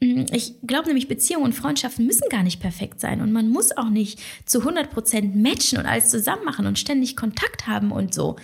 Mm, 0.00 0.24
ich 0.32 0.54
glaube 0.66 0.88
nämlich, 0.88 1.06
Beziehungen 1.06 1.44
und 1.44 1.52
Freundschaften 1.52 2.04
müssen 2.04 2.28
gar 2.30 2.42
nicht 2.42 2.58
perfekt 2.58 2.98
sein 2.98 3.20
und 3.20 3.30
man 3.30 3.48
muss 3.48 3.76
auch 3.76 3.90
nicht 3.90 4.18
zu 4.44 4.62
100% 4.62 5.36
matchen 5.36 5.78
und 5.78 5.86
alles 5.86 6.10
zusammen 6.10 6.44
machen 6.44 6.66
und 6.66 6.80
ständig 6.80 7.14
Kontakt 7.16 7.68
haben 7.68 7.92
und 7.92 8.12
so. 8.12 8.34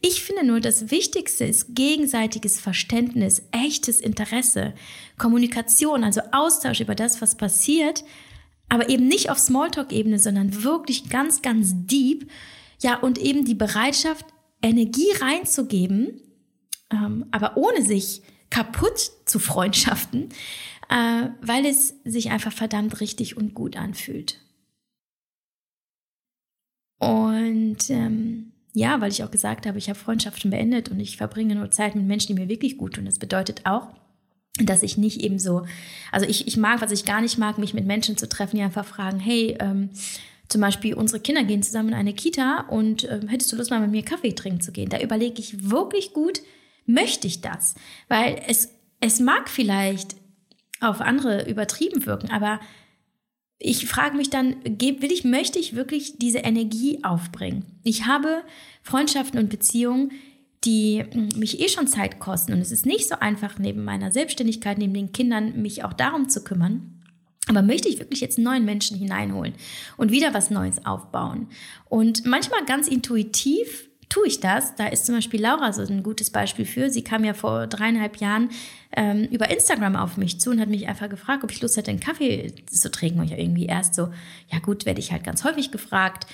Ich 0.00 0.22
finde 0.22 0.44
nur, 0.44 0.60
das 0.60 0.90
Wichtigste 0.90 1.44
ist 1.44 1.74
gegenseitiges 1.74 2.60
Verständnis, 2.60 3.42
echtes 3.50 4.00
Interesse, 4.00 4.74
Kommunikation, 5.18 6.04
also 6.04 6.20
Austausch 6.32 6.80
über 6.80 6.94
das, 6.94 7.22
was 7.22 7.36
passiert, 7.36 8.04
aber 8.68 8.88
eben 8.88 9.08
nicht 9.08 9.30
auf 9.30 9.38
Smalltalk-Ebene, 9.38 10.18
sondern 10.18 10.62
wirklich 10.62 11.08
ganz, 11.08 11.42
ganz 11.42 11.72
deep. 11.74 12.30
Ja, 12.80 12.98
und 12.98 13.18
eben 13.18 13.44
die 13.44 13.54
Bereitschaft, 13.54 14.26
Energie 14.62 15.10
reinzugeben, 15.20 16.20
ähm, 16.90 17.26
aber 17.30 17.56
ohne 17.56 17.82
sich 17.82 18.22
kaputt 18.50 19.10
zu 19.24 19.38
Freundschaften, 19.38 20.30
äh, 20.88 21.28
weil 21.40 21.66
es 21.66 21.94
sich 22.04 22.30
einfach 22.30 22.52
verdammt 22.52 23.00
richtig 23.00 23.36
und 23.36 23.54
gut 23.54 23.76
anfühlt. 23.76 24.40
Und 26.98 27.90
ähm, 27.90 28.52
ja, 28.76 29.00
weil 29.00 29.10
ich 29.10 29.24
auch 29.24 29.30
gesagt 29.30 29.64
habe, 29.64 29.78
ich 29.78 29.88
habe 29.88 29.98
Freundschaften 29.98 30.50
beendet 30.50 30.90
und 30.90 31.00
ich 31.00 31.16
verbringe 31.16 31.54
nur 31.54 31.70
Zeit 31.70 31.94
mit 31.94 32.04
Menschen, 32.04 32.36
die 32.36 32.42
mir 32.42 32.50
wirklich 32.50 32.76
gut 32.76 32.96
tun. 32.96 33.06
Das 33.06 33.18
bedeutet 33.18 33.62
auch, 33.64 33.88
dass 34.60 34.82
ich 34.82 34.98
nicht 34.98 35.22
eben 35.22 35.38
so, 35.38 35.64
also 36.12 36.26
ich, 36.26 36.46
ich 36.46 36.58
mag, 36.58 36.82
was 36.82 36.90
ich 36.90 37.06
gar 37.06 37.22
nicht 37.22 37.38
mag, 37.38 37.56
mich 37.56 37.72
mit 37.72 37.86
Menschen 37.86 38.18
zu 38.18 38.28
treffen, 38.28 38.56
die 38.56 38.62
einfach 38.62 38.84
fragen, 38.84 39.18
hey, 39.18 39.56
ähm, 39.60 39.88
zum 40.48 40.60
Beispiel 40.60 40.92
unsere 40.92 41.20
Kinder 41.20 41.42
gehen 41.42 41.62
zusammen 41.62 41.88
in 41.88 41.94
eine 41.94 42.12
Kita 42.12 42.66
und 42.68 43.04
äh, 43.04 43.22
hättest 43.28 43.50
du 43.50 43.56
Lust 43.56 43.70
mal 43.70 43.80
mit 43.80 43.92
mir 43.92 44.02
Kaffee 44.02 44.34
trinken 44.34 44.60
zu 44.60 44.72
gehen? 44.72 44.90
Da 44.90 45.00
überlege 45.00 45.40
ich 45.40 45.70
wirklich 45.70 46.12
gut, 46.12 46.42
möchte 46.84 47.26
ich 47.26 47.40
das? 47.40 47.76
Weil 48.08 48.42
es, 48.46 48.68
es 49.00 49.20
mag 49.20 49.48
vielleicht 49.48 50.16
auf 50.82 51.00
andere 51.00 51.48
übertrieben 51.48 52.04
wirken, 52.04 52.30
aber 52.30 52.60
ich 53.58 53.86
frage 53.86 54.16
mich 54.16 54.30
dann, 54.30 54.56
will 54.64 55.12
ich, 55.12 55.24
möchte 55.24 55.58
ich 55.58 55.74
wirklich 55.74 56.18
diese 56.18 56.38
Energie 56.38 57.02
aufbringen? 57.02 57.64
Ich 57.82 58.06
habe 58.06 58.42
Freundschaften 58.82 59.38
und 59.38 59.48
Beziehungen, 59.48 60.12
die 60.64 61.04
hm, 61.08 61.28
mich 61.36 61.60
eh 61.60 61.68
schon 61.68 61.86
Zeit 61.86 62.18
kosten. 62.18 62.52
Und 62.52 62.60
es 62.60 62.72
ist 62.72 62.86
nicht 62.86 63.08
so 63.08 63.16
einfach, 63.16 63.58
neben 63.58 63.84
meiner 63.84 64.10
Selbstständigkeit, 64.10 64.78
neben 64.78 64.94
den 64.94 65.12
Kindern, 65.12 65.62
mich 65.62 65.84
auch 65.84 65.92
darum 65.92 66.28
zu 66.28 66.44
kümmern. 66.44 66.92
Aber 67.48 67.62
möchte 67.62 67.88
ich 67.88 68.00
wirklich 68.00 68.20
jetzt 68.20 68.38
neuen 68.38 68.64
Menschen 68.64 68.98
hineinholen 68.98 69.54
und 69.96 70.10
wieder 70.10 70.34
was 70.34 70.50
Neues 70.50 70.84
aufbauen? 70.84 71.48
Und 71.88 72.26
manchmal 72.26 72.64
ganz 72.64 72.88
intuitiv 72.88 73.88
tue 74.08 74.26
ich 74.26 74.40
das. 74.40 74.74
Da 74.76 74.86
ist 74.86 75.06
zum 75.06 75.14
Beispiel 75.14 75.40
Laura 75.40 75.72
so 75.72 75.82
ein 75.82 76.02
gutes 76.02 76.30
Beispiel 76.30 76.64
für. 76.64 76.90
Sie 76.90 77.02
kam 77.02 77.24
ja 77.24 77.34
vor 77.34 77.66
dreieinhalb 77.66 78.18
Jahren 78.18 78.50
ähm, 78.92 79.24
über 79.24 79.50
Instagram 79.50 79.96
auf 79.96 80.16
mich 80.16 80.40
zu 80.40 80.50
und 80.50 80.60
hat 80.60 80.68
mich 80.68 80.88
einfach 80.88 81.08
gefragt, 81.08 81.44
ob 81.44 81.50
ich 81.50 81.60
Lust 81.60 81.76
hätte, 81.76 81.90
einen 81.90 82.00
Kaffee 82.00 82.54
zu 82.66 82.90
trinken. 82.90 83.20
Und 83.20 83.26
ich 83.26 83.38
irgendwie 83.38 83.66
erst 83.66 83.94
so, 83.94 84.12
ja 84.50 84.58
gut, 84.60 84.86
werde 84.86 85.00
ich 85.00 85.12
halt 85.12 85.24
ganz 85.24 85.44
häufig 85.44 85.70
gefragt. 85.70 86.26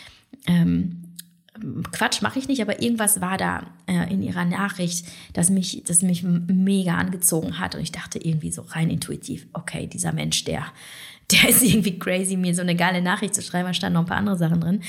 Ähm, 0.47 1.03
Quatsch 1.93 2.23
mache 2.23 2.39
ich 2.39 2.49
nicht, 2.49 2.63
aber 2.63 2.81
irgendwas 2.81 3.21
war 3.21 3.37
da 3.37 3.67
äh, 3.87 4.13
in 4.13 4.23
ihrer 4.23 4.45
Nachricht, 4.45 5.07
das 5.35 5.51
mich, 5.51 5.83
das 5.87 6.03
mich 6.03 6.23
mega 6.23 6.95
angezogen 6.97 7.59
hat. 7.59 7.75
Und 7.75 7.83
ich 7.83 7.93
dachte 7.93 8.19
irgendwie 8.19 8.51
so 8.51 8.63
rein 8.63 8.91
intuitiv, 8.91 9.47
okay, 9.53 9.87
dieser 9.87 10.13
Mensch, 10.13 10.45
der, 10.45 10.67
der 11.31 11.49
ist 11.49 11.63
irgendwie 11.63 11.99
crazy, 11.99 12.37
mir 12.37 12.55
so 12.55 12.63
eine 12.63 12.77
geile 12.77 13.03
Nachricht 13.03 13.35
zu 13.35 13.43
schreiben. 13.43 13.69
Da 13.69 13.75
standen 13.75 13.95
noch 13.95 14.03
ein 14.03 14.09
paar 14.09 14.19
andere 14.19 14.37
Sachen 14.37 14.61
drin. 14.61 14.83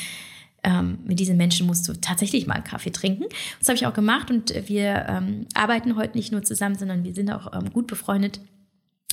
Ähm, 0.64 1.00
mit 1.04 1.20
diesen 1.20 1.38
Menschen 1.38 1.68
musst 1.68 1.88
du 1.88 1.94
tatsächlich 1.94 2.48
mal 2.48 2.56
einen 2.56 2.64
Kaffee 2.64 2.92
trinken. 2.92 3.26
Das 3.60 3.68
habe 3.68 3.76
ich 3.76 3.86
auch 3.86 3.94
gemacht 3.94 4.32
und 4.32 4.54
wir 4.68 5.06
ähm, 5.10 5.46
arbeiten 5.54 5.96
heute 5.96 6.18
nicht 6.18 6.32
nur 6.32 6.44
zusammen, 6.44 6.76
sondern 6.76 7.04
wir 7.04 7.14
sind 7.14 7.32
auch 7.32 7.52
ähm, 7.54 7.72
gut 7.74 7.88
befreundet. 7.88 8.40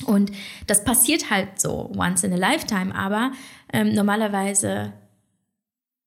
Und 0.05 0.31
das 0.67 0.83
passiert 0.83 1.29
halt 1.29 1.59
so 1.59 1.91
once 1.95 2.23
in 2.23 2.33
a 2.33 2.37
lifetime, 2.37 2.95
aber 2.95 3.31
ähm, 3.71 3.93
normalerweise 3.93 4.93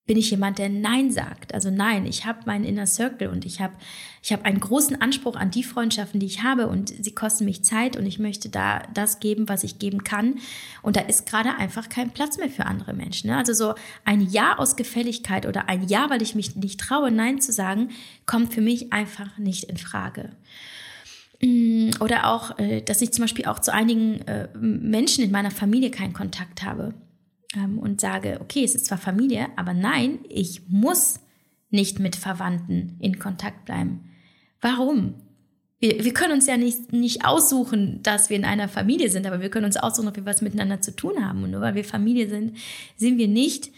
bin 0.07 0.19
ich 0.19 0.31
jemand, 0.31 0.59
der 0.59 0.69
Nein 0.69 1.11
sagt. 1.11 1.55
Also 1.55 1.71
nein, 1.71 2.05
ich 2.05 2.27
habe 2.27 2.41
meinen 2.45 2.65
Inner 2.65 2.87
Circle 2.87 3.29
und 3.29 3.47
ich 3.47 3.61
habe 3.61 3.73
ich 4.23 4.33
hab 4.33 4.45
einen 4.45 4.61
großen 4.61 5.01
Anspruch 5.01 5.37
an 5.37 5.51
die 5.51 5.65
Freundschaften, 5.65 6.21
die 6.21 6.27
ich 6.27 6.43
habe 6.43 6.69
und 6.69 6.91
sie 6.91 7.15
kosten 7.15 7.47
mich 7.47 7.65
Zeit 7.65 7.97
und 7.97 8.05
ich 8.05 8.19
möchte 8.19 8.51
da 8.51 8.83
das 8.93 9.21
geben, 9.21 9.49
was 9.49 9.65
ich 9.65 9.79
geben 9.79 10.05
kann. 10.05 10.37
Und 10.83 10.97
da 10.97 11.01
ist 11.01 11.27
gerade 11.27 11.57
einfach 11.57 11.89
kein 11.89 12.11
Platz 12.11 12.37
mehr 12.37 12.51
für 12.51 12.67
andere 12.67 12.93
Menschen. 12.93 13.31
Ne? 13.31 13.37
Also 13.37 13.55
so 13.55 13.75
ein 14.05 14.21
Ja 14.21 14.59
aus 14.59 14.77
Gefälligkeit 14.77 15.47
oder 15.47 15.69
ein 15.71 15.89
Ja, 15.89 16.11
weil 16.11 16.21
ich 16.21 16.35
mich 16.35 16.55
nicht 16.55 16.81
traue, 16.81 17.11
Nein 17.11 17.41
zu 17.41 17.53
sagen, 17.53 17.91
kommt 18.27 18.53
für 18.53 18.61
mich 18.61 18.93
einfach 18.93 19.39
nicht 19.39 19.65
in 19.65 19.79
Frage. 19.79 20.31
Mm, 21.41 21.91
oder 22.01 22.31
auch, 22.31 22.59
äh, 22.59 22.83
dass 22.83 23.01
ich 23.01 23.13
zum 23.13 23.25
Beispiel 23.25 23.47
auch 23.47 23.59
zu 23.59 23.73
einigen 23.73 24.21
äh, 24.23 24.49
Menschen 24.59 25.25
in 25.25 25.31
meiner 25.31 25.51
Familie 25.51 25.91
keinen 25.91 26.13
Kontakt 26.13 26.63
habe 26.63 26.93
ähm, 27.57 27.79
und 27.79 28.01
sage, 28.01 28.39
okay, 28.41 28.65
es 28.65 28.75
ist 28.75 28.87
zwar 28.87 28.99
Familie, 28.99 29.49
aber 29.57 29.75
nein, 29.75 30.19
ich 30.29 30.69
muss 30.69 31.21
nicht 31.71 31.99
mit 31.99 32.17
Verwandten 32.17 32.97
in 33.01 33.19
Kontakt 33.19 33.65
bleiben. 33.65 34.11
Warum? 34.61 35.15
Wir, 35.81 36.05
wir 36.05 36.15
können 36.15 36.33
uns 36.33 36.47
ja 36.47 36.57
nicht, 36.57 36.93
nicht 36.93 37.25
aussuchen, 37.25 38.01
dass 38.03 38.31
wir 38.31 38.37
in 38.37 38.45
einer 38.45 38.69
Familie 38.69 39.11
sind, 39.11 39.27
aber 39.27 39.41
wir 39.41 39.51
können 39.51 39.67
uns 39.67 39.77
aussuchen, 39.77 40.09
ob 40.09 40.17
wir 40.17 40.25
was 40.25 40.41
miteinander 40.41 40.81
zu 40.81 40.95
tun 40.95 41.25
haben. 41.25 41.43
Und 41.43 41.51
nur 41.51 41.61
weil 41.61 41.75
wir 41.75 41.85
Familie 41.85 42.29
sind, 42.29 42.57
sind 42.97 43.19
wir 43.19 43.29
nicht 43.29 43.71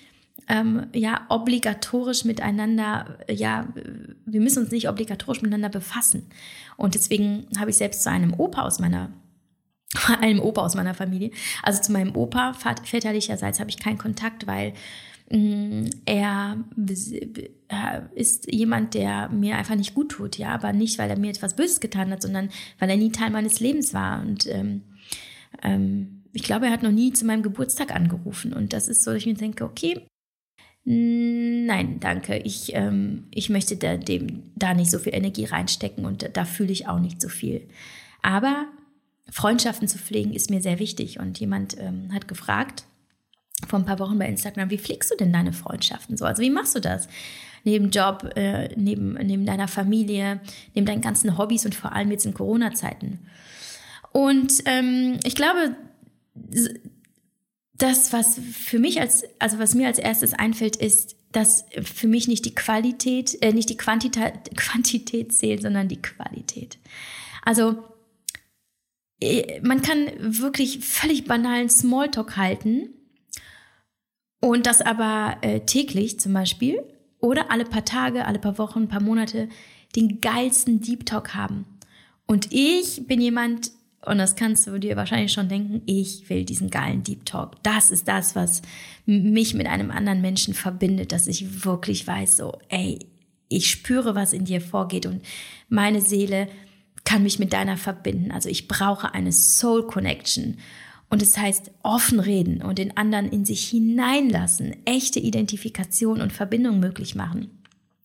ähm, 0.49 0.87
ja 0.95 1.27
obligatorisch 1.29 2.25
miteinander, 2.25 3.19
ja, 3.29 3.69
wir 4.27 4.41
müssen 4.41 4.63
uns 4.63 4.71
nicht 4.71 4.89
obligatorisch 4.89 5.43
miteinander 5.43 5.71
befassen. 5.71 6.27
Und 6.77 6.95
deswegen 6.95 7.47
habe 7.59 7.71
ich 7.71 7.77
selbst 7.77 8.03
zu 8.03 8.11
einem 8.11 8.35
Opa 8.35 8.63
aus 8.63 8.79
meiner 8.79 9.11
einem 10.21 10.41
Opa 10.41 10.63
aus 10.63 10.75
meiner 10.75 10.95
Familie. 10.95 11.31
Also 11.63 11.83
zu 11.83 11.93
meinem 11.93 12.15
Opa 12.17 12.55
väterlicherseits 12.85 13.61
habe 13.61 13.71
ich 13.71 13.79
keinen 13.79 13.99
Kontakt, 13.99 14.47
weil 14.47 14.73
mh, 15.31 15.39
mm, 15.39 15.91
er 16.07 16.57
ist 18.15 18.53
jemand, 18.53 18.95
der 18.95 19.29
mir 19.29 19.57
einfach 19.57 19.75
nicht 19.75 19.95
gut 19.95 20.11
tut, 20.13 20.39
ja, 20.39 20.55
aber 20.55 20.73
nicht, 20.73 20.99
weil 20.99 21.11
er 21.11 21.19
mir 21.19 21.31
etwas 21.31 21.57
Böses 21.57 21.81
getan 21.81 22.11
hat, 22.11 22.23
sondern 22.23 22.51
weil 22.79 22.91
er 22.91 22.97
nie 22.97 23.13
Teil 23.13 23.31
meines 23.31 23.61
Lebens 23.61 23.95
war. 23.95 24.23
Und 24.23 24.47
ähm, 24.47 24.83
ähm, 25.63 26.23
ich 26.33 26.43
glaube, 26.43 26.67
er 26.67 26.73
hat 26.73 26.83
noch 26.83 26.93
nie 26.93 27.13
zu 27.13 27.25
meinem 27.25 27.43
Geburtstag 27.43 27.95
angerufen. 27.95 28.53
Und 28.53 28.73
das 28.73 28.89
ist 28.89 29.03
so, 29.03 29.13
dass 29.13 29.21
ich 29.21 29.27
mir 29.27 29.35
denke, 29.35 29.65
okay, 29.65 30.07
Nein, 30.89 31.99
danke. 31.99 32.37
Ich, 32.39 32.73
ähm, 32.73 33.25
ich 33.33 33.51
möchte 33.51 33.77
da, 33.77 33.97
dem, 33.97 34.45
da 34.55 34.73
nicht 34.73 34.93
so 34.93 35.01
viel 35.01 35.17
Energie 35.17 35.45
reinstecken 35.45 36.05
und 36.07 36.31
da 36.33 36.45
fühle 36.45 36.71
ich 36.71 36.87
auch 36.87 37.01
nicht 37.01 37.21
so 37.21 37.29
viel. 37.29 37.67
Aber 38.23 38.67
Freundschaften 39.31 39.89
zu 39.89 39.99
pflegen 39.99 40.33
ist 40.33 40.51
mir 40.51 40.61
sehr 40.61 40.79
wichtig. 40.79 41.19
Und 41.19 41.39
jemand 41.39 41.79
ähm, 41.79 42.13
hat 42.13 42.29
gefragt 42.29 42.85
vor 43.67 43.79
ein 43.79 43.85
paar 43.85 43.99
Wochen 43.99 44.19
bei 44.19 44.27
Instagram, 44.27 44.71
wie 44.71 44.79
pflegst 44.79 45.11
du 45.11 45.17
denn 45.17 45.33
deine 45.33 45.53
Freundschaften 45.53 46.17
so? 46.17 46.25
Also 46.25 46.43
wie 46.43 46.51
machst 46.51 46.75
du 46.75 46.81
das? 46.81 47.09
Neben 47.65 47.91
Job, 47.91 48.31
äh, 48.37 48.69
neben, 48.77 49.15
neben 49.15 49.47
deiner 49.47 49.67
Familie, 49.67 50.41
neben 50.75 50.87
deinen 50.87 51.01
ganzen 51.01 51.37
Hobbys 51.39 51.65
und 51.65 51.75
vor 51.75 51.93
allem 51.93 52.11
jetzt 52.11 52.27
in 52.27 52.35
Corona-Zeiten. 52.35 53.21
Und 54.13 54.63
ähm, 54.67 55.19
ich 55.25 55.35
glaube, 55.35 55.75
das, 57.75 58.13
was 58.13 58.41
für 58.53 58.79
mich 58.79 59.01
als, 59.01 59.25
also 59.39 59.59
was 59.59 59.75
mir 59.75 59.89
als 59.89 59.99
erstes 59.99 60.33
einfällt, 60.35 60.77
ist, 60.77 61.17
dass 61.33 61.67
für 61.83 62.09
mich 62.09 62.29
nicht 62.29 62.45
die 62.45 62.55
Qualität, 62.55 63.37
äh, 63.43 63.53
nicht 63.53 63.69
die 63.69 63.77
Quantität, 63.77 64.33
Quantität 64.57 65.33
zählt, 65.33 65.63
sondern 65.63 65.89
die 65.89 66.01
Qualität. 66.01 66.79
Also 67.43 67.83
man 69.63 69.83
kann 69.83 70.11
wirklich 70.19 70.81
völlig 70.81 71.25
banalen 71.25 71.71
Smalltalk 71.71 72.37
halten 72.37 72.91
und 74.41 74.67
das 74.67 74.83
aber 74.83 75.39
äh, 75.41 75.61
täglich 75.61 76.21
zum 76.21 76.35
Beispiel 76.35 76.83
oder 77.19 77.51
alle 77.51 77.65
paar 77.65 77.85
Tage, 77.85 78.27
alle 78.27 78.39
paar 78.39 78.59
Wochen, 78.59 78.89
paar 78.89 79.03
Monate 79.03 79.49
den 79.95 80.21
geilsten 80.21 80.81
Deep 80.81 81.07
Talk 81.07 81.35
haben. 81.35 81.65
Und 82.27 82.49
ich 82.51 83.07
bin 83.07 83.21
jemand, 83.21 83.71
und 84.05 84.19
das 84.19 84.37
kannst 84.37 84.67
du 84.67 84.79
dir 84.79 84.97
wahrscheinlich 84.97 85.33
schon 85.33 85.49
denken, 85.49 85.83
ich 85.87 86.29
will 86.29 86.45
diesen 86.45 86.71
geilen 86.71 87.03
Deep 87.03 87.25
Talk. 87.25 87.63
Das 87.63 87.91
ist 87.91 88.07
das, 88.09 88.37
was 88.37 88.63
mich 89.07 89.55
mit 89.55 89.67
einem 89.67 89.91
anderen 89.91 90.21
Menschen 90.21 90.53
verbindet, 90.53 91.13
dass 91.13 91.27
ich 91.27 91.65
wirklich 91.65 92.07
weiß, 92.07 92.37
so, 92.37 92.59
ey, 92.69 92.99
ich 93.49 93.71
spüre, 93.71 94.15
was 94.15 94.33
in 94.33 94.45
dir 94.45 94.61
vorgeht 94.61 95.07
und 95.07 95.23
meine 95.69 96.01
Seele 96.01 96.49
kann 97.07 97.23
mich 97.23 97.39
mit 97.39 97.55
deiner 97.55 97.79
verbinden. 97.79 98.31
Also 98.31 98.51
ich 98.51 98.69
brauche 98.69 99.15
eine 99.15 99.33
Soul 99.33 99.87
Connection. 99.87 100.59
Und 101.09 101.23
es 101.23 101.33
das 101.33 101.43
heißt 101.43 101.71
offen 101.83 102.19
reden 102.21 102.63
und 102.63 102.79
den 102.79 102.97
anderen 102.97 103.31
in 103.31 103.45
sich 103.45 103.69
hineinlassen, 103.69 104.75
echte 104.85 105.21
Identifikation 105.21 106.21
und 106.21 106.33
Verbindung 106.33 106.81
möglich 106.81 107.15
machen. 107.15 107.63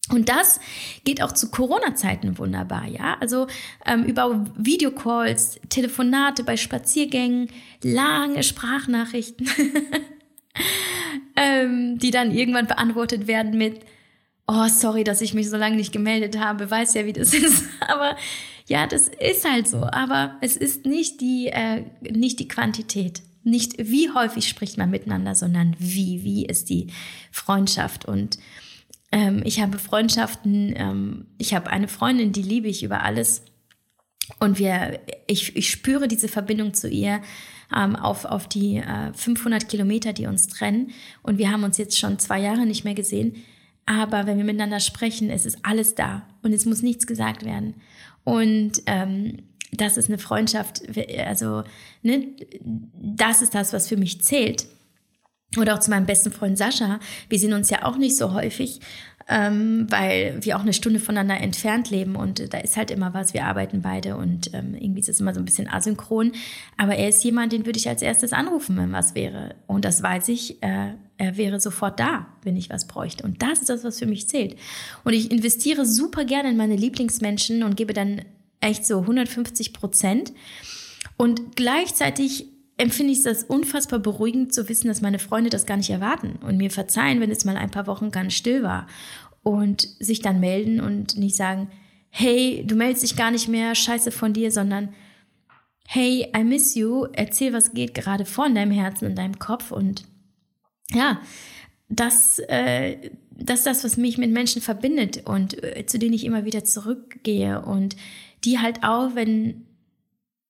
Und 0.09 0.29
das 0.29 0.59
geht 1.03 1.21
auch 1.23 1.31
zu 1.31 1.49
Corona-Zeiten 1.49 2.37
wunderbar, 2.37 2.85
ja. 2.85 3.17
Also 3.19 3.47
ähm, 3.85 4.03
über 4.03 4.45
Videocalls, 4.55 5.59
Telefonate 5.69 6.43
bei 6.43 6.57
Spaziergängen, 6.57 7.49
lange 7.81 8.43
Sprachnachrichten, 8.43 9.49
ähm, 11.35 11.97
die 11.97 12.11
dann 12.11 12.31
irgendwann 12.31 12.67
beantwortet 12.67 13.25
werden 13.27 13.57
mit, 13.57 13.79
oh, 14.47 14.67
sorry, 14.67 15.03
dass 15.03 15.21
ich 15.21 15.33
mich 15.33 15.49
so 15.49 15.57
lange 15.57 15.77
nicht 15.77 15.93
gemeldet 15.93 16.37
habe, 16.37 16.69
weiß 16.69 16.93
ja, 16.93 17.05
wie 17.05 17.13
das 17.13 17.33
ist. 17.33 17.63
Aber 17.87 18.15
ja, 18.67 18.87
das 18.87 19.07
ist 19.07 19.49
halt 19.49 19.67
so. 19.67 19.83
Aber 19.83 20.35
es 20.41 20.55
ist 20.55 20.85
nicht 20.85 21.21
die, 21.21 21.47
äh, 21.47 21.85
nicht 22.01 22.39
die 22.39 22.47
Quantität. 22.47 23.21
Nicht 23.43 23.75
wie 23.77 24.11
häufig 24.11 24.47
spricht 24.47 24.77
man 24.77 24.89
miteinander, 24.89 25.35
sondern 25.35 25.75
wie. 25.79 26.23
Wie 26.23 26.45
ist 26.45 26.69
die 26.69 26.87
Freundschaft? 27.31 28.05
Und 28.05 28.37
ähm, 29.11 29.41
ich 29.45 29.61
habe 29.61 29.79
Freundschaften, 29.79 30.73
ähm, 30.75 31.25
ich 31.37 31.53
habe 31.53 31.69
eine 31.69 31.87
Freundin, 31.87 32.31
die 32.31 32.43
liebe 32.43 32.67
ich 32.67 32.83
über 32.83 33.03
alles. 33.03 33.43
Und 34.39 34.59
wir, 34.59 34.99
ich, 35.27 35.55
ich 35.55 35.69
spüre 35.69 36.07
diese 36.07 36.27
Verbindung 36.27 36.73
zu 36.73 36.87
ihr 36.87 37.21
ähm, 37.75 37.95
auf, 37.95 38.25
auf 38.25 38.47
die 38.47 38.77
äh, 38.77 39.13
500 39.13 39.67
Kilometer, 39.67 40.13
die 40.13 40.27
uns 40.27 40.47
trennen. 40.47 40.91
Und 41.23 41.37
wir 41.37 41.51
haben 41.51 41.63
uns 41.63 41.77
jetzt 41.77 41.99
schon 41.99 42.19
zwei 42.19 42.39
Jahre 42.39 42.65
nicht 42.65 42.83
mehr 42.83 42.93
gesehen. 42.93 43.43
Aber 43.85 44.25
wenn 44.25 44.37
wir 44.37 44.45
miteinander 44.45 44.79
sprechen, 44.79 45.29
es 45.29 45.45
ist 45.45 45.59
alles 45.63 45.95
da 45.95 46.27
und 46.43 46.53
es 46.53 46.65
muss 46.65 46.81
nichts 46.81 47.07
gesagt 47.07 47.43
werden. 47.43 47.75
Und 48.23 48.81
ähm, 48.85 49.37
das 49.71 49.97
ist 49.97 50.09
eine 50.09 50.17
Freundschaft, 50.17 50.83
also 51.25 51.63
ne, 52.03 52.27
das 52.61 53.41
ist 53.41 53.55
das, 53.55 53.73
was 53.73 53.87
für 53.87 53.97
mich 53.97 54.21
zählt. 54.21 54.67
Oder 55.57 55.75
auch 55.75 55.79
zu 55.79 55.89
meinem 55.89 56.05
besten 56.05 56.31
Freund 56.31 56.57
Sascha. 56.57 56.99
Wir 57.27 57.37
sehen 57.37 57.53
uns 57.53 57.69
ja 57.69 57.83
auch 57.83 57.97
nicht 57.97 58.15
so 58.15 58.33
häufig, 58.33 58.79
ähm, 59.27 59.85
weil 59.89 60.37
wir 60.41 60.55
auch 60.55 60.61
eine 60.61 60.71
Stunde 60.71 60.99
voneinander 60.99 61.43
entfernt 61.43 61.89
leben 61.89 62.15
und 62.15 62.53
da 62.53 62.59
ist 62.59 62.77
halt 62.77 62.89
immer 62.89 63.13
was. 63.13 63.33
Wir 63.33 63.45
arbeiten 63.45 63.81
beide 63.81 64.15
und 64.15 64.53
ähm, 64.53 64.75
irgendwie 64.75 65.01
ist 65.01 65.09
es 65.09 65.19
immer 65.19 65.33
so 65.33 65.41
ein 65.41 65.45
bisschen 65.45 65.67
asynchron. 65.67 66.31
Aber 66.77 66.95
er 66.95 67.09
ist 67.09 67.23
jemand, 67.23 67.51
den 67.51 67.65
würde 67.65 67.79
ich 67.79 67.89
als 67.89 68.01
erstes 68.01 68.31
anrufen, 68.31 68.77
wenn 68.77 68.93
was 68.93 69.13
wäre. 69.13 69.55
Und 69.67 69.83
das 69.83 70.01
weiß 70.01 70.29
ich, 70.29 70.63
äh, 70.63 70.93
er 71.21 71.37
wäre 71.37 71.59
sofort 71.59 71.99
da, 71.99 72.25
wenn 72.41 72.57
ich 72.57 72.71
was 72.71 72.87
bräuchte. 72.87 73.23
Und 73.23 73.43
das 73.43 73.59
ist 73.59 73.69
das, 73.69 73.83
was 73.83 73.99
für 73.99 74.07
mich 74.07 74.27
zählt. 74.27 74.55
Und 75.03 75.13
ich 75.13 75.29
investiere 75.29 75.85
super 75.85 76.25
gerne 76.25 76.49
in 76.49 76.57
meine 76.57 76.75
Lieblingsmenschen 76.75 77.61
und 77.61 77.77
gebe 77.77 77.93
dann 77.93 78.23
echt 78.59 78.87
so 78.87 79.01
150 79.01 79.71
Prozent. 79.71 80.33
Und 81.17 81.55
gleichzeitig 81.55 82.47
empfinde 82.77 83.13
ich 83.13 83.21
das 83.21 83.43
unfassbar 83.43 83.99
beruhigend 83.99 84.51
zu 84.51 84.67
wissen, 84.67 84.87
dass 84.87 85.01
meine 85.01 85.19
Freunde 85.19 85.51
das 85.51 85.67
gar 85.67 85.77
nicht 85.77 85.91
erwarten 85.91 86.39
und 86.43 86.57
mir 86.57 86.71
verzeihen, 86.71 87.19
wenn 87.19 87.29
es 87.29 87.45
mal 87.45 87.55
ein 87.55 87.69
paar 87.69 87.85
Wochen 87.85 88.09
ganz 88.09 88.33
still 88.33 88.63
war 88.63 88.87
und 89.43 89.87
sich 89.99 90.21
dann 90.21 90.39
melden 90.39 90.81
und 90.81 91.19
nicht 91.19 91.35
sagen, 91.35 91.69
hey, 92.09 92.63
du 92.65 92.73
meldest 92.73 93.03
dich 93.03 93.15
gar 93.15 93.29
nicht 93.29 93.47
mehr, 93.47 93.75
scheiße 93.75 94.11
von 94.11 94.33
dir, 94.33 94.51
sondern 94.51 94.89
hey, 95.87 96.31
I 96.35 96.43
miss 96.43 96.73
you, 96.73 97.05
erzähl, 97.13 97.53
was 97.53 97.73
geht 97.73 97.93
gerade 97.93 98.25
vor 98.25 98.47
in 98.47 98.55
deinem 98.55 98.71
Herzen 98.71 99.05
und 99.05 99.15
deinem 99.15 99.37
Kopf 99.37 99.71
und 99.71 100.03
ja, 100.93 101.21
das, 101.89 102.39
äh, 102.39 103.11
das 103.31 103.59
ist 103.59 103.65
das, 103.65 103.83
was 103.83 103.97
mich 103.97 104.17
mit 104.17 104.31
Menschen 104.31 104.61
verbindet 104.61 105.25
und 105.25 105.61
äh, 105.63 105.85
zu 105.85 105.99
denen 105.99 106.13
ich 106.13 106.25
immer 106.25 106.45
wieder 106.45 106.63
zurückgehe 106.63 107.61
und 107.61 107.95
die 108.43 108.59
halt 108.59 108.83
auch, 108.83 109.15
wenn, 109.15 109.65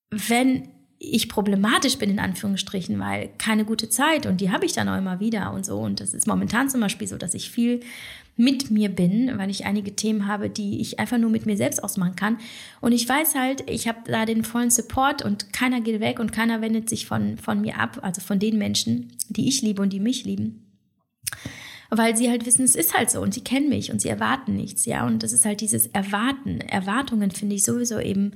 wenn 0.10 0.70
ich 1.00 1.30
problematisch 1.30 1.98
bin, 1.98 2.12
in 2.12 2.20
Anführungsstrichen, 2.20 3.00
weil 3.00 3.30
keine 3.40 3.66
gute 3.66 3.90
Zeit 3.90 4.28
und 4.28 4.40
die 4.40 4.52
habe 4.52 4.66
ich 4.66 4.74
dann 4.74 4.88
auch 4.88 4.98
immer 4.98 5.20
wieder 5.20 5.52
und 5.52 5.66
so. 5.66 5.80
Und 5.80 6.00
das 6.00 6.14
ist 6.14 6.28
momentan 6.28 6.70
zum 6.70 6.80
Beispiel 6.80 7.08
so, 7.08 7.18
dass 7.18 7.34
ich 7.34 7.50
viel 7.50 7.80
mit 8.38 8.72
mir 8.72 8.90
bin, 8.90 9.38
weil 9.38 9.50
ich 9.50 9.66
einige 9.66 9.96
Themen 9.96 10.28
habe, 10.28 10.50
die 10.50 10.82
ich 10.82 11.00
einfach 11.00 11.18
nur 11.18 11.30
mit 11.30 11.46
mir 11.46 11.58
selbst 11.58 11.84
ausmachen 11.84 12.16
kann. 12.16 12.38
Und 12.80 12.92
ich 12.92 13.08
weiß 13.08 13.36
halt, 13.36 13.70
ich 13.70 13.88
habe 13.88 14.00
da 14.06 14.26
den 14.26 14.44
vollen 14.44 14.72
Support 14.72 15.24
und 15.24 15.54
keiner 15.54 15.82
geht 15.82 16.00
weg 16.00 16.20
und 16.20 16.32
keiner 16.32 16.62
wendet 16.62 16.90
sich 16.90 17.06
von, 17.06 17.38
von 17.38 17.62
mir 17.62 17.80
ab, 17.80 18.00
also 18.02 18.22
von 18.22 18.40
den 18.40 18.58
Menschen, 18.58 19.14
die 19.30 19.48
ich 19.48 19.62
liebe 19.62 19.82
und 19.82 19.94
die 19.94 20.00
mich 20.00 20.24
lieben. 20.24 20.66
Weil 21.90 22.16
sie 22.16 22.30
halt 22.30 22.46
wissen, 22.46 22.64
es 22.64 22.76
ist 22.76 22.98
halt 22.98 23.12
so 23.12 23.22
und 23.22 23.34
sie 23.34 23.44
kennen 23.44 23.68
mich 23.68 23.92
und 23.92 24.02
sie 24.02 24.08
erwarten 24.08 24.56
nichts, 24.56 24.86
ja. 24.86 25.06
Und 25.06 25.24
das 25.24 25.34
ist 25.34 25.46
halt 25.46 25.60
dieses 25.60 25.88
Erwarten. 25.88 26.62
Erwartungen 26.62 27.32
finde 27.32 27.56
ich 27.56 27.64
sowieso 27.64 28.00
eben 28.00 28.32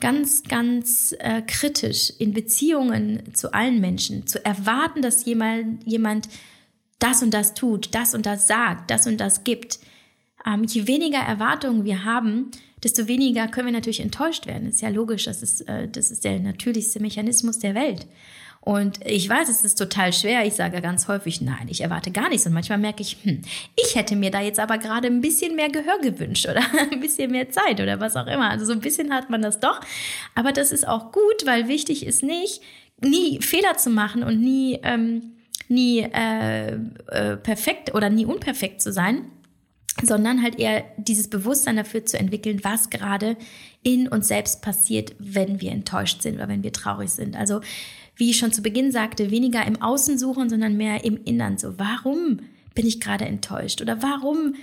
ganz, 0.00 0.42
ganz 0.44 1.14
äh, 1.18 1.42
kritisch 1.42 2.10
in 2.18 2.32
Beziehungen 2.32 3.34
zu 3.34 3.52
allen 3.52 3.80
Menschen. 3.80 4.26
Zu 4.26 4.42
erwarten, 4.44 5.02
dass 5.02 5.26
jemand, 5.26 5.86
jemand 5.86 6.28
das 7.00 7.22
und 7.22 7.34
das 7.34 7.54
tut, 7.54 7.94
das 7.94 8.14
und 8.14 8.26
das 8.26 8.46
sagt, 8.46 8.90
das 8.90 9.06
und 9.06 9.18
das 9.18 9.42
gibt, 9.42 9.80
ähm, 10.46 10.64
je 10.64 10.86
weniger 10.86 11.18
Erwartungen 11.18 11.84
wir 11.84 12.04
haben, 12.04 12.50
desto 12.82 13.08
weniger 13.08 13.48
können 13.48 13.66
wir 13.66 13.72
natürlich 13.72 14.00
enttäuscht 14.00 14.46
werden. 14.46 14.66
Das 14.66 14.76
ist 14.76 14.80
ja 14.82 14.88
logisch, 14.88 15.24
das 15.24 15.42
ist, 15.42 15.62
äh, 15.68 15.88
das 15.88 16.10
ist 16.10 16.24
der 16.24 16.38
natürlichste 16.38 17.00
Mechanismus 17.00 17.58
der 17.58 17.74
Welt. 17.74 18.06
Und 18.62 19.00
ich 19.06 19.26
weiß, 19.26 19.48
es 19.48 19.64
ist 19.64 19.76
total 19.76 20.12
schwer. 20.12 20.44
Ich 20.44 20.52
sage 20.52 20.82
ganz 20.82 21.08
häufig, 21.08 21.40
nein, 21.40 21.68
ich 21.70 21.80
erwarte 21.80 22.10
gar 22.10 22.28
nichts. 22.28 22.46
Und 22.46 22.52
manchmal 22.52 22.76
merke 22.76 23.00
ich, 23.00 23.16
hm, 23.22 23.40
ich 23.74 23.94
hätte 23.94 24.16
mir 24.16 24.30
da 24.30 24.42
jetzt 24.42 24.60
aber 24.60 24.76
gerade 24.76 25.06
ein 25.08 25.22
bisschen 25.22 25.56
mehr 25.56 25.70
Gehör 25.70 25.98
gewünscht 26.02 26.46
oder 26.46 26.62
ein 26.92 27.00
bisschen 27.00 27.30
mehr 27.30 27.50
Zeit 27.50 27.80
oder 27.80 28.00
was 28.00 28.16
auch 28.16 28.26
immer. 28.26 28.50
Also 28.50 28.66
so 28.66 28.72
ein 28.72 28.80
bisschen 28.80 29.14
hat 29.14 29.30
man 29.30 29.40
das 29.40 29.60
doch. 29.60 29.80
Aber 30.34 30.52
das 30.52 30.72
ist 30.72 30.86
auch 30.86 31.10
gut, 31.10 31.46
weil 31.46 31.68
wichtig 31.68 32.04
ist 32.04 32.22
nicht, 32.22 32.60
nie 33.00 33.40
Fehler 33.40 33.78
zu 33.78 33.88
machen 33.88 34.22
und 34.22 34.40
nie, 34.40 34.78
ähm, 34.82 35.36
nie 35.70 36.00
äh, 36.00 36.74
äh, 37.08 37.36
perfekt 37.36 37.94
oder 37.94 38.10
nie 38.10 38.26
unperfekt 38.26 38.82
zu 38.82 38.92
sein, 38.92 39.26
sondern 40.02 40.42
halt 40.42 40.58
eher 40.58 40.84
dieses 40.96 41.28
Bewusstsein 41.28 41.76
dafür 41.76 42.04
zu 42.04 42.18
entwickeln, 42.18 42.60
was 42.62 42.90
gerade 42.90 43.36
in 43.82 44.08
uns 44.08 44.28
selbst 44.28 44.62
passiert, 44.62 45.14
wenn 45.18 45.60
wir 45.60 45.72
enttäuscht 45.72 46.22
sind 46.22 46.36
oder 46.36 46.48
wenn 46.48 46.62
wir 46.62 46.72
traurig 46.72 47.10
sind. 47.10 47.36
Also, 47.36 47.60
wie 48.16 48.30
ich 48.30 48.38
schon 48.38 48.52
zu 48.52 48.62
Beginn 48.62 48.92
sagte, 48.92 49.30
weniger 49.30 49.66
im 49.66 49.80
Außen 49.80 50.18
suchen, 50.18 50.50
sondern 50.50 50.76
mehr 50.76 51.04
im 51.04 51.22
Innern. 51.24 51.56
So, 51.56 51.78
warum 51.78 52.40
bin 52.74 52.86
ich 52.86 53.00
gerade 53.00 53.24
enttäuscht? 53.24 53.80
Oder 53.80 54.02
warum 54.02 54.54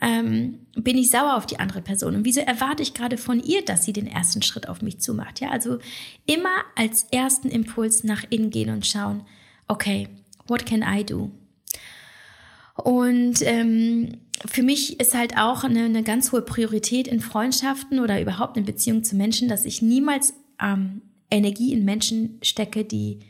ähm, 0.00 0.60
bin 0.74 0.96
ich 0.96 1.10
sauer 1.10 1.36
auf 1.36 1.46
die 1.46 1.60
andere 1.60 1.82
Person? 1.82 2.16
Und 2.16 2.24
wieso 2.24 2.40
erwarte 2.40 2.82
ich 2.82 2.94
gerade 2.94 3.18
von 3.18 3.42
ihr, 3.42 3.64
dass 3.64 3.84
sie 3.84 3.92
den 3.92 4.06
ersten 4.06 4.42
Schritt 4.42 4.68
auf 4.68 4.80
mich 4.80 5.00
zumacht? 5.00 5.40
Ja, 5.40 5.50
also 5.50 5.78
immer 6.26 6.62
als 6.74 7.04
ersten 7.10 7.48
Impuls 7.48 8.02
nach 8.02 8.24
innen 8.30 8.50
gehen 8.50 8.70
und 8.70 8.86
schauen, 8.86 9.22
okay, 9.68 10.08
what 10.46 10.66
can 10.66 10.82
I 10.82 11.04
do? 11.04 11.30
Und 12.74 13.42
ähm, 13.42 14.18
für 14.46 14.62
mich 14.62 14.98
ist 14.98 15.14
halt 15.14 15.36
auch 15.36 15.64
eine, 15.64 15.84
eine 15.84 16.02
ganz 16.02 16.32
hohe 16.32 16.42
Priorität 16.42 17.06
in 17.06 17.20
Freundschaften 17.20 18.00
oder 18.00 18.20
überhaupt 18.20 18.56
in 18.56 18.64
Beziehungen 18.64 19.04
zu 19.04 19.16
Menschen, 19.16 19.48
dass 19.48 19.64
ich 19.64 19.82
niemals 19.82 20.34
ähm, 20.60 21.02
Energie 21.30 21.72
in 21.72 21.84
Menschen 21.84 22.38
stecke, 22.42 22.84
die, 22.84 23.20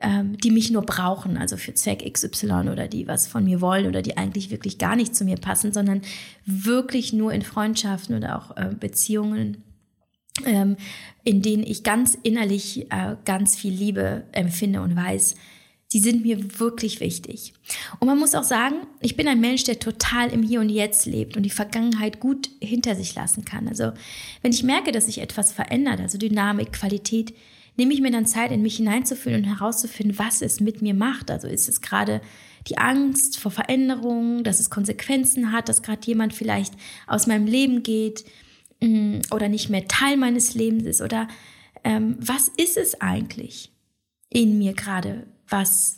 ähm, 0.00 0.36
die 0.38 0.50
mich 0.50 0.70
nur 0.70 0.82
brauchen, 0.82 1.36
also 1.36 1.56
für 1.56 1.74
Zweck 1.74 2.10
XY 2.10 2.68
oder 2.70 2.88
die 2.88 3.06
was 3.06 3.26
von 3.26 3.44
mir 3.44 3.60
wollen 3.60 3.86
oder 3.86 4.02
die 4.02 4.16
eigentlich 4.16 4.50
wirklich 4.50 4.78
gar 4.78 4.96
nicht 4.96 5.14
zu 5.14 5.24
mir 5.24 5.36
passen, 5.36 5.72
sondern 5.72 6.02
wirklich 6.44 7.12
nur 7.12 7.32
in 7.32 7.42
Freundschaften 7.42 8.16
oder 8.16 8.38
auch 8.38 8.56
äh, 8.56 8.74
Beziehungen, 8.78 9.64
ähm, 10.44 10.76
in 11.24 11.42
denen 11.42 11.62
ich 11.62 11.82
ganz 11.82 12.16
innerlich 12.22 12.90
äh, 12.90 13.16
ganz 13.24 13.56
viel 13.56 13.72
Liebe 13.72 14.24
empfinde 14.32 14.80
und 14.82 14.96
weiß, 14.96 15.34
Sie 15.90 16.00
sind 16.00 16.22
mir 16.22 16.60
wirklich 16.60 17.00
wichtig. 17.00 17.54
Und 17.98 18.08
man 18.08 18.18
muss 18.18 18.34
auch 18.34 18.44
sagen, 18.44 18.76
ich 19.00 19.16
bin 19.16 19.26
ein 19.26 19.40
Mensch, 19.40 19.64
der 19.64 19.78
total 19.78 20.30
im 20.30 20.42
Hier 20.42 20.60
und 20.60 20.68
Jetzt 20.68 21.06
lebt 21.06 21.36
und 21.36 21.44
die 21.44 21.50
Vergangenheit 21.50 22.20
gut 22.20 22.50
hinter 22.60 22.94
sich 22.94 23.14
lassen 23.14 23.46
kann. 23.46 23.66
Also 23.68 23.92
wenn 24.42 24.52
ich 24.52 24.62
merke, 24.62 24.92
dass 24.92 25.06
sich 25.06 25.18
etwas 25.18 25.50
verändert, 25.50 26.00
also 26.00 26.18
Dynamik, 26.18 26.74
Qualität, 26.74 27.34
nehme 27.78 27.94
ich 27.94 28.02
mir 28.02 28.10
dann 28.10 28.26
Zeit, 28.26 28.52
in 28.52 28.60
mich 28.60 28.76
hineinzufühlen 28.76 29.44
und 29.44 29.48
herauszufinden, 29.48 30.18
was 30.18 30.42
es 30.42 30.60
mit 30.60 30.82
mir 30.82 30.94
macht. 30.94 31.30
Also 31.30 31.48
ist 31.48 31.70
es 31.70 31.80
gerade 31.80 32.20
die 32.66 32.76
Angst 32.76 33.38
vor 33.38 33.50
Veränderungen, 33.50 34.44
dass 34.44 34.60
es 34.60 34.68
Konsequenzen 34.68 35.52
hat, 35.52 35.70
dass 35.70 35.82
gerade 35.82 36.04
jemand 36.04 36.34
vielleicht 36.34 36.74
aus 37.06 37.26
meinem 37.26 37.46
Leben 37.46 37.82
geht 37.82 38.26
mm, 38.80 39.20
oder 39.30 39.48
nicht 39.48 39.70
mehr 39.70 39.88
Teil 39.88 40.18
meines 40.18 40.54
Lebens 40.54 40.84
ist 40.84 41.00
oder 41.00 41.28
ähm, 41.84 42.16
was 42.18 42.48
ist 42.58 42.76
es 42.76 43.00
eigentlich 43.00 43.70
in 44.28 44.58
mir 44.58 44.74
gerade? 44.74 45.26
Was 45.48 45.96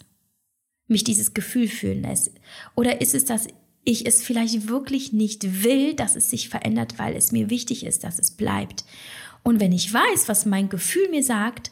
mich 0.87 1.05
dieses 1.05 1.35
Gefühl 1.35 1.69
fühlen 1.69 2.03
lässt? 2.03 2.33
Oder 2.75 3.01
ist 3.01 3.15
es, 3.15 3.25
dass 3.25 3.49
ich 3.85 4.07
es 4.07 4.23
vielleicht 4.23 4.69
wirklich 4.69 5.13
nicht 5.13 5.65
will, 5.65 5.95
dass 5.95 6.17
es 6.17 6.31
sich 6.31 6.49
verändert, 6.49 6.99
weil 6.99 7.15
es 7.15 7.33
mir 7.33 7.51
wichtig 7.51 7.87
ist, 7.87 8.05
dass 8.05 8.19
es 8.19 8.33
bleibt? 8.33 8.85
Und 9.43 9.61
wenn 9.61 9.73
ich 9.73 9.93
weiß, 9.93 10.29
was 10.29 10.47
mein 10.47 10.69
Gefühl 10.69 11.09
mir 11.11 11.23
sagt, 11.23 11.71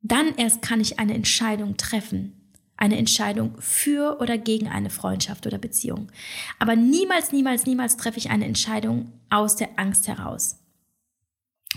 dann 0.00 0.34
erst 0.36 0.62
kann 0.62 0.80
ich 0.80 0.98
eine 0.98 1.14
Entscheidung 1.14 1.76
treffen. 1.76 2.32
Eine 2.76 2.98
Entscheidung 2.98 3.54
für 3.60 4.20
oder 4.20 4.36
gegen 4.36 4.68
eine 4.68 4.90
Freundschaft 4.90 5.46
oder 5.46 5.58
Beziehung. 5.58 6.10
Aber 6.58 6.76
niemals, 6.76 7.32
niemals, 7.32 7.66
niemals 7.66 7.96
treffe 7.96 8.18
ich 8.18 8.30
eine 8.30 8.46
Entscheidung 8.46 9.12
aus 9.30 9.56
der 9.56 9.78
Angst 9.78 10.08
heraus 10.08 10.63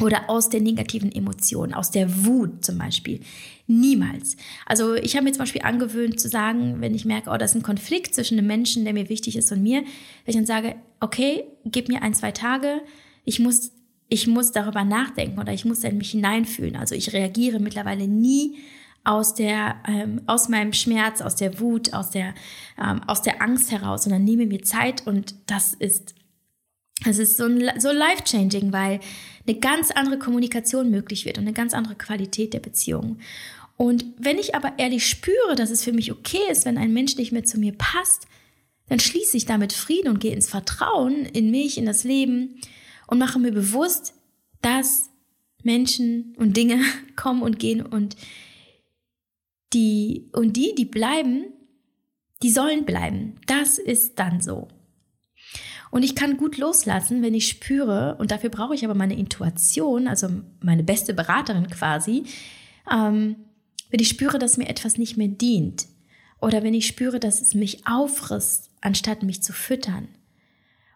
oder 0.02 0.30
aus 0.30 0.50
der 0.50 0.62
negativen 0.62 1.12
Emotion, 1.12 1.74
aus 1.74 1.92
der 1.92 2.26
Wut 2.26 2.64
zum 2.64 2.78
Beispiel. 2.78 3.22
Niemals. 3.68 4.38
Also 4.66 4.96
ich 4.96 5.16
habe 5.16 5.26
mir 5.26 5.34
zum 5.34 5.40
Beispiel 5.40 5.64
angewöhnt 5.64 6.20
zu 6.20 6.30
sagen, 6.30 6.80
wenn 6.80 6.96
ich 6.96 7.06
merke, 7.06 7.30
oh, 7.30 7.38
das 7.38 7.52
ist 7.52 7.58
ein 7.58 7.64
Konflikt 7.64 8.16
zwischen 8.16 8.38
einem 8.38 8.48
Menschen, 8.48 8.86
der 8.86 8.94
mir 8.94 9.10
wichtig 9.10 9.36
ist 9.36 9.52
und 9.52 9.62
mir, 9.62 9.82
wenn 9.82 9.88
ich 10.28 10.36
dann 10.36 10.46
sage, 10.46 10.76
okay, 11.00 11.44
gib 11.66 11.90
mir 11.90 12.02
ein, 12.02 12.14
zwei 12.14 12.32
Tage, 12.32 12.82
ich 13.26 13.40
muss, 13.40 13.72
ich 14.08 14.28
muss 14.28 14.52
darüber 14.52 14.86
nachdenken 14.86 15.40
oder 15.40 15.52
ich 15.52 15.66
muss 15.66 15.84
in 15.84 15.98
mich 15.98 16.12
hineinfühlen. 16.12 16.78
Also 16.78 16.96
ich 16.96 17.12
reagiere 17.12 17.60
mittlerweile 17.60 18.08
nie 18.08 18.58
aus 19.04 19.34
der, 19.34 19.78
ähm, 19.88 20.22
aus 20.28 20.50
meinem 20.50 20.74
Schmerz, 20.74 21.22
aus 21.22 21.36
der 21.36 21.60
Wut, 21.60 21.94
aus 21.94 22.10
der, 22.10 22.34
ähm, 22.78 23.02
aus 23.08 23.22
der 23.22 23.42
Angst 23.42 23.72
heraus, 23.72 24.04
sondern 24.04 24.24
nehme 24.24 24.46
mir 24.46 24.62
Zeit 24.64 25.08
und 25.08 25.36
das 25.48 25.74
ist, 25.74 26.14
das 27.06 27.20
ist 27.20 27.38
so, 27.38 27.48
so 27.78 27.92
life-changing, 27.92 28.74
weil 28.74 29.00
eine 29.48 29.60
ganz 29.60 29.92
andere 29.92 30.18
Kommunikation 30.18 30.90
möglich 30.90 31.26
wird 31.26 31.38
und 31.38 31.44
eine 31.44 31.54
ganz 31.54 31.74
andere 31.74 31.96
Qualität 31.96 32.54
der 32.54 32.60
Beziehung. 32.60 33.20
Und 33.78 34.06
wenn 34.18 34.40
ich 34.40 34.56
aber 34.56 34.74
ehrlich 34.78 35.08
spüre, 35.08 35.56
dass 35.56 35.70
es 35.70 35.84
für 35.84 35.94
mich 35.94 36.12
okay 36.12 36.42
ist, 36.50 36.66
wenn 36.66 36.78
ein 36.78 36.94
Mensch 36.94 37.16
nicht 37.16 37.32
mehr 37.32 37.44
zu 37.44 37.60
mir 37.60 37.74
passt, 37.74 38.28
dann 38.90 39.00
schließe 39.00 39.38
ich 39.38 39.46
damit 39.46 39.74
Frieden 39.74 40.10
und 40.10 40.20
gehe 40.20 40.34
ins 40.34 40.50
Vertrauen 40.50 41.26
in 41.26 41.52
mich, 41.52 41.78
in 41.78 41.86
das 41.86 42.04
Leben 42.04 42.60
und 43.06 43.20
mache 43.20 43.38
mir 43.38 43.52
bewusst, 43.52 44.14
dass 44.62 45.10
Menschen 45.64 46.36
und 46.38 46.58
Dinge 46.58 46.82
kommen 47.16 47.44
und 47.44 47.60
gehen 47.60 47.86
und 47.86 48.16
die, 49.74 50.30
und 50.32 50.54
die, 50.54 50.74
die 50.76 50.86
bleiben, 50.86 51.46
die 52.42 52.50
sollen 52.50 52.86
bleiben. 52.86 53.36
Das 53.46 53.78
ist 53.78 54.18
dann 54.18 54.42
so. 54.42 54.70
Und 55.92 56.04
ich 56.04 56.16
kann 56.16 56.38
gut 56.38 56.58
loslassen, 56.58 57.22
wenn 57.22 57.34
ich 57.34 57.48
spüre, 57.48 58.16
und 58.20 58.32
dafür 58.32 58.50
brauche 58.50 58.76
ich 58.76 58.84
aber 58.84 58.96
meine 58.96 59.18
Intuition, 59.18 60.08
also 60.08 60.30
meine 60.62 60.84
beste 60.84 61.14
Beraterin 61.14 61.68
quasi, 61.70 62.24
ähm, 62.92 63.36
wenn 63.90 64.02
ich 64.02 64.10
spüre, 64.10 64.38
dass 64.40 64.58
mir 64.58 64.68
etwas 64.68 64.98
nicht 64.98 65.18
mehr 65.18 65.30
dient. 65.30 65.88
Oder 66.40 66.62
wenn 66.64 66.74
ich 66.74 66.88
spüre, 66.88 67.20
dass 67.20 67.42
es 67.42 67.56
mich 67.56 67.88
aufrisst, 67.88 68.70
anstatt 68.82 69.24
mich 69.24 69.42
zu 69.42 69.54
füttern. 69.54 70.08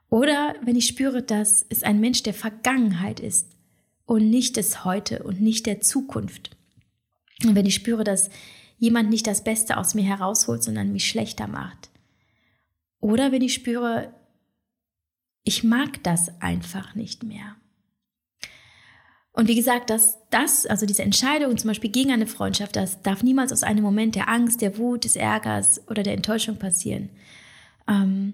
Oder 0.10 0.56
wenn 0.62 0.76
ich 0.76 0.88
spüre, 0.88 1.24
dass 1.24 1.66
es 1.70 1.84
ein 1.84 2.00
Mensch 2.00 2.22
der 2.24 2.34
Vergangenheit 2.34 3.20
ist 3.20 3.48
und 4.06 4.30
nicht 4.30 4.58
des 4.58 4.84
Heute 4.84 5.24
und 5.24 5.40
nicht 5.40 5.66
der 5.66 5.80
Zukunft. 5.80 6.52
Und 7.44 7.56
wenn 7.56 7.66
ich 7.66 7.76
spüre, 7.76 8.04
dass 8.04 8.30
jemand 8.78 9.10
nicht 9.10 9.26
das 9.26 9.44
Beste 9.44 9.78
aus 9.78 9.96
mir 9.96 10.04
herausholt, 10.04 10.64
sondern 10.64 10.92
mich 10.92 11.08
schlechter 11.08 11.48
macht. 11.48 11.90
Oder 13.00 13.32
wenn 13.32 13.42
ich 13.42 13.54
spüre, 13.54 14.14
ich 15.44 15.64
mag 15.64 16.04
das 16.04 16.42
einfach 16.42 16.96
nicht 16.96 17.24
mehr. 17.24 17.56
Und 19.34 19.48
wie 19.48 19.56
gesagt, 19.56 19.90
dass 19.90 20.18
das, 20.30 20.66
also 20.66 20.86
diese 20.86 21.04
Entscheidung 21.04 21.58
zum 21.58 21.70
Beispiel 21.70 21.90
gegen 21.90 22.12
eine 22.12 22.28
Freundschaft, 22.28 22.76
das 22.76 23.02
darf 23.02 23.24
niemals 23.24 23.54
aus 23.54 23.64
einem 23.64 23.84
Moment 23.84 24.16
der 24.16 24.28
Angst, 24.28 24.62
der 24.62 24.78
Wut, 24.78 25.06
des 25.06 25.16
Ärgers 25.16 25.82
oder 25.88 26.04
der 26.04 26.14
Enttäuschung 26.14 26.58
passieren. 26.58 27.10
Ähm, 27.88 28.34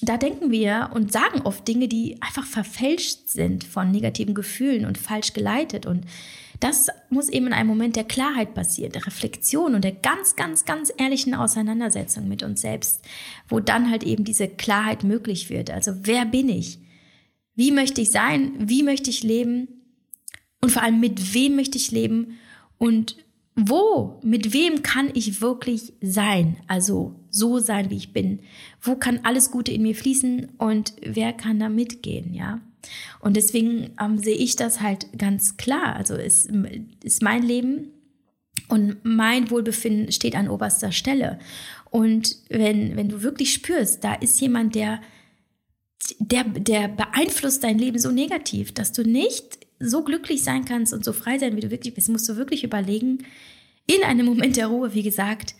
da 0.00 0.16
denken 0.16 0.50
wir 0.50 0.90
und 0.94 1.12
sagen 1.12 1.42
oft 1.42 1.66
Dinge, 1.66 1.88
die 1.88 2.20
einfach 2.20 2.46
verfälscht 2.46 3.28
sind 3.28 3.64
von 3.64 3.90
negativen 3.90 4.34
Gefühlen 4.34 4.86
und 4.86 4.98
falsch 4.98 5.32
geleitet. 5.32 5.86
Und 5.86 6.04
das 6.64 6.88
muss 7.10 7.28
eben 7.28 7.48
in 7.48 7.52
einem 7.52 7.68
Moment 7.68 7.94
der 7.94 8.04
Klarheit 8.04 8.54
passieren, 8.54 8.92
der 8.92 9.06
Reflexion 9.06 9.74
und 9.74 9.84
der 9.84 9.92
ganz, 9.92 10.34
ganz, 10.34 10.64
ganz 10.64 10.90
ehrlichen 10.96 11.34
Auseinandersetzung 11.34 12.26
mit 12.26 12.42
uns 12.42 12.62
selbst, 12.62 13.04
wo 13.48 13.60
dann 13.60 13.90
halt 13.90 14.02
eben 14.02 14.24
diese 14.24 14.48
Klarheit 14.48 15.04
möglich 15.04 15.50
wird. 15.50 15.70
Also 15.70 15.92
wer 16.04 16.24
bin 16.24 16.48
ich? 16.48 16.78
Wie 17.54 17.70
möchte 17.70 18.00
ich 18.00 18.10
sein? 18.10 18.54
Wie 18.58 18.82
möchte 18.82 19.10
ich 19.10 19.22
leben? 19.22 19.68
Und 20.62 20.72
vor 20.72 20.82
allem, 20.82 21.00
mit 21.00 21.34
wem 21.34 21.56
möchte 21.56 21.76
ich 21.76 21.90
leben? 21.90 22.38
Und 22.78 23.18
wo, 23.54 24.18
mit 24.22 24.54
wem 24.54 24.82
kann 24.82 25.10
ich 25.12 25.42
wirklich 25.42 25.92
sein? 26.00 26.56
Also 26.66 27.14
so 27.28 27.58
sein, 27.58 27.90
wie 27.90 27.96
ich 27.96 28.14
bin. 28.14 28.40
Wo 28.80 28.96
kann 28.96 29.20
alles 29.24 29.50
Gute 29.50 29.70
in 29.70 29.82
mir 29.82 29.94
fließen 29.94 30.52
und 30.56 30.94
wer 31.02 31.34
kann 31.34 31.60
da 31.60 31.68
mitgehen, 31.68 32.32
ja? 32.32 32.62
Und 33.20 33.36
deswegen 33.36 33.92
ähm, 34.00 34.18
sehe 34.18 34.36
ich 34.36 34.56
das 34.56 34.80
halt 34.80 35.06
ganz 35.18 35.56
klar. 35.56 35.96
Also 35.96 36.14
ist, 36.14 36.50
ist 37.02 37.22
mein 37.22 37.42
Leben 37.42 37.90
und 38.68 38.96
mein 39.04 39.50
Wohlbefinden 39.50 40.12
steht 40.12 40.36
an 40.36 40.48
oberster 40.48 40.92
Stelle. 40.92 41.38
Und 41.90 42.36
wenn, 42.48 42.96
wenn 42.96 43.08
du 43.08 43.22
wirklich 43.22 43.52
spürst, 43.52 44.02
da 44.04 44.14
ist 44.14 44.40
jemand, 44.40 44.74
der 44.74 45.00
der, 46.18 46.44
der 46.44 46.88
beeinflusst 46.88 47.64
dein 47.64 47.78
Leben 47.78 47.98
so 47.98 48.10
negativ, 48.10 48.72
dass 48.72 48.92
du 48.92 49.04
nicht 49.04 49.60
so 49.80 50.04
glücklich 50.04 50.44
sein 50.44 50.66
kannst 50.66 50.92
und 50.92 51.02
so 51.02 51.14
frei 51.14 51.38
sein, 51.38 51.56
wie 51.56 51.60
du 51.60 51.70
wirklich 51.70 51.94
bist, 51.94 52.10
musst 52.10 52.28
du 52.28 52.36
wirklich 52.36 52.62
überlegen, 52.62 53.24
in 53.86 54.02
einem 54.02 54.26
Moment 54.26 54.56
der 54.56 54.66
Ruhe, 54.66 54.92
wie 54.92 55.02
gesagt, 55.02 55.54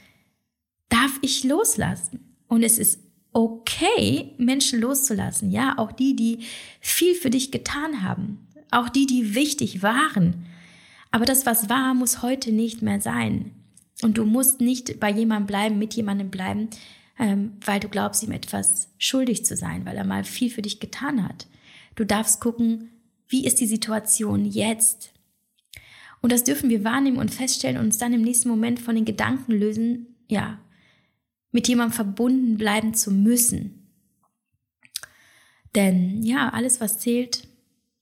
da 0.90 1.04
darf 1.04 1.18
ich 1.22 1.44
loslassen. 1.44 2.20
Und 2.46 2.62
es 2.62 2.78
ist 2.78 3.00
okay, 3.34 4.32
Menschen 4.38 4.80
loszulassen. 4.80 5.50
Ja, 5.50 5.74
auch 5.76 5.92
die, 5.92 6.16
die 6.16 6.38
viel 6.80 7.14
für 7.14 7.30
dich 7.30 7.50
getan 7.50 8.02
haben. 8.02 8.46
Auch 8.70 8.88
die, 8.88 9.06
die 9.06 9.34
wichtig 9.34 9.82
waren. 9.82 10.46
Aber 11.10 11.26
das, 11.26 11.44
was 11.44 11.68
war, 11.68 11.94
muss 11.94 12.22
heute 12.22 12.52
nicht 12.52 12.80
mehr 12.80 13.00
sein. 13.00 13.50
Und 14.02 14.18
du 14.18 14.24
musst 14.24 14.60
nicht 14.60 14.98
bei 14.98 15.10
jemandem 15.10 15.46
bleiben, 15.46 15.78
mit 15.78 15.94
jemandem 15.94 16.30
bleiben, 16.30 16.68
ähm, 17.18 17.52
weil 17.64 17.80
du 17.80 17.88
glaubst, 17.88 18.22
ihm 18.22 18.32
etwas 18.32 18.88
schuldig 18.98 19.44
zu 19.44 19.56
sein, 19.56 19.84
weil 19.84 19.96
er 19.96 20.04
mal 20.04 20.24
viel 20.24 20.50
für 20.50 20.62
dich 20.62 20.80
getan 20.80 21.22
hat. 21.26 21.46
Du 21.94 22.04
darfst 22.04 22.40
gucken, 22.40 22.90
wie 23.28 23.46
ist 23.46 23.60
die 23.60 23.66
Situation 23.66 24.44
jetzt? 24.44 25.12
Und 26.20 26.32
das 26.32 26.44
dürfen 26.44 26.70
wir 26.70 26.84
wahrnehmen 26.84 27.18
und 27.18 27.32
feststellen 27.32 27.78
und 27.78 27.86
uns 27.86 27.98
dann 27.98 28.12
im 28.12 28.22
nächsten 28.22 28.48
Moment 28.48 28.80
von 28.80 28.94
den 28.94 29.04
Gedanken 29.04 29.52
lösen, 29.52 30.16
ja, 30.28 30.58
mit 31.54 31.68
jemandem 31.68 31.94
verbunden 31.94 32.58
bleiben 32.58 32.94
zu 32.94 33.12
müssen. 33.12 33.88
Denn 35.76 36.22
ja, 36.24 36.48
alles, 36.50 36.80
was 36.80 36.98
zählt, 36.98 37.46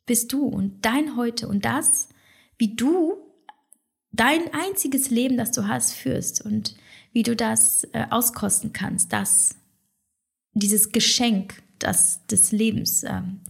bist 0.06 0.32
du 0.32 0.46
und 0.46 0.84
dein 0.86 1.16
Heute 1.16 1.48
und 1.48 1.66
das, 1.66 2.08
wie 2.56 2.74
du 2.74 3.14
dein 4.10 4.52
einziges 4.54 5.10
Leben, 5.10 5.36
das 5.36 5.52
du 5.52 5.68
hast, 5.68 5.92
führst 5.92 6.44
und 6.44 6.74
wie 7.12 7.22
du 7.22 7.36
das 7.36 7.84
äh, 7.92 8.06
auskosten 8.08 8.72
kannst, 8.72 9.12
das, 9.12 9.54
dieses 10.54 10.90
Geschenk 10.90 11.62
das, 11.78 12.26
des 12.26 12.52
Lebens, 12.52 13.04
ähm, 13.04 13.40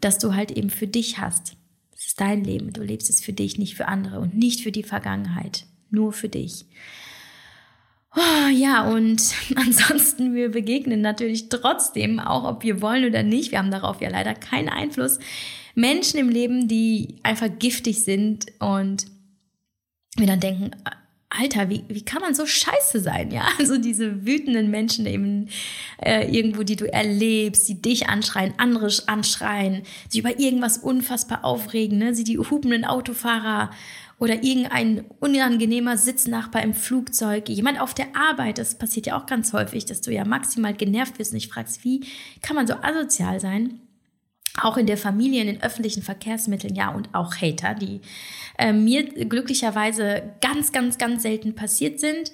das 0.00 0.18
du 0.18 0.34
halt 0.34 0.50
eben 0.50 0.70
für 0.70 0.88
dich 0.88 1.18
hast. 1.18 1.56
Es 1.94 2.06
ist 2.06 2.20
dein 2.20 2.42
Leben. 2.42 2.72
Du 2.72 2.82
lebst 2.82 3.08
es 3.08 3.20
für 3.20 3.32
dich, 3.32 3.58
nicht 3.58 3.76
für 3.76 3.86
andere 3.86 4.18
und 4.18 4.36
nicht 4.36 4.62
für 4.62 4.72
die 4.72 4.82
Vergangenheit. 4.82 5.66
Nur 5.88 6.12
für 6.12 6.28
dich. 6.28 6.66
Oh, 8.16 8.48
ja, 8.52 8.90
und 8.90 9.22
ansonsten, 9.54 10.34
wir 10.34 10.50
begegnen 10.50 11.00
natürlich 11.00 11.48
trotzdem, 11.48 12.18
auch 12.18 12.44
ob 12.44 12.62
wir 12.62 12.82
wollen 12.82 13.04
oder 13.04 13.22
nicht, 13.22 13.52
wir 13.52 13.58
haben 13.58 13.70
darauf 13.70 14.00
ja 14.00 14.10
leider 14.10 14.34
keinen 14.34 14.68
Einfluss, 14.68 15.18
Menschen 15.74 16.18
im 16.18 16.28
Leben, 16.28 16.66
die 16.66 17.16
einfach 17.22 17.48
giftig 17.58 18.02
sind 18.02 18.46
und 18.58 19.06
wir 20.16 20.26
dann 20.26 20.40
denken, 20.40 20.72
Alter, 21.32 21.70
wie, 21.70 21.84
wie 21.86 22.04
kann 22.04 22.20
man 22.22 22.34
so 22.34 22.44
scheiße 22.44 23.00
sein, 23.00 23.30
ja? 23.30 23.46
Also 23.58 23.78
diese 23.78 24.26
wütenden 24.26 24.68
Menschen 24.70 25.06
eben 25.06 25.48
äh, 26.04 26.28
irgendwo, 26.28 26.64
die 26.64 26.74
du 26.74 26.92
erlebst, 26.92 27.68
die 27.68 27.80
dich 27.80 28.08
anschreien, 28.08 28.54
andere 28.56 28.90
anschreien, 29.06 29.82
sich 30.08 30.20
über 30.20 30.40
irgendwas 30.40 30.78
unfassbar 30.78 31.44
aufregen, 31.44 31.98
ne? 31.98 32.14
Sie 32.16 32.24
die 32.24 32.38
hupenden 32.38 32.84
Autofahrer 32.84 33.70
oder 34.20 34.44
irgendein 34.44 35.06
unangenehmer 35.18 35.96
Sitznachbar 35.96 36.62
im 36.62 36.74
Flugzeug, 36.74 37.48
jemand 37.48 37.80
auf 37.80 37.94
der 37.94 38.14
Arbeit, 38.14 38.58
das 38.58 38.76
passiert 38.76 39.06
ja 39.06 39.18
auch 39.18 39.24
ganz 39.24 39.54
häufig, 39.54 39.86
dass 39.86 40.02
du 40.02 40.12
ja 40.12 40.26
maximal 40.26 40.74
genervt 40.74 41.18
wirst 41.18 41.32
und 41.32 41.38
ich 41.38 41.48
fragst, 41.48 41.84
wie 41.84 42.04
kann 42.42 42.54
man 42.54 42.66
so 42.66 42.74
asozial 42.74 43.40
sein? 43.40 43.80
Auch 44.60 44.76
in 44.76 44.86
der 44.86 44.98
Familie, 44.98 45.40
in 45.40 45.46
den 45.46 45.62
öffentlichen 45.62 46.02
Verkehrsmitteln, 46.02 46.74
ja, 46.74 46.90
und 46.90 47.14
auch 47.14 47.34
Hater, 47.36 47.74
die 47.74 48.02
äh, 48.58 48.74
mir 48.74 49.04
glücklicherweise 49.04 50.22
ganz, 50.42 50.70
ganz, 50.70 50.98
ganz 50.98 51.22
selten 51.22 51.54
passiert 51.54 51.98
sind. 51.98 52.30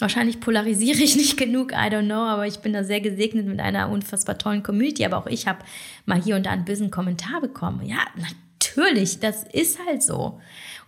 Wahrscheinlich 0.00 0.40
polarisiere 0.40 0.98
ich 0.98 1.14
nicht 1.16 1.36
genug, 1.36 1.70
I 1.70 1.92
don't 1.92 2.06
know, 2.06 2.24
aber 2.24 2.48
ich 2.48 2.58
bin 2.58 2.72
da 2.72 2.82
sehr 2.82 3.00
gesegnet 3.00 3.46
mit 3.46 3.60
einer 3.60 3.88
unfassbar 3.88 4.36
tollen 4.36 4.64
Community. 4.64 5.04
Aber 5.04 5.18
auch 5.18 5.26
ich 5.26 5.46
habe 5.46 5.60
mal 6.06 6.20
hier 6.20 6.34
und 6.34 6.46
da 6.46 6.50
einen 6.50 6.64
bösen 6.64 6.90
Kommentar 6.90 7.40
bekommen. 7.40 7.86
Ja, 7.86 7.98
natürlich, 8.16 9.20
das 9.20 9.44
ist 9.44 9.78
halt 9.86 10.02
so. 10.02 10.40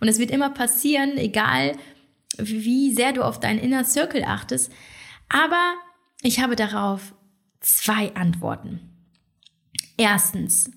Und 0.03 0.09
es 0.09 0.19
wird 0.19 0.31
immer 0.31 0.49
passieren, 0.49 1.17
egal 1.17 1.77
wie 2.37 2.93
sehr 2.93 3.13
du 3.13 3.23
auf 3.23 3.39
deinen 3.39 3.59
Inner 3.59 3.85
Circle 3.85 4.25
achtest. 4.25 4.69
Aber 5.29 5.75
ich 6.23 6.41
habe 6.41 6.57
darauf 6.57 7.15
zwei 7.61 8.13
Antworten. 8.13 8.81
Erstens, 9.95 10.69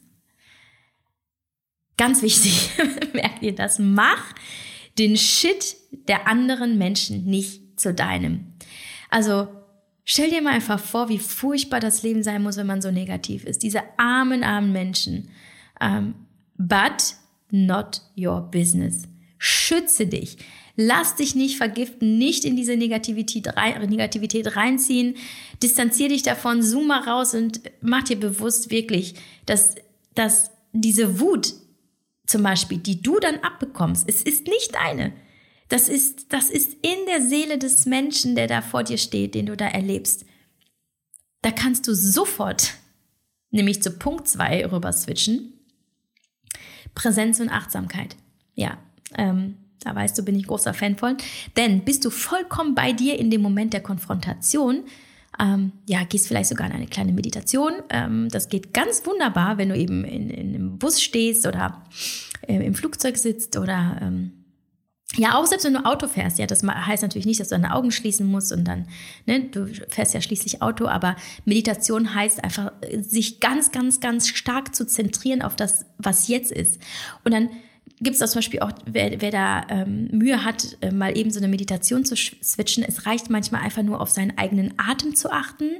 ganz 1.96 2.22
wichtig, 2.22 2.70
merkt 3.14 3.42
ihr 3.42 3.52
das, 3.52 3.80
mach 3.80 4.32
den 4.96 5.16
Shit 5.16 5.74
der 6.06 6.28
anderen 6.28 6.78
Menschen 6.78 7.24
nicht 7.24 7.80
zu 7.80 7.92
deinem. 7.92 8.52
Also 9.10 9.48
stell 10.04 10.30
dir 10.30 10.40
mal 10.40 10.54
einfach 10.54 10.78
vor, 10.78 11.08
wie 11.08 11.18
furchtbar 11.18 11.80
das 11.80 12.04
Leben 12.04 12.22
sein 12.22 12.44
muss, 12.44 12.58
wenn 12.58 12.68
man 12.68 12.80
so 12.80 12.92
negativ 12.92 13.42
ist. 13.44 13.64
Diese 13.64 13.82
armen, 13.96 14.44
armen 14.44 14.70
Menschen. 14.70 15.30
Um, 15.80 15.88
ähm, 15.88 16.14
but 16.58 17.16
not 17.50 18.02
your 18.16 18.40
business. 18.40 19.08
Schütze 19.38 20.06
dich. 20.06 20.38
Lass 20.76 21.14
dich 21.16 21.34
nicht 21.34 21.56
vergiften, 21.56 22.18
nicht 22.18 22.44
in 22.44 22.54
diese 22.54 22.76
Negativität, 22.76 23.56
rein, 23.56 23.88
Negativität 23.88 24.56
reinziehen. 24.56 25.16
Distanzier 25.62 26.10
dich 26.10 26.22
davon, 26.22 26.62
zoom 26.62 26.88
mal 26.88 27.00
raus 27.00 27.34
und 27.34 27.62
mach 27.80 28.04
dir 28.04 28.20
bewusst 28.20 28.70
wirklich, 28.70 29.14
dass, 29.46 29.74
dass 30.14 30.50
diese 30.72 31.18
Wut 31.18 31.54
zum 32.26 32.42
Beispiel, 32.42 32.78
die 32.78 33.00
du 33.00 33.18
dann 33.18 33.36
abbekommst, 33.36 34.04
es 34.06 34.20
ist 34.22 34.46
nicht 34.48 34.74
deine. 34.74 35.12
Das 35.68 35.88
ist, 35.88 36.32
das 36.32 36.50
ist 36.50 36.74
in 36.82 37.06
der 37.08 37.22
Seele 37.22 37.58
des 37.58 37.86
Menschen, 37.86 38.36
der 38.36 38.46
da 38.46 38.60
vor 38.60 38.84
dir 38.84 38.98
steht, 38.98 39.34
den 39.34 39.46
du 39.46 39.56
da 39.56 39.66
erlebst. 39.66 40.26
Da 41.40 41.50
kannst 41.50 41.88
du 41.88 41.94
sofort, 41.94 42.74
nämlich 43.50 43.82
zu 43.82 43.92
Punkt 43.92 44.28
zwei 44.28 44.66
rüber 44.66 44.92
switchen. 44.92 45.54
Präsenz 46.94 47.40
und 47.40 47.48
Achtsamkeit. 47.48 48.16
Ja, 48.54 48.78
ähm, 49.16 49.56
da 49.80 49.94
weißt 49.94 50.18
du, 50.18 50.24
bin 50.24 50.34
ich 50.34 50.46
großer 50.46 50.74
Fan 50.74 50.96
von. 50.96 51.16
Denn 51.56 51.84
bist 51.84 52.04
du 52.04 52.10
vollkommen 52.10 52.74
bei 52.74 52.92
dir 52.92 53.18
in 53.18 53.30
dem 53.30 53.42
Moment 53.42 53.72
der 53.72 53.82
Konfrontation, 53.82 54.84
ähm, 55.38 55.72
ja, 55.86 56.02
gehst 56.04 56.28
vielleicht 56.28 56.48
sogar 56.48 56.66
in 56.66 56.72
eine 56.72 56.86
kleine 56.86 57.12
Meditation. 57.12 57.72
Ähm, 57.90 58.28
das 58.30 58.48
geht 58.48 58.72
ganz 58.72 59.04
wunderbar, 59.04 59.58
wenn 59.58 59.68
du 59.68 59.76
eben 59.76 60.04
in, 60.04 60.30
in 60.30 60.54
einem 60.54 60.78
Bus 60.78 61.02
stehst 61.02 61.46
oder 61.46 61.82
äh, 62.42 62.64
im 62.64 62.74
Flugzeug 62.74 63.16
sitzt 63.18 63.56
oder 63.56 63.98
ähm, 64.00 64.32
ja, 65.14 65.34
auch 65.34 65.46
selbst 65.46 65.64
wenn 65.64 65.74
du 65.74 65.84
Auto 65.84 66.08
fährst, 66.08 66.38
ja, 66.38 66.46
das 66.46 66.62
heißt 66.62 67.02
natürlich 67.02 67.26
nicht, 67.26 67.40
dass 67.40 67.48
du 67.48 67.54
deine 67.54 67.74
Augen 67.74 67.90
schließen 67.90 68.26
musst 68.26 68.52
und 68.52 68.64
dann, 68.64 68.88
ne, 69.24 69.44
du 69.44 69.66
fährst 69.88 70.14
ja 70.14 70.20
schließlich 70.20 70.62
Auto, 70.62 70.88
aber 70.88 71.16
Meditation 71.44 72.14
heißt 72.14 72.42
einfach, 72.42 72.72
sich 73.00 73.40
ganz, 73.40 73.70
ganz, 73.70 74.00
ganz 74.00 74.28
stark 74.28 74.74
zu 74.74 74.86
zentrieren 74.86 75.42
auf 75.42 75.54
das, 75.54 75.86
was 75.96 76.28
jetzt 76.28 76.50
ist. 76.50 76.80
Und 77.24 77.32
dann 77.32 77.50
gibt 78.00 78.20
es 78.20 78.30
zum 78.30 78.38
Beispiel 78.38 78.60
auch, 78.60 78.72
wer, 78.84 79.20
wer 79.20 79.30
da 79.30 79.66
ähm, 79.70 80.08
Mühe 80.12 80.44
hat, 80.44 80.76
äh, 80.82 80.90
mal 80.90 81.16
eben 81.16 81.30
so 81.30 81.38
eine 81.38 81.48
Meditation 81.48 82.04
zu 82.04 82.14
switchen. 82.14 82.84
Es 82.84 83.06
reicht 83.06 83.30
manchmal 83.30 83.62
einfach 83.62 83.82
nur 83.82 84.00
auf 84.00 84.10
seinen 84.10 84.36
eigenen 84.36 84.74
Atem 84.76 85.14
zu 85.14 85.30
achten 85.30 85.70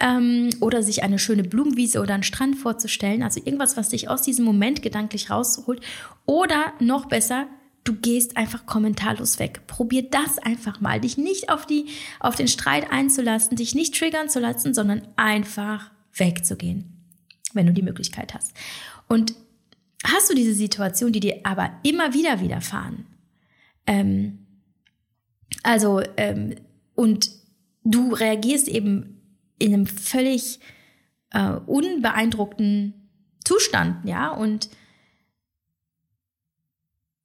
ähm, 0.00 0.50
oder 0.60 0.82
sich 0.82 1.02
eine 1.02 1.18
schöne 1.18 1.44
Blumenwiese 1.44 2.00
oder 2.00 2.14
einen 2.14 2.22
Strand 2.22 2.56
vorzustellen. 2.56 3.22
Also 3.22 3.40
irgendwas, 3.42 3.76
was 3.76 3.88
dich 3.88 4.10
aus 4.10 4.22
diesem 4.22 4.44
Moment 4.44 4.82
gedanklich 4.82 5.30
rausholt. 5.30 5.80
Oder 6.26 6.74
noch 6.78 7.06
besser, 7.06 7.46
du 7.84 7.94
gehst 7.94 8.36
einfach 8.36 8.66
kommentarlos 8.66 9.38
weg. 9.38 9.66
Probier 9.66 10.02
das 10.10 10.38
einfach 10.38 10.80
mal, 10.80 11.00
dich 11.00 11.16
nicht 11.16 11.48
auf 11.48 11.64
die, 11.64 11.86
auf 12.20 12.34
den 12.34 12.48
Streit 12.48 12.90
einzulassen, 12.92 13.56
dich 13.56 13.74
nicht 13.74 13.98
triggern 13.98 14.28
zu 14.28 14.40
lassen, 14.40 14.74
sondern 14.74 15.08
einfach 15.16 15.90
wegzugehen, 16.14 16.84
wenn 17.54 17.66
du 17.66 17.72
die 17.72 17.82
Möglichkeit 17.82 18.34
hast. 18.34 18.54
Und 19.08 19.34
hast 20.04 20.30
du 20.30 20.34
diese 20.34 20.54
Situation, 20.54 21.12
die 21.12 21.20
dir 21.20 21.40
aber 21.44 21.78
immer 21.82 22.14
wieder 22.14 22.40
widerfahren, 22.40 23.06
ähm, 23.86 24.46
also 25.62 26.02
ähm, 26.16 26.54
und 26.94 27.30
du 27.84 28.12
reagierst 28.12 28.68
eben 28.68 29.20
in 29.58 29.72
einem 29.72 29.86
völlig 29.86 30.60
äh, 31.30 31.52
unbeeindruckten 31.66 33.10
Zustand, 33.44 34.06
ja, 34.08 34.30
und 34.30 34.68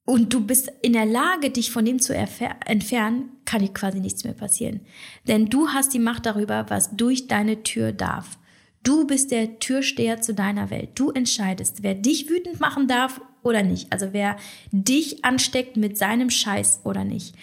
und 0.04 0.34
du 0.34 0.44
bist 0.44 0.70
in 0.82 0.94
der 0.94 1.06
Lage, 1.06 1.50
dich 1.50 1.70
von 1.70 1.84
dem 1.84 2.00
zu 2.00 2.14
entfernen, 2.14 3.30
kann 3.44 3.62
dir 3.62 3.72
quasi 3.72 4.00
nichts 4.00 4.24
mehr 4.24 4.32
passieren. 4.32 4.80
Denn 5.28 5.46
du 5.46 5.68
hast 5.68 5.94
die 5.94 6.00
Macht 6.00 6.26
darüber, 6.26 6.66
was 6.68 6.96
durch 6.96 7.28
deine 7.28 7.62
Tür 7.62 7.92
darf. 7.92 8.36
Du 8.82 9.06
bist 9.06 9.30
der 9.30 9.58
Türsteher 9.60 10.20
zu 10.20 10.34
deiner 10.34 10.70
Welt. 10.70 10.90
Du 10.94 11.10
entscheidest, 11.10 11.82
wer 11.82 11.94
dich 11.94 12.28
wütend 12.28 12.60
machen 12.60 12.88
darf 12.88 13.20
oder 13.42 13.62
nicht. 13.62 13.92
Also 13.92 14.08
wer 14.12 14.36
dich 14.72 15.24
ansteckt 15.24 15.76
mit 15.76 15.96
seinem 15.96 16.30
Scheiß 16.30 16.80
oder 16.84 17.04
nicht. 17.04 17.34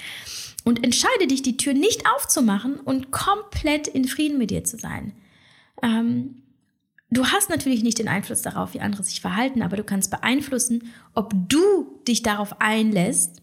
Und 0.65 0.83
entscheide 0.83 1.27
dich, 1.27 1.41
die 1.41 1.57
Tür 1.57 1.73
nicht 1.73 2.03
aufzumachen 2.13 2.75
und 2.75 3.11
komplett 3.11 3.87
in 3.87 4.05
Frieden 4.05 4.37
mit 4.37 4.51
dir 4.51 4.65
zu 4.65 4.77
sein. 4.77 5.13
Ähm, 5.81 6.43
du 7.09 7.25
hast 7.25 7.49
natürlich 7.49 7.83
nicht 7.83 7.99
den 7.99 8.09
Einfluss 8.09 8.41
darauf, 8.41 8.73
wie 8.73 8.81
andere 8.81 9.03
sich 9.03 9.21
verhalten, 9.21 9.61
aber 9.61 9.77
du 9.77 9.83
kannst 9.85 10.11
beeinflussen, 10.11 10.91
ob 11.13 11.33
du 11.47 12.01
dich 12.07 12.21
darauf 12.21 12.59
einlässt 12.59 13.41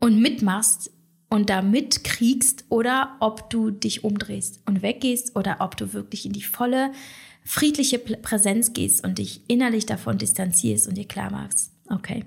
und 0.00 0.20
mitmachst, 0.20 0.90
und 1.30 1.48
da 1.48 1.62
mitkriegst 1.62 2.64
oder 2.68 3.16
ob 3.20 3.48
du 3.50 3.70
dich 3.70 4.04
umdrehst 4.04 4.60
und 4.66 4.82
weggehst 4.82 5.36
oder 5.36 5.58
ob 5.60 5.76
du 5.76 5.92
wirklich 5.92 6.26
in 6.26 6.32
die 6.32 6.42
volle 6.42 6.92
friedliche 7.44 7.98
Präsenz 7.98 8.72
gehst 8.72 9.04
und 9.04 9.18
dich 9.18 9.42
innerlich 9.48 9.86
davon 9.86 10.18
distanzierst 10.18 10.88
und 10.88 10.96
dir 10.96 11.06
klar 11.06 11.30
machst, 11.30 11.72
okay, 11.88 12.24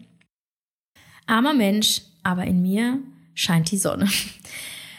armer 1.27 1.53
Mensch, 1.53 2.01
aber 2.23 2.45
in 2.45 2.61
mir 2.61 2.99
scheint 3.35 3.71
die 3.71 3.77
Sonne. 3.77 4.09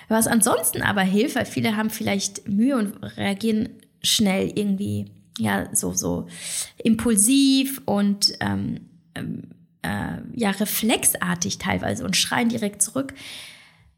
Was 0.09 0.27
ansonsten 0.27 0.83
aber 0.83 1.03
hilft, 1.03 1.35
weil 1.35 1.47
viele 1.47 1.77
haben 1.77 1.91
vielleicht 1.91 2.47
Mühe 2.47 2.77
und 2.77 3.03
reagieren 3.17 3.71
schnell 4.03 4.53
irgendwie, 4.55 5.07
ja, 5.39 5.75
so, 5.75 5.95
so 5.95 6.29
impulsiv 6.77 7.81
und 7.87 8.35
ähm, 8.41 8.81
ähm 9.15 9.43
äh, 9.85 10.23
ja, 10.35 10.51
reflexartig 10.51 11.59
teilweise 11.59 12.05
und 12.05 12.17
schreien 12.17 12.49
direkt 12.49 12.81
zurück. 12.81 13.13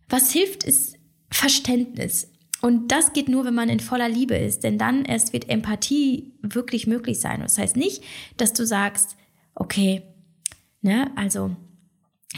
Was 0.09 0.33
hilft, 0.33 0.65
ist 0.65 0.97
Verständnis. 1.31 2.31
Und 2.63 2.91
das 2.91 3.13
geht 3.13 3.29
nur, 3.29 3.45
wenn 3.45 3.55
man 3.55 3.69
in 3.69 3.81
voller 3.81 4.09
Liebe 4.09 4.35
ist, 4.37 4.65
denn 4.65 4.79
dann 4.79 5.05
erst 5.05 5.33
wird 5.33 5.49
Empathie 5.49 6.33
wirklich 6.41 6.87
möglich 6.87 7.21
sein. 7.21 7.41
Das 7.41 7.59
heißt 7.59 7.77
nicht, 7.77 8.03
dass 8.37 8.53
du 8.53 8.67
sagst, 8.67 9.17
okay, 9.55 10.03
ne, 10.81 11.11
also 11.17 11.55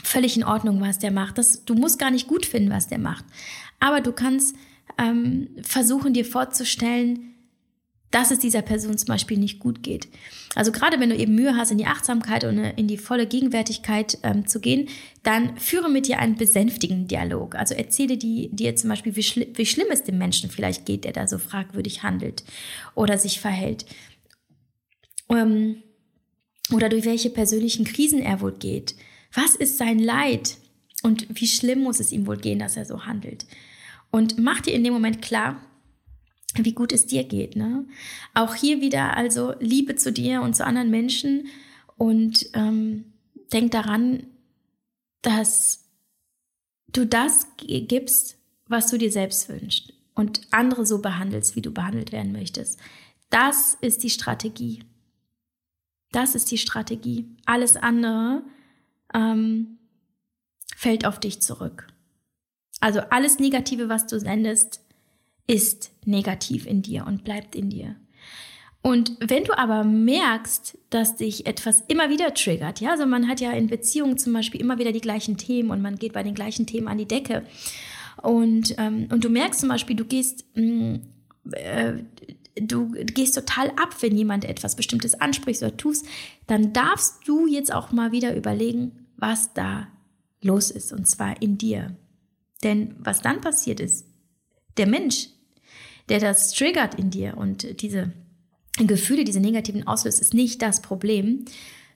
völlig 0.03 0.37
in 0.37 0.45
Ordnung, 0.45 0.81
was 0.81 0.99
der 0.99 1.12
macht. 1.12 1.39
Das, 1.39 1.64
du 1.64 1.75
musst 1.75 1.99
gar 1.99 2.11
nicht 2.11 2.27
gut 2.27 2.47
finden, 2.47 2.71
was 2.71 2.89
der 2.89 2.99
macht. 2.99 3.25
Aber 3.81 4.01
du 4.01 4.12
kannst 4.12 4.57
ähm, 4.99 5.49
versuchen, 5.62 6.14
dir 6.14 6.25
vorzustellen, 6.25 7.35
dass 8.11 8.31
es 8.31 8.39
dieser 8.39 8.63
Person 8.63 8.97
zum 8.97 9.09
Beispiel 9.09 9.39
nicht 9.39 9.59
gut 9.59 9.83
geht. 9.83 10.09
Also 10.55 10.73
gerade 10.73 10.99
wenn 10.99 11.11
du 11.11 11.17
eben 11.17 11.35
Mühe 11.35 11.57
hast, 11.57 11.71
in 11.71 11.79
die 11.79 11.87
Achtsamkeit 11.87 12.45
und 12.45 12.59
in 12.59 12.89
die 12.89 12.97
volle 12.97 13.27
Gegenwärtigkeit 13.27 14.19
ähm, 14.23 14.47
zu 14.47 14.61
gehen, 14.61 14.89
dann 15.23 15.57
führe 15.59 15.91
mit 15.91 16.07
dir 16.07 16.19
einen 16.19 16.37
besänftigenden 16.37 17.07
Dialog. 17.07 17.55
Also 17.55 17.75
erzähle 17.75 18.17
die, 18.17 18.49
dir 18.51 18.77
zum 18.77 18.91
Beispiel, 18.91 19.15
wie, 19.15 19.23
schli 19.23 19.53
wie 19.55 19.67
schlimm 19.67 19.89
es 19.91 20.05
dem 20.05 20.19
Menschen 20.19 20.51
vielleicht 20.51 20.87
geht, 20.87 21.05
der 21.05 21.13
da 21.13 21.29
so 21.29 21.39
fragwürdig 21.39 22.03
handelt 22.03 22.45
oder 22.95 23.19
sich 23.19 23.41
verhält. 23.41 23.85
Ähm, 25.29 25.83
oder 26.73 26.89
durch 26.89 27.05
welche 27.05 27.31
persönlichen 27.31 27.85
Krisen 27.85 28.21
er 28.21 28.41
wohl 28.41 28.53
geht. 28.53 28.95
Was 29.33 29.55
ist 29.55 29.79
sein 29.79 29.99
Leid? 29.99 30.57
Und 31.03 31.27
wie 31.31 31.47
schlimm 31.47 31.81
muss 31.81 32.01
es 32.01 32.13
ihm 32.13 32.27
wohl 32.27 32.39
gehen, 32.39 32.59
dass 32.59 32.77
er 32.77 32.85
so 32.85 33.07
handelt? 33.07 33.47
Und 34.11 34.39
mach 34.39 34.61
dir 34.61 34.73
in 34.73 34.85
dem 34.85 34.93
Moment 34.93 35.23
klar, 35.23 35.61
wie 36.55 36.72
gut 36.72 36.92
es 36.92 37.07
dir 37.07 37.24
geht. 37.24 37.57
Ne? 37.57 37.86
Auch 38.34 38.55
hier 38.55 38.80
wieder 38.80 39.16
also 39.16 39.55
Liebe 39.61 39.96
zu 39.96 40.12
dir 40.12 40.42
und 40.42 40.57
zu 40.57 40.64
anderen 40.64 40.90
Menschen 40.90 41.49
und 41.96 42.49
ähm, 42.55 43.05
denk 43.53 43.72
daran, 43.72 44.26
dass 45.22 45.84
du 46.92 47.07
das 47.07 47.46
gibst, 47.59 48.38
was 48.66 48.90
du 48.90 48.99
dir 48.99 49.12
selbst 49.12 49.49
wünschst 49.49 49.92
und 50.14 50.40
andere 50.51 50.86
so 50.86 51.01
behandelst, 51.01 51.57
wie 51.57 51.62
du 51.62 51.70
behandelt 51.70 52.12
werden 52.12 52.32
möchtest. 52.32 52.78
Das 53.30 53.76
ist 53.80 54.03
die 54.03 54.11
Strategie. 54.11 54.84
Das 56.12 56.34
ist 56.34 56.51
die 56.51 56.59
Strategie. 56.59 57.28
Alles 57.44 57.76
andere 57.76 58.42
ähm, 59.12 59.78
fällt 60.74 61.05
auf 61.05 61.20
dich 61.20 61.40
zurück. 61.40 61.86
Also 62.80 63.01
alles 63.01 63.38
Negative, 63.38 63.88
was 63.88 64.07
du 64.07 64.18
sendest, 64.18 64.80
ist 65.49 65.90
negativ 66.05 66.66
in 66.66 66.82
dir 66.82 67.05
und 67.07 67.24
bleibt 67.24 67.57
in 67.57 67.70
dir. 67.70 67.96
Und 68.80 69.16
wenn 69.20 69.42
du 69.42 69.59
aber 69.59 69.82
merkst, 69.82 70.78
dass 70.90 71.16
dich 71.16 71.46
etwas 71.46 71.82
immer 71.88 72.11
wieder 72.11 72.32
triggert, 72.32 72.80
ja, 72.80 72.90
also 72.90 73.07
man 73.07 73.26
hat 73.26 73.40
ja 73.40 73.51
in 73.53 73.66
Beziehungen 73.66 74.18
zum 74.18 74.32
Beispiel 74.32 74.61
immer 74.61 74.78
wieder 74.78 74.92
die 74.92 75.01
gleichen 75.01 75.36
Themen 75.36 75.70
und 75.70 75.82
man 75.82 75.96
geht 75.96 76.12
bei 76.12 76.22
den 76.22 76.34
gleichen 76.34 76.66
Themen 76.66 76.86
an 76.86 76.99
die 76.99 77.09
Decke. 77.09 77.44
Und, 78.22 78.74
ähm, 78.78 79.09
und 79.11 79.24
du 79.24 79.30
merkst 79.30 79.61
zum 79.61 79.68
Beispiel, 79.68 79.96
du 79.96 80.05
gehst, 80.05 80.44
mh, 80.55 80.62
mm, 80.62 81.01
äh, 81.53 81.92
du 82.61 82.90
gehst 82.90 83.34
total 83.34 83.70
ab, 83.70 83.96
wenn 84.01 84.16
jemand 84.16 84.44
etwas 84.44 84.76
Bestimmtes 84.76 85.14
anspricht 85.14 85.62
oder 85.62 85.76
tust, 85.76 86.07
dann 86.46 86.72
darfst 86.72 87.26
du 87.26 87.46
jetzt 87.46 87.72
auch 87.72 87.92
mal 87.92 88.12
wieder 88.12 88.36
überlegen, 88.36 89.07
was 89.16 89.53
da 89.55 89.88
los 90.42 90.70
ist, 90.70 90.92
und 90.92 91.07
zwar 91.09 91.40
in 91.42 91.59
dir. 91.59 91.96
Denn 92.62 92.94
was 92.99 93.22
dann 93.22 93.40
passiert 93.40 93.80
ist, 93.80 94.07
der 94.76 94.86
Mensch, 94.86 95.28
der 96.09 96.21
das 96.21 96.53
triggert 96.53 96.95
in 96.95 97.11
dir 97.11 97.37
und 97.37 97.83
diese 97.83 98.13
Gefühle, 98.79 99.25
diese 99.25 99.41
negativen 99.41 99.87
auslöst, 99.87 100.21
ist 100.21 100.35
nicht 100.35 100.63
das 100.63 100.81
Problem, 100.83 101.45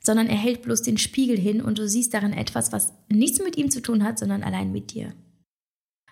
sondern 0.01 0.27
er 0.27 0.37
hält 0.37 0.63
bloß 0.63 0.83
den 0.83 0.99
Spiegel 0.99 1.39
hin 1.39 1.63
und 1.63 1.79
du 1.79 1.89
siehst 1.89 2.13
darin 2.13 2.33
etwas, 2.33 2.73
was 2.73 2.93
nichts 3.09 3.39
mit 3.39 3.57
ihm 3.57 3.71
zu 3.71 3.81
tun 3.81 4.03
hat, 4.03 4.19
sondern 4.19 4.43
allein 4.43 4.73
mit 4.73 4.93
dir. 4.93 5.15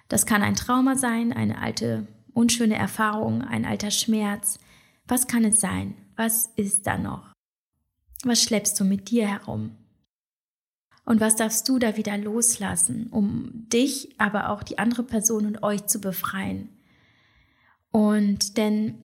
Das 0.09 0.27
kann 0.27 0.43
ein 0.43 0.55
Trauma 0.55 0.97
sein, 0.97 1.33
eine 1.33 1.61
alte, 1.61 2.07
unschöne 2.33 2.77
Erfahrung, 2.77 3.43
ein 3.43 3.65
alter 3.65 3.91
Schmerz. 3.91 4.59
Was 5.07 5.27
kann 5.27 5.45
es 5.45 5.61
sein? 5.61 5.95
Was 6.17 6.51
ist 6.57 6.87
da 6.87 6.99
noch? 6.99 7.33
Was 8.25 8.43
schleppst 8.43 8.79
du 8.79 8.85
mit 8.85 9.11
dir 9.11 9.27
herum? 9.27 9.77
Und 11.05 11.21
was 11.21 11.37
darfst 11.37 11.69
du 11.69 11.79
da 11.79 11.97
wieder 11.97 12.17
loslassen, 12.19 13.09
um 13.11 13.69
dich, 13.69 14.15
aber 14.19 14.51
auch 14.51 14.63
die 14.63 14.79
andere 14.79 15.03
Person 15.03 15.47
und 15.47 15.63
euch 15.63 15.87
zu 15.87 16.01
befreien? 16.01 16.69
Und 17.93 18.57
denn 18.57 19.03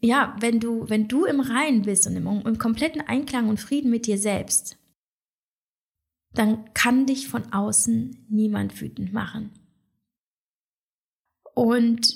ja, 0.00 0.36
wenn 0.40 0.60
du, 0.60 0.88
wenn 0.88 1.08
du 1.08 1.24
im 1.24 1.40
Reinen 1.40 1.82
bist 1.82 2.06
und 2.06 2.16
im, 2.16 2.26
im 2.26 2.58
kompletten 2.58 3.00
Einklang 3.00 3.48
und 3.48 3.60
Frieden 3.60 3.90
mit 3.90 4.06
dir 4.06 4.18
selbst, 4.18 4.78
dann 6.34 6.72
kann 6.74 7.06
dich 7.06 7.28
von 7.28 7.52
außen 7.52 8.26
niemand 8.28 8.80
wütend 8.80 9.12
machen. 9.12 9.52
Und 11.54 12.14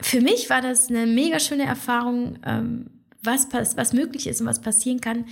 für 0.00 0.20
mich 0.20 0.48
war 0.48 0.62
das 0.62 0.88
eine 0.88 1.06
mega 1.06 1.38
schöne 1.38 1.64
Erfahrung, 1.64 2.38
ähm, 2.44 2.90
was, 3.22 3.48
was 3.52 3.92
möglich 3.92 4.26
ist 4.26 4.40
und 4.40 4.46
was 4.46 4.62
passieren 4.62 5.00
kann, 5.00 5.26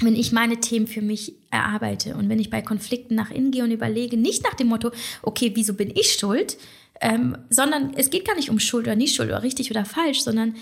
wenn 0.00 0.14
ich 0.14 0.32
meine 0.32 0.60
Themen 0.60 0.86
für 0.86 1.02
mich 1.02 1.34
erarbeite 1.50 2.14
und 2.14 2.28
wenn 2.28 2.38
ich 2.38 2.50
bei 2.50 2.62
Konflikten 2.62 3.16
nach 3.16 3.30
innen 3.30 3.50
gehe 3.50 3.64
und 3.64 3.72
überlege, 3.72 4.16
nicht 4.16 4.44
nach 4.44 4.54
dem 4.54 4.68
Motto, 4.68 4.92
okay, 5.22 5.50
wieso 5.54 5.74
bin 5.74 5.90
ich 5.90 6.12
schuld, 6.12 6.56
ähm, 7.00 7.36
sondern 7.50 7.94
es 7.94 8.10
geht 8.10 8.26
gar 8.26 8.36
nicht 8.36 8.50
um 8.50 8.58
Schuld 8.58 8.86
oder 8.86 8.96
nicht 8.96 9.14
Schuld 9.14 9.28
oder 9.28 9.42
richtig 9.42 9.70
oder 9.70 9.84
falsch, 9.84 10.20
sondern 10.22 10.56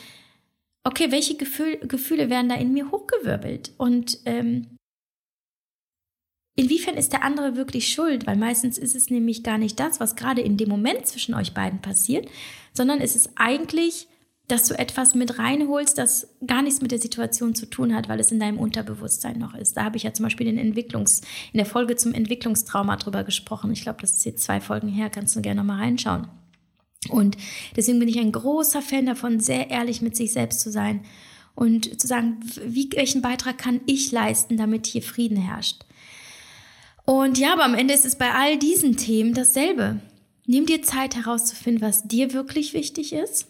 okay, 0.84 1.10
welche 1.10 1.36
Gefühl, 1.36 1.78
Gefühle 1.78 2.30
werden 2.30 2.48
da 2.48 2.54
in 2.54 2.72
mir 2.72 2.90
hochgewirbelt 2.90 3.72
und 3.76 4.18
ähm, 4.24 4.76
inwiefern 6.56 6.96
ist 6.96 7.12
der 7.12 7.22
andere 7.22 7.56
wirklich 7.56 7.92
schuld? 7.92 8.26
Weil 8.26 8.36
meistens 8.36 8.78
ist 8.78 8.96
es 8.96 9.10
nämlich 9.10 9.42
gar 9.42 9.58
nicht 9.58 9.78
das, 9.78 10.00
was 10.00 10.16
gerade 10.16 10.40
in 10.40 10.56
dem 10.56 10.68
Moment 10.68 11.06
zwischen 11.06 11.34
euch 11.34 11.54
beiden 11.54 11.80
passiert, 11.80 12.28
sondern 12.72 13.00
es 13.00 13.16
ist 13.16 13.30
eigentlich 13.36 14.08
dass 14.48 14.68
du 14.68 14.78
etwas 14.78 15.14
mit 15.14 15.38
reinholst, 15.38 15.98
das 15.98 16.28
gar 16.46 16.62
nichts 16.62 16.80
mit 16.80 16.92
der 16.92 17.00
Situation 17.00 17.54
zu 17.54 17.66
tun 17.66 17.94
hat, 17.94 18.08
weil 18.08 18.20
es 18.20 18.30
in 18.30 18.38
deinem 18.38 18.58
Unterbewusstsein 18.58 19.38
noch 19.38 19.54
ist. 19.54 19.76
Da 19.76 19.84
habe 19.84 19.96
ich 19.96 20.04
ja 20.04 20.12
zum 20.12 20.24
Beispiel 20.24 20.46
in, 20.46 20.56
Entwicklungs, 20.56 21.22
in 21.52 21.58
der 21.58 21.66
Folge 21.66 21.96
zum 21.96 22.14
Entwicklungstrauma 22.14 22.96
drüber 22.96 23.24
gesprochen. 23.24 23.72
Ich 23.72 23.82
glaube, 23.82 24.00
das 24.00 24.12
ist 24.12 24.24
jetzt 24.24 24.44
zwei 24.44 24.60
Folgen 24.60 24.88
her, 24.88 25.10
kannst 25.10 25.34
du 25.34 25.40
gerne 25.40 25.64
mal 25.64 25.78
reinschauen. 25.78 26.28
Und 27.08 27.36
deswegen 27.76 27.98
bin 27.98 28.08
ich 28.08 28.18
ein 28.18 28.32
großer 28.32 28.82
Fan 28.82 29.06
davon, 29.06 29.40
sehr 29.40 29.70
ehrlich 29.70 30.00
mit 30.00 30.16
sich 30.16 30.32
selbst 30.32 30.60
zu 30.60 30.70
sein 30.70 31.00
und 31.54 32.00
zu 32.00 32.06
sagen, 32.06 32.38
wie, 32.64 32.88
welchen 32.94 33.22
Beitrag 33.22 33.58
kann 33.58 33.80
ich 33.86 34.12
leisten, 34.12 34.56
damit 34.56 34.86
hier 34.86 35.02
Frieden 35.02 35.36
herrscht. 35.36 35.84
Und 37.04 37.38
ja, 37.38 37.52
aber 37.52 37.64
am 37.64 37.74
Ende 37.74 37.94
ist 37.94 38.06
es 38.06 38.16
bei 38.16 38.32
all 38.32 38.58
diesen 38.58 38.96
Themen 38.96 39.34
dasselbe. 39.34 40.00
Nimm 40.44 40.66
dir 40.66 40.82
Zeit 40.82 41.16
herauszufinden, 41.16 41.82
was 41.82 42.06
dir 42.06 42.32
wirklich 42.32 42.74
wichtig 42.74 43.12
ist 43.12 43.48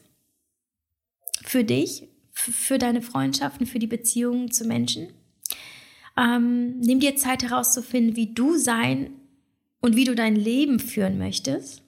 für 1.48 1.64
dich, 1.64 2.08
für 2.32 2.78
deine 2.78 3.02
Freundschaften, 3.02 3.66
für 3.66 3.78
die 3.78 3.86
Beziehungen 3.86 4.50
zu 4.50 4.66
Menschen. 4.66 5.08
Ähm, 6.16 6.78
nimm 6.80 7.00
dir 7.00 7.16
Zeit 7.16 7.42
herauszufinden, 7.42 8.16
wie 8.16 8.32
du 8.32 8.56
sein 8.56 9.10
und 9.80 9.96
wie 9.96 10.04
du 10.04 10.14
dein 10.14 10.36
Leben 10.36 10.80
führen 10.80 11.18
möchtest. 11.18 11.82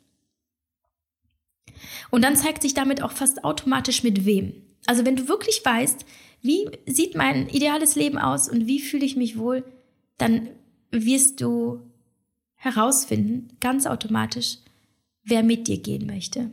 Und 2.10 2.22
dann 2.22 2.36
zeigt 2.36 2.62
sich 2.62 2.74
damit 2.74 3.02
auch 3.02 3.12
fast 3.12 3.44
automatisch 3.44 4.02
mit 4.02 4.24
wem. 4.24 4.54
Also 4.86 5.04
wenn 5.04 5.16
du 5.16 5.28
wirklich 5.28 5.64
weißt, 5.64 6.04
wie 6.40 6.68
sieht 6.86 7.14
mein 7.14 7.48
ideales 7.48 7.96
Leben 7.96 8.18
aus 8.18 8.48
und 8.48 8.66
wie 8.66 8.80
fühle 8.80 9.04
ich 9.04 9.16
mich 9.16 9.38
wohl, 9.38 9.64
dann 10.16 10.48
wirst 10.90 11.40
du 11.40 11.82
herausfinden, 12.54 13.48
ganz 13.60 13.86
automatisch, 13.86 14.58
wer 15.24 15.42
mit 15.42 15.68
dir 15.68 15.78
gehen 15.78 16.06
möchte. 16.06 16.50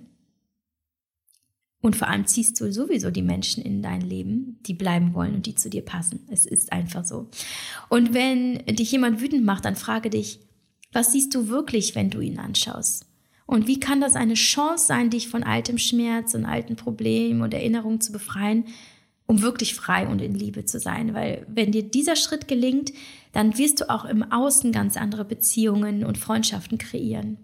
Und 1.86 1.96
vor 1.96 2.08
allem 2.08 2.26
ziehst 2.26 2.60
du 2.60 2.74
sowieso 2.74 3.12
die 3.12 3.22
Menschen 3.22 3.62
in 3.62 3.84
dein 3.84 4.02
Leben, 4.02 4.58
die 4.66 4.74
bleiben 4.74 5.14
wollen 5.14 5.36
und 5.36 5.46
die 5.46 5.54
zu 5.54 5.70
dir 5.70 5.84
passen. 5.84 6.22
Es 6.32 6.48
ist 6.48 6.72
einfach 6.72 7.06
so. 7.06 7.30
Und 7.90 8.12
wenn 8.12 8.58
dich 8.66 8.92
jemand 8.92 9.22
wütend 9.22 9.46
macht, 9.46 9.66
dann 9.66 9.76
frage 9.76 10.10
dich, 10.10 10.40
was 10.94 11.12
siehst 11.12 11.36
du 11.36 11.48
wirklich, 11.48 11.94
wenn 11.94 12.10
du 12.10 12.22
ihn 12.22 12.40
anschaust? 12.40 13.06
Und 13.46 13.68
wie 13.68 13.80
kann 13.80 14.02
das 14.02 14.16
eine 14.16 14.34
Chance 14.34 14.88
sein, 14.88 15.12
dich 15.12 15.28
von 15.28 15.44
altem 15.44 15.78
Schmerz 15.78 16.34
und 16.34 16.46
alten 16.46 16.76
Problemen 16.76 17.44
und 17.44 17.54
Erinnerungen 17.54 18.02
zu 18.02 18.12
befreien, 18.12 18.66
um 19.28 19.44
wirklich 19.44 19.76
frei 19.76 20.08
und 20.08 20.24
in 20.24 20.34
Liebe 20.34 20.66
zu 20.66 20.80
sein? 20.80 21.14
Weil 21.14 21.46
wenn 21.48 21.72
dir 21.72 21.84
dieser 21.84 22.16
Schritt 22.16 22.48
gelingt, 22.48 22.94
dann 23.32 23.60
wirst 23.60 23.82
du 23.82 23.92
auch 23.92 24.06
im 24.06 24.24
Außen 24.24 24.72
ganz 24.72 24.98
andere 24.98 25.24
Beziehungen 25.24 26.04
und 26.04 26.18
Freundschaften 26.18 26.80
kreieren. 26.80 27.38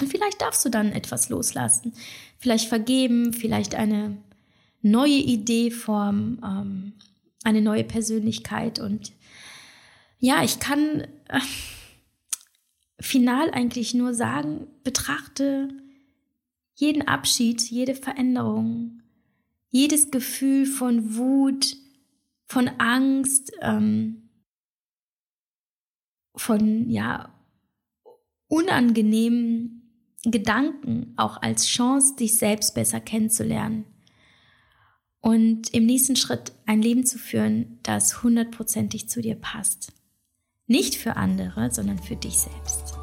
Und 0.00 0.08
vielleicht 0.08 0.40
darfst 0.40 0.64
du 0.64 0.68
dann 0.68 0.92
etwas 0.92 1.28
loslassen, 1.28 1.92
vielleicht 2.38 2.68
vergeben, 2.68 3.32
vielleicht 3.32 3.74
eine 3.74 4.16
neue 4.82 5.18
Idee 5.18 5.70
formen, 5.70 6.40
ähm, 6.44 6.92
eine 7.44 7.62
neue 7.62 7.84
Persönlichkeit. 7.84 8.78
Und 8.78 9.12
ja, 10.18 10.42
ich 10.42 10.58
kann, 10.60 11.06
äh, 11.28 11.40
final 13.00 13.50
eigentlich 13.50 13.94
nur 13.94 14.14
sagen, 14.14 14.66
betrachte 14.84 15.68
jeden 16.74 17.08
Abschied, 17.08 17.62
jede 17.62 17.94
Veränderung, 17.94 19.02
jedes 19.70 20.10
Gefühl 20.10 20.66
von 20.66 21.16
Wut, 21.16 21.76
von 22.46 22.68
Angst, 22.78 23.52
ähm, 23.60 24.28
von 26.34 26.90
ja 26.90 27.32
unangenehmen 28.48 29.85
Gedanken 30.30 31.12
auch 31.16 31.40
als 31.40 31.66
Chance, 31.66 32.16
dich 32.16 32.36
selbst 32.38 32.74
besser 32.74 33.00
kennenzulernen 33.00 33.84
und 35.20 35.74
im 35.74 35.86
nächsten 35.86 36.16
Schritt 36.16 36.52
ein 36.66 36.82
Leben 36.82 37.04
zu 37.04 37.18
führen, 37.18 37.78
das 37.82 38.22
hundertprozentig 38.22 39.08
zu 39.08 39.20
dir 39.20 39.34
passt. 39.36 39.92
Nicht 40.66 40.96
für 40.96 41.16
andere, 41.16 41.70
sondern 41.72 41.98
für 41.98 42.16
dich 42.16 42.38
selbst. 42.38 42.95